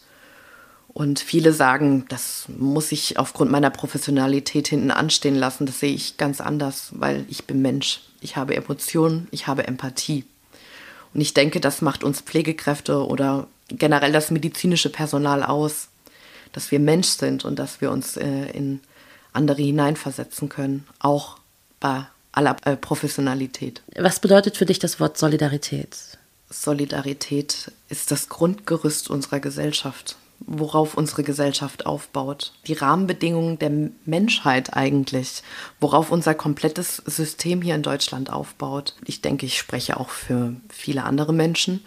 Und 0.88 1.20
viele 1.20 1.52
sagen, 1.52 2.06
das 2.08 2.46
muss 2.48 2.90
ich 2.90 3.18
aufgrund 3.18 3.50
meiner 3.50 3.70
Professionalität 3.70 4.68
hinten 4.68 4.90
anstehen 4.90 5.36
lassen. 5.36 5.66
Das 5.66 5.80
sehe 5.80 5.94
ich 5.94 6.16
ganz 6.16 6.40
anders, 6.40 6.88
weil 6.92 7.26
ich 7.28 7.44
bin 7.44 7.60
Mensch. 7.60 8.00
Ich 8.22 8.36
habe 8.36 8.56
Emotionen, 8.56 9.28
ich 9.30 9.46
habe 9.46 9.66
Empathie. 9.66 10.24
Und 11.12 11.20
ich 11.20 11.34
denke, 11.34 11.60
das 11.60 11.82
macht 11.82 12.02
uns 12.02 12.22
Pflegekräfte 12.22 13.06
oder 13.06 13.46
generell 13.68 14.12
das 14.12 14.30
medizinische 14.30 14.90
Personal 14.90 15.42
aus, 15.42 15.88
dass 16.52 16.70
wir 16.70 16.80
Mensch 16.80 17.08
sind 17.08 17.44
und 17.44 17.58
dass 17.58 17.80
wir 17.80 17.90
uns 17.90 18.16
äh, 18.16 18.50
in 18.52 18.80
andere 19.32 19.62
hineinversetzen 19.62 20.48
können, 20.48 20.86
auch 20.98 21.38
bei 21.80 22.06
aller 22.32 22.56
äh, 22.64 22.76
Professionalität. 22.76 23.82
Was 23.96 24.20
bedeutet 24.20 24.56
für 24.56 24.66
dich 24.66 24.78
das 24.78 25.00
Wort 25.00 25.18
Solidarität? 25.18 25.96
Solidarität 26.50 27.72
ist 27.88 28.10
das 28.10 28.28
Grundgerüst 28.28 29.10
unserer 29.10 29.40
Gesellschaft, 29.40 30.16
worauf 30.40 30.94
unsere 30.94 31.22
Gesellschaft 31.22 31.86
aufbaut. 31.86 32.52
Die 32.66 32.74
Rahmenbedingungen 32.74 33.58
der 33.58 33.72
Menschheit 34.04 34.74
eigentlich, 34.74 35.42
worauf 35.80 36.12
unser 36.12 36.34
komplettes 36.34 37.02
System 37.06 37.62
hier 37.62 37.74
in 37.74 37.82
Deutschland 37.82 38.30
aufbaut. 38.30 38.94
Ich 39.04 39.22
denke, 39.22 39.46
ich 39.46 39.58
spreche 39.58 39.98
auch 39.98 40.10
für 40.10 40.54
viele 40.68 41.04
andere 41.04 41.32
Menschen. 41.32 41.84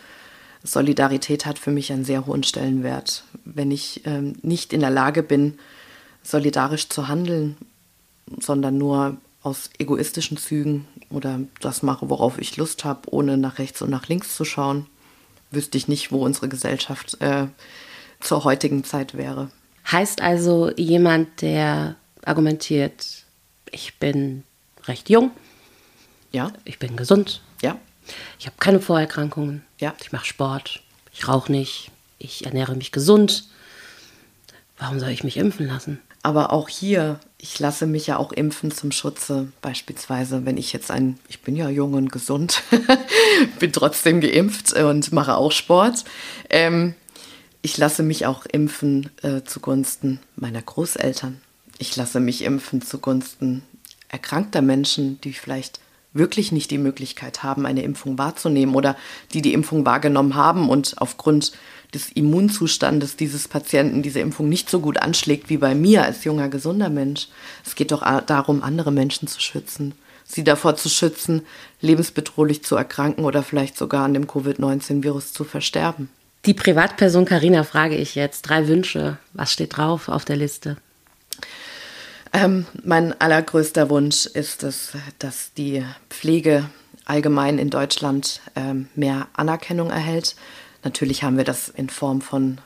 Solidarität 0.63 1.45
hat 1.45 1.57
für 1.57 1.71
mich 1.71 1.91
einen 1.91 2.05
sehr 2.05 2.25
hohen 2.25 2.43
Stellenwert. 2.43 3.23
Wenn 3.45 3.71
ich 3.71 4.05
ähm, 4.05 4.33
nicht 4.41 4.73
in 4.73 4.81
der 4.81 4.89
Lage 4.89 5.23
bin, 5.23 5.57
solidarisch 6.21 6.89
zu 6.89 7.07
handeln, 7.07 7.57
sondern 8.39 8.77
nur 8.77 9.17
aus 9.41 9.69
egoistischen 9.79 10.37
Zügen 10.37 10.85
oder 11.09 11.39
das 11.61 11.81
mache, 11.81 12.09
worauf 12.09 12.37
ich 12.39 12.57
Lust 12.57 12.83
habe, 12.83 13.13
ohne 13.13 13.37
nach 13.37 13.57
rechts 13.57 13.81
und 13.81 13.89
nach 13.89 14.07
links 14.07 14.35
zu 14.35 14.43
schauen, 14.43 14.85
wüsste 15.51 15.77
ich 15.77 15.87
nicht, 15.87 16.11
wo 16.11 16.23
unsere 16.23 16.49
Gesellschaft 16.49 17.19
äh, 17.21 17.47
zur 18.19 18.43
heutigen 18.43 18.83
Zeit 18.83 19.15
wäre. 19.15 19.49
Heißt 19.89 20.21
also 20.21 20.71
jemand, 20.75 21.41
der 21.41 21.95
argumentiert, 22.25 23.23
ich 23.71 23.97
bin 23.97 24.43
recht 24.85 25.09
jung, 25.09 25.31
ja, 26.31 26.51
ich 26.65 26.77
bin 26.77 26.95
gesund, 26.95 27.41
ja, 27.61 27.77
ich 28.37 28.45
habe 28.45 28.57
keine 28.59 28.81
Vorerkrankungen. 28.81 29.63
Ja. 29.79 29.95
Ich 30.01 30.11
mache 30.11 30.25
Sport. 30.25 30.81
Ich 31.13 31.27
rauche 31.27 31.51
nicht. 31.51 31.91
Ich 32.19 32.45
ernähre 32.45 32.75
mich 32.75 32.91
gesund. 32.91 33.45
Warum 34.77 34.99
soll 34.99 35.09
ich 35.09 35.23
mich 35.23 35.37
impfen 35.37 35.67
lassen? 35.67 35.99
Aber 36.21 36.51
auch 36.51 36.67
hier, 36.67 37.19
ich 37.37 37.57
lasse 37.59 37.85
mich 37.85 38.07
ja 38.07 38.17
auch 38.17 38.33
impfen 38.33 38.71
zum 38.71 38.91
Schutze. 38.91 39.51
Beispielsweise, 39.61 40.45
wenn 40.45 40.57
ich 40.57 40.73
jetzt 40.73 40.91
ein, 40.91 41.17
ich 41.29 41.41
bin 41.41 41.55
ja 41.55 41.69
jung 41.69 41.93
und 41.93 42.11
gesund, 42.11 42.61
bin 43.59 43.71
trotzdem 43.71 44.19
geimpft 44.19 44.73
und 44.73 45.11
mache 45.13 45.35
auch 45.35 45.51
Sport. 45.51 46.03
Ähm, 46.49 46.93
ich 47.61 47.77
lasse 47.77 48.03
mich 48.03 48.25
auch 48.25 48.45
impfen 48.45 49.09
äh, 49.21 49.43
zugunsten 49.43 50.19
meiner 50.35 50.61
Großeltern. 50.61 51.41
Ich 51.77 51.95
lasse 51.95 52.19
mich 52.19 52.41
impfen 52.41 52.81
zugunsten 52.81 53.63
erkrankter 54.09 54.61
Menschen, 54.61 55.21
die 55.21 55.33
vielleicht 55.33 55.79
wirklich 56.13 56.51
nicht 56.51 56.71
die 56.71 56.77
Möglichkeit 56.77 57.43
haben, 57.43 57.65
eine 57.65 57.83
Impfung 57.83 58.17
wahrzunehmen 58.17 58.75
oder 58.75 58.95
die 59.33 59.41
die 59.41 59.53
Impfung 59.53 59.85
wahrgenommen 59.85 60.35
haben 60.35 60.69
und 60.69 60.95
aufgrund 60.97 61.51
des 61.93 62.09
Immunzustandes 62.11 63.15
dieses 63.15 63.47
Patienten 63.47 64.01
diese 64.01 64.19
Impfung 64.19 64.49
nicht 64.49 64.69
so 64.69 64.79
gut 64.79 64.99
anschlägt 64.99 65.49
wie 65.49 65.57
bei 65.57 65.75
mir 65.75 66.03
als 66.03 66.23
junger, 66.23 66.49
gesunder 66.49 66.89
Mensch. 66.89 67.27
Es 67.65 67.75
geht 67.75 67.91
doch 67.91 68.03
darum, 68.21 68.63
andere 68.63 68.91
Menschen 68.91 69.27
zu 69.27 69.39
schützen, 69.39 69.93
sie 70.23 70.43
davor 70.43 70.75
zu 70.75 70.89
schützen, 70.89 71.41
lebensbedrohlich 71.81 72.63
zu 72.63 72.75
erkranken 72.75 73.25
oder 73.25 73.43
vielleicht 73.43 73.77
sogar 73.77 74.05
an 74.05 74.13
dem 74.13 74.27
Covid-19-Virus 74.27 75.33
zu 75.33 75.43
versterben. 75.43 76.09
Die 76.45 76.53
Privatperson 76.53 77.25
Karina 77.25 77.63
frage 77.63 77.97
ich 77.97 78.15
jetzt. 78.15 78.43
Drei 78.43 78.67
Wünsche. 78.67 79.17
Was 79.33 79.51
steht 79.51 79.75
drauf 79.75 80.07
auf 80.07 80.25
der 80.25 80.37
Liste? 80.37 80.77
Ähm, 82.33 82.65
mein 82.83 83.19
allergrößter 83.19 83.89
Wunsch 83.89 84.25
ist 84.25 84.63
es, 84.63 84.93
dass 85.17 85.53
die 85.53 85.83
Pflege 86.09 86.69
allgemein 87.05 87.57
in 87.57 87.69
Deutschland 87.69 88.41
ähm, 88.55 88.87
mehr 88.95 89.27
Anerkennung 89.33 89.89
erhält. 89.89 90.35
Natürlich 90.83 91.23
haben 91.23 91.37
wir 91.37 91.43
das 91.43 91.69
in 91.69 91.89
Form 91.89 92.21
von 92.21 92.59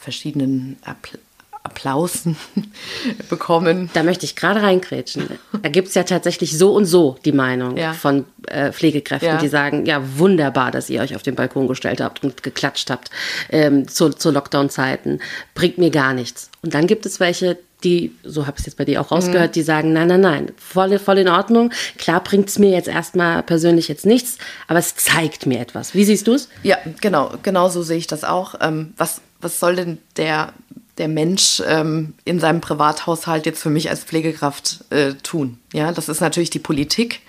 verschiedenen 0.00 0.78
Appl 0.84 1.18
Applausen 1.64 2.36
bekommen. 3.28 3.90
Da 3.92 4.02
möchte 4.02 4.24
ich 4.24 4.36
gerade 4.36 4.62
reinkrätschen. 4.62 5.28
Da 5.60 5.68
gibt 5.68 5.88
es 5.88 5.94
ja 5.94 6.04
tatsächlich 6.04 6.56
so 6.56 6.72
und 6.72 6.86
so 6.86 7.18
die 7.24 7.32
Meinung 7.32 7.76
ja. 7.76 7.92
von 7.92 8.24
äh, 8.46 8.72
Pflegekräften, 8.72 9.28
ja. 9.28 9.36
die 9.36 9.48
sagen, 9.48 9.84
ja, 9.84 10.00
wunderbar, 10.18 10.70
dass 10.70 10.88
ihr 10.88 11.02
euch 11.02 11.14
auf 11.14 11.22
den 11.22 11.34
Balkon 11.34 11.68
gestellt 11.68 12.00
habt 12.00 12.24
und 12.24 12.42
geklatscht 12.42 12.90
habt 12.90 13.10
ähm, 13.50 13.86
zu, 13.86 14.10
zu 14.10 14.30
Lockdown-Zeiten. 14.30 15.20
Bringt 15.54 15.76
mir 15.76 15.90
gar 15.90 16.14
nichts. 16.14 16.50
Und 16.62 16.72
dann 16.72 16.86
gibt 16.86 17.04
es 17.04 17.20
welche, 17.20 17.58
die, 17.84 18.12
so 18.24 18.46
habe 18.46 18.56
ich 18.56 18.60
es 18.60 18.66
jetzt 18.66 18.76
bei 18.76 18.84
dir 18.84 19.00
auch 19.00 19.10
rausgehört, 19.10 19.50
mhm. 19.50 19.52
die 19.52 19.62
sagen, 19.62 19.92
nein, 19.92 20.08
nein, 20.08 20.20
nein, 20.20 20.52
voll, 20.56 20.98
voll 20.98 21.18
in 21.18 21.28
Ordnung. 21.28 21.70
Klar 21.96 22.22
bringt 22.22 22.48
es 22.48 22.58
mir 22.58 22.70
jetzt 22.70 22.88
erstmal 22.88 23.42
persönlich 23.42 23.88
jetzt 23.88 24.04
nichts, 24.04 24.38
aber 24.66 24.78
es 24.78 24.96
zeigt 24.96 25.46
mir 25.46 25.60
etwas. 25.60 25.94
Wie 25.94 26.04
siehst 26.04 26.26
du 26.26 26.34
es? 26.34 26.48
Ja, 26.62 26.78
genau, 27.00 27.32
genau 27.42 27.68
so 27.68 27.82
sehe 27.82 27.98
ich 27.98 28.06
das 28.06 28.24
auch. 28.24 28.56
Ähm, 28.60 28.94
was, 28.96 29.20
was 29.40 29.60
soll 29.60 29.76
denn 29.76 29.98
der, 30.16 30.52
der 30.98 31.08
Mensch 31.08 31.62
ähm, 31.66 32.14
in 32.24 32.40
seinem 32.40 32.60
Privathaushalt 32.60 33.46
jetzt 33.46 33.62
für 33.62 33.70
mich 33.70 33.90
als 33.90 34.02
Pflegekraft 34.02 34.84
äh, 34.90 35.14
tun? 35.14 35.58
Ja, 35.72 35.92
das 35.92 36.08
ist 36.08 36.20
natürlich 36.20 36.50
die 36.50 36.58
Politik. 36.58 37.20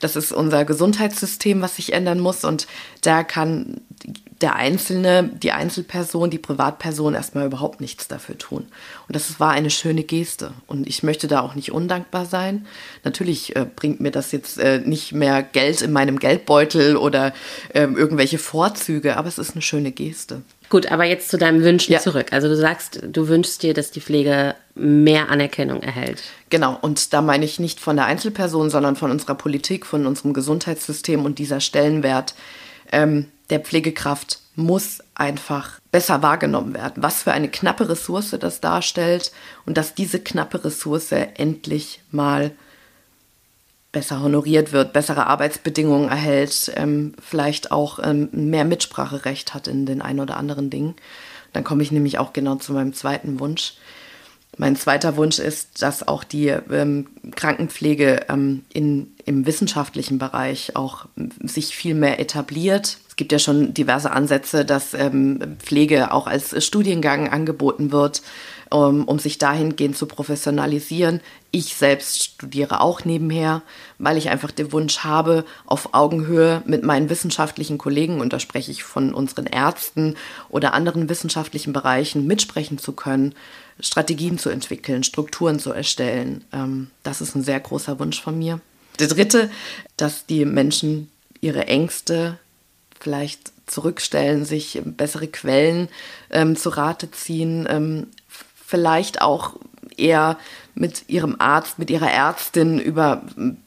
Das 0.00 0.16
ist 0.16 0.32
unser 0.32 0.64
Gesundheitssystem, 0.64 1.62
was 1.62 1.76
sich 1.76 1.92
ändern 1.92 2.18
muss. 2.18 2.44
Und 2.44 2.66
da 3.02 3.22
kann 3.22 3.80
der 4.42 4.56
Einzelne, 4.56 5.30
die 5.32 5.52
Einzelperson, 5.52 6.30
die 6.30 6.38
Privatperson 6.38 7.14
erstmal 7.14 7.46
überhaupt 7.46 7.80
nichts 7.80 8.08
dafür 8.08 8.36
tun. 8.36 8.66
Und 9.06 9.16
das 9.16 9.38
war 9.40 9.52
eine 9.52 9.70
schöne 9.70 10.02
Geste. 10.02 10.52
Und 10.66 10.88
ich 10.88 11.02
möchte 11.02 11.28
da 11.28 11.40
auch 11.40 11.54
nicht 11.54 11.72
undankbar 11.72 12.26
sein. 12.26 12.66
Natürlich 13.04 13.54
äh, 13.56 13.64
bringt 13.64 14.00
mir 14.00 14.10
das 14.10 14.32
jetzt 14.32 14.58
äh, 14.58 14.80
nicht 14.80 15.12
mehr 15.12 15.42
Geld 15.42 15.80
in 15.80 15.92
meinem 15.92 16.18
Geldbeutel 16.18 16.96
oder 16.96 17.32
äh, 17.72 17.82
irgendwelche 17.82 18.38
Vorzüge, 18.38 19.16
aber 19.16 19.28
es 19.28 19.38
ist 19.38 19.52
eine 19.52 19.62
schöne 19.62 19.92
Geste. 19.92 20.42
Gut, 20.68 20.90
aber 20.90 21.04
jetzt 21.04 21.28
zu 21.28 21.36
deinem 21.36 21.62
Wünschen 21.62 21.92
ja. 21.92 22.00
zurück. 22.00 22.32
Also 22.32 22.48
du 22.48 22.56
sagst, 22.56 23.00
du 23.06 23.28
wünschst 23.28 23.62
dir, 23.62 23.74
dass 23.74 23.90
die 23.90 24.00
Pflege 24.00 24.54
mehr 24.74 25.28
Anerkennung 25.28 25.82
erhält. 25.82 26.22
Genau, 26.48 26.78
und 26.80 27.12
da 27.12 27.20
meine 27.20 27.44
ich 27.44 27.60
nicht 27.60 27.78
von 27.78 27.96
der 27.96 28.06
Einzelperson, 28.06 28.70
sondern 28.70 28.96
von 28.96 29.10
unserer 29.10 29.34
Politik, 29.34 29.84
von 29.84 30.06
unserem 30.06 30.32
Gesundheitssystem 30.32 31.24
und 31.26 31.38
dieser 31.38 31.60
Stellenwert, 31.60 32.34
ähm, 32.90 33.28
der 33.52 33.60
Pflegekraft 33.60 34.40
muss 34.56 35.00
einfach 35.14 35.78
besser 35.92 36.22
wahrgenommen 36.22 36.74
werden. 36.74 37.02
Was 37.02 37.22
für 37.22 37.32
eine 37.32 37.48
knappe 37.48 37.88
Ressource 37.88 38.34
das 38.40 38.60
darstellt 38.60 39.30
und 39.66 39.76
dass 39.76 39.94
diese 39.94 40.18
knappe 40.18 40.64
Ressource 40.64 41.12
endlich 41.12 42.00
mal 42.10 42.52
besser 43.92 44.22
honoriert 44.22 44.72
wird, 44.72 44.94
bessere 44.94 45.26
Arbeitsbedingungen 45.26 46.08
erhält, 46.08 46.72
ähm, 46.76 47.14
vielleicht 47.20 47.70
auch 47.70 47.98
ähm, 48.02 48.30
mehr 48.32 48.64
Mitspracherecht 48.64 49.52
hat 49.52 49.68
in 49.68 49.84
den 49.84 50.00
ein 50.00 50.18
oder 50.18 50.38
anderen 50.38 50.70
Dingen. 50.70 50.94
Dann 51.52 51.62
komme 51.62 51.82
ich 51.82 51.92
nämlich 51.92 52.18
auch 52.18 52.32
genau 52.32 52.54
zu 52.54 52.72
meinem 52.72 52.94
zweiten 52.94 53.38
Wunsch. 53.38 53.74
Mein 54.56 54.76
zweiter 54.76 55.16
Wunsch 55.16 55.38
ist, 55.38 55.82
dass 55.82 56.06
auch 56.06 56.24
die 56.24 56.48
ähm, 56.48 57.06
Krankenpflege 57.34 58.26
ähm, 58.28 58.64
in, 58.72 59.12
im 59.26 59.46
wissenschaftlichen 59.46 60.18
Bereich 60.18 60.76
auch 60.76 61.06
sich 61.42 61.74
viel 61.76 61.94
mehr 61.94 62.18
etabliert, 62.18 62.98
gibt 63.22 63.30
ja 63.30 63.38
schon 63.38 63.72
diverse 63.72 64.10
Ansätze, 64.10 64.64
dass 64.64 64.94
ähm, 64.94 65.56
Pflege 65.60 66.10
auch 66.10 66.26
als 66.26 66.64
Studiengang 66.64 67.28
angeboten 67.28 67.92
wird, 67.92 68.20
um, 68.68 69.04
um 69.04 69.20
sich 69.20 69.38
dahingehend 69.38 69.96
zu 69.96 70.06
professionalisieren. 70.06 71.20
Ich 71.52 71.76
selbst 71.76 72.24
studiere 72.24 72.80
auch 72.80 73.04
nebenher, 73.04 73.62
weil 73.98 74.16
ich 74.16 74.28
einfach 74.28 74.50
den 74.50 74.72
Wunsch 74.72 74.98
habe, 75.04 75.44
auf 75.66 75.94
Augenhöhe 75.94 76.62
mit 76.66 76.82
meinen 76.82 77.10
wissenschaftlichen 77.10 77.78
Kollegen, 77.78 78.20
und 78.20 78.32
da 78.32 78.40
spreche 78.40 78.72
ich 78.72 78.82
von 78.82 79.14
unseren 79.14 79.46
Ärzten 79.46 80.16
oder 80.48 80.74
anderen 80.74 81.08
wissenschaftlichen 81.08 81.72
Bereichen, 81.72 82.26
mitsprechen 82.26 82.78
zu 82.78 82.90
können, 82.90 83.36
Strategien 83.78 84.36
zu 84.36 84.50
entwickeln, 84.50 85.04
Strukturen 85.04 85.60
zu 85.60 85.70
erstellen. 85.70 86.42
Ähm, 86.52 86.90
das 87.04 87.20
ist 87.20 87.36
ein 87.36 87.44
sehr 87.44 87.60
großer 87.60 88.00
Wunsch 88.00 88.20
von 88.20 88.36
mir. 88.36 88.60
Der 88.98 89.06
dritte, 89.06 89.48
dass 89.96 90.26
die 90.26 90.44
Menschen 90.44 91.08
ihre 91.40 91.68
Ängste 91.68 92.38
vielleicht 93.02 93.52
zurückstellen, 93.66 94.44
sich 94.44 94.80
bessere 94.84 95.28
Quellen 95.28 95.88
ähm, 96.30 96.56
zu 96.56 96.70
Rate 96.70 97.10
ziehen, 97.10 97.66
ähm, 97.68 98.06
vielleicht 98.28 99.20
auch 99.20 99.54
eher 99.96 100.38
mit 100.74 101.08
ihrem 101.08 101.36
Arzt, 101.38 101.78
mit 101.78 101.90
ihrer 101.90 102.10
Ärztin 102.10 102.78
über 102.78 103.22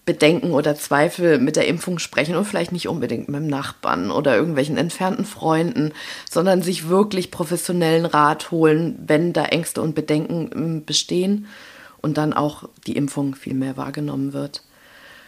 Bedenken 0.06 0.52
oder 0.52 0.76
Zweifel 0.76 1.38
mit 1.38 1.56
der 1.56 1.68
Impfung 1.68 2.00
sprechen 2.00 2.36
und 2.36 2.46
vielleicht 2.46 2.72
nicht 2.72 2.88
unbedingt 2.88 3.28
mit 3.28 3.42
dem 3.42 3.48
Nachbarn 3.48 4.10
oder 4.10 4.36
irgendwelchen 4.36 4.78
entfernten 4.78 5.26
Freunden, 5.26 5.92
sondern 6.30 6.62
sich 6.62 6.88
wirklich 6.90 7.30
professionellen 7.30 8.06
Rat 8.06 8.50
holen, 8.52 8.98
wenn 9.06 9.34
da 9.34 9.46
Ängste 9.46 9.82
und 9.82 9.94
Bedenken 9.94 10.50
ähm, 10.56 10.86
bestehen 10.86 11.48
und 12.02 12.18
dann 12.18 12.34
auch 12.34 12.70
die 12.88 12.98
Impfung 12.98 13.36
viel 13.36 13.54
mehr 13.54 13.78
wahrgenommen 13.78 14.34
wird. 14.34 14.64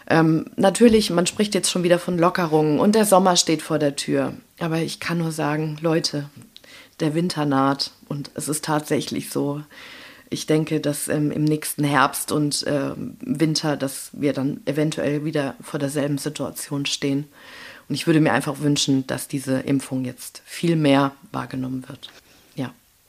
Ähm, 0.10 0.46
natürlich, 0.56 1.10
man 1.10 1.28
spricht 1.28 1.54
jetzt 1.54 1.70
schon 1.70 1.84
wieder 1.84 2.00
von 2.00 2.18
Lockerungen 2.18 2.80
und 2.80 2.96
der 2.96 3.06
Sommer 3.06 3.36
steht 3.36 3.62
vor 3.62 3.78
der 3.78 3.96
Tür. 3.96 4.34
Aber 4.60 4.78
ich 4.78 5.00
kann 5.00 5.18
nur 5.18 5.32
sagen, 5.32 5.78
Leute, 5.82 6.30
der 7.00 7.14
Winter 7.14 7.46
naht 7.46 7.92
und 8.08 8.32
es 8.36 8.48
ist 8.48 8.64
tatsächlich 8.66 9.30
so. 9.30 9.62
Ich 10.30 10.46
denke, 10.46 10.80
dass 10.80 11.08
ähm, 11.08 11.32
im 11.32 11.44
nächsten 11.44 11.84
Herbst 11.84 12.32
und 12.32 12.64
äh, 12.64 12.92
Winter, 13.20 13.78
dass 13.78 14.10
wir 14.14 14.34
dann 14.34 14.62
eventuell 14.66 15.24
wieder 15.24 15.56
vor 15.62 15.80
derselben 15.80 16.18
Situation 16.18 16.86
stehen. 16.86 17.26
Und 17.88 17.96
ich 17.96 18.08
würde 18.08 18.20
mir 18.20 18.34
einfach 18.34 18.60
wünschen, 18.60 19.08
dass 19.08 19.28
diese 19.28 19.60
Impfung 19.60 20.04
jetzt 20.04 20.42
viel 20.46 20.76
mehr 20.76 21.14
wahrgenommen 21.32 21.88
wird. 21.88 22.10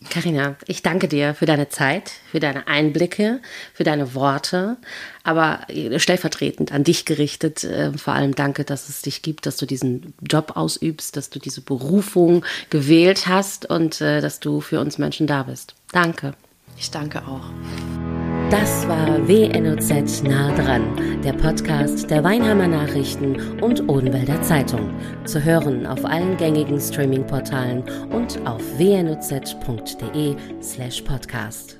Ja. 0.01 0.09
Carina, 0.11 0.57
ich 0.67 0.83
danke 0.83 1.09
dir 1.09 1.35
für 1.35 1.47
deine 1.47 1.69
Zeit, 1.69 2.13
für 2.31 2.41
deine 2.41 2.67
Einblicke, 2.69 3.41
für 3.75 3.85
deine 3.85 4.15
Worte, 4.15 4.77
aber 5.25 5.61
stellvertretend 5.97 6.73
an 6.73 6.85
dich 6.85 7.05
gerichtet, 7.05 7.65
äh, 7.65 7.93
vor 7.93 8.15
allem 8.15 8.35
danke, 8.35 8.65
dass 8.65 8.89
es 8.89 9.03
dich 9.03 9.23
gibt, 9.23 9.47
dass 9.47 9.57
du 9.57 9.67
diesen 9.67 10.15
Job 10.21 10.53
ausübst, 10.55 11.17
dass 11.17 11.31
du 11.31 11.39
diese 11.39 11.61
Berufung 11.61 12.45
gewählt 12.71 13.27
hast 13.27 13.69
und 13.69 14.01
äh, 14.01 14.21
dass 14.21 14.41
du 14.41 14.61
für 14.61 14.81
uns 14.81 14.99
Menschen 14.99 15.27
da 15.27 15.43
bist. 15.43 15.75
Danke. 15.93 16.35
Ich 16.77 16.91
danke 16.91 17.23
auch. 17.27 17.51
Das 18.51 18.89
war 18.89 19.29
WNOZ 19.29 20.23
nah 20.23 20.51
dran, 20.57 21.21
der 21.23 21.35
Podcast 21.35 22.11
der 22.11 22.25
Weinheimer 22.25 22.67
Nachrichten 22.67 23.61
und 23.61 23.87
Odenwälder 23.91 24.41
Zeitung. 24.41 24.89
Zu 25.27 25.45
hören 25.45 25.85
auf 25.87 26.03
allen 26.07 26.35
gängigen 26.39 26.81
Streaming-Portalen 26.81 27.83
und 28.11 28.41
auf 28.47 28.63
wnoz.de 28.79 30.35
slash 30.63 31.03
podcast. 31.03 31.78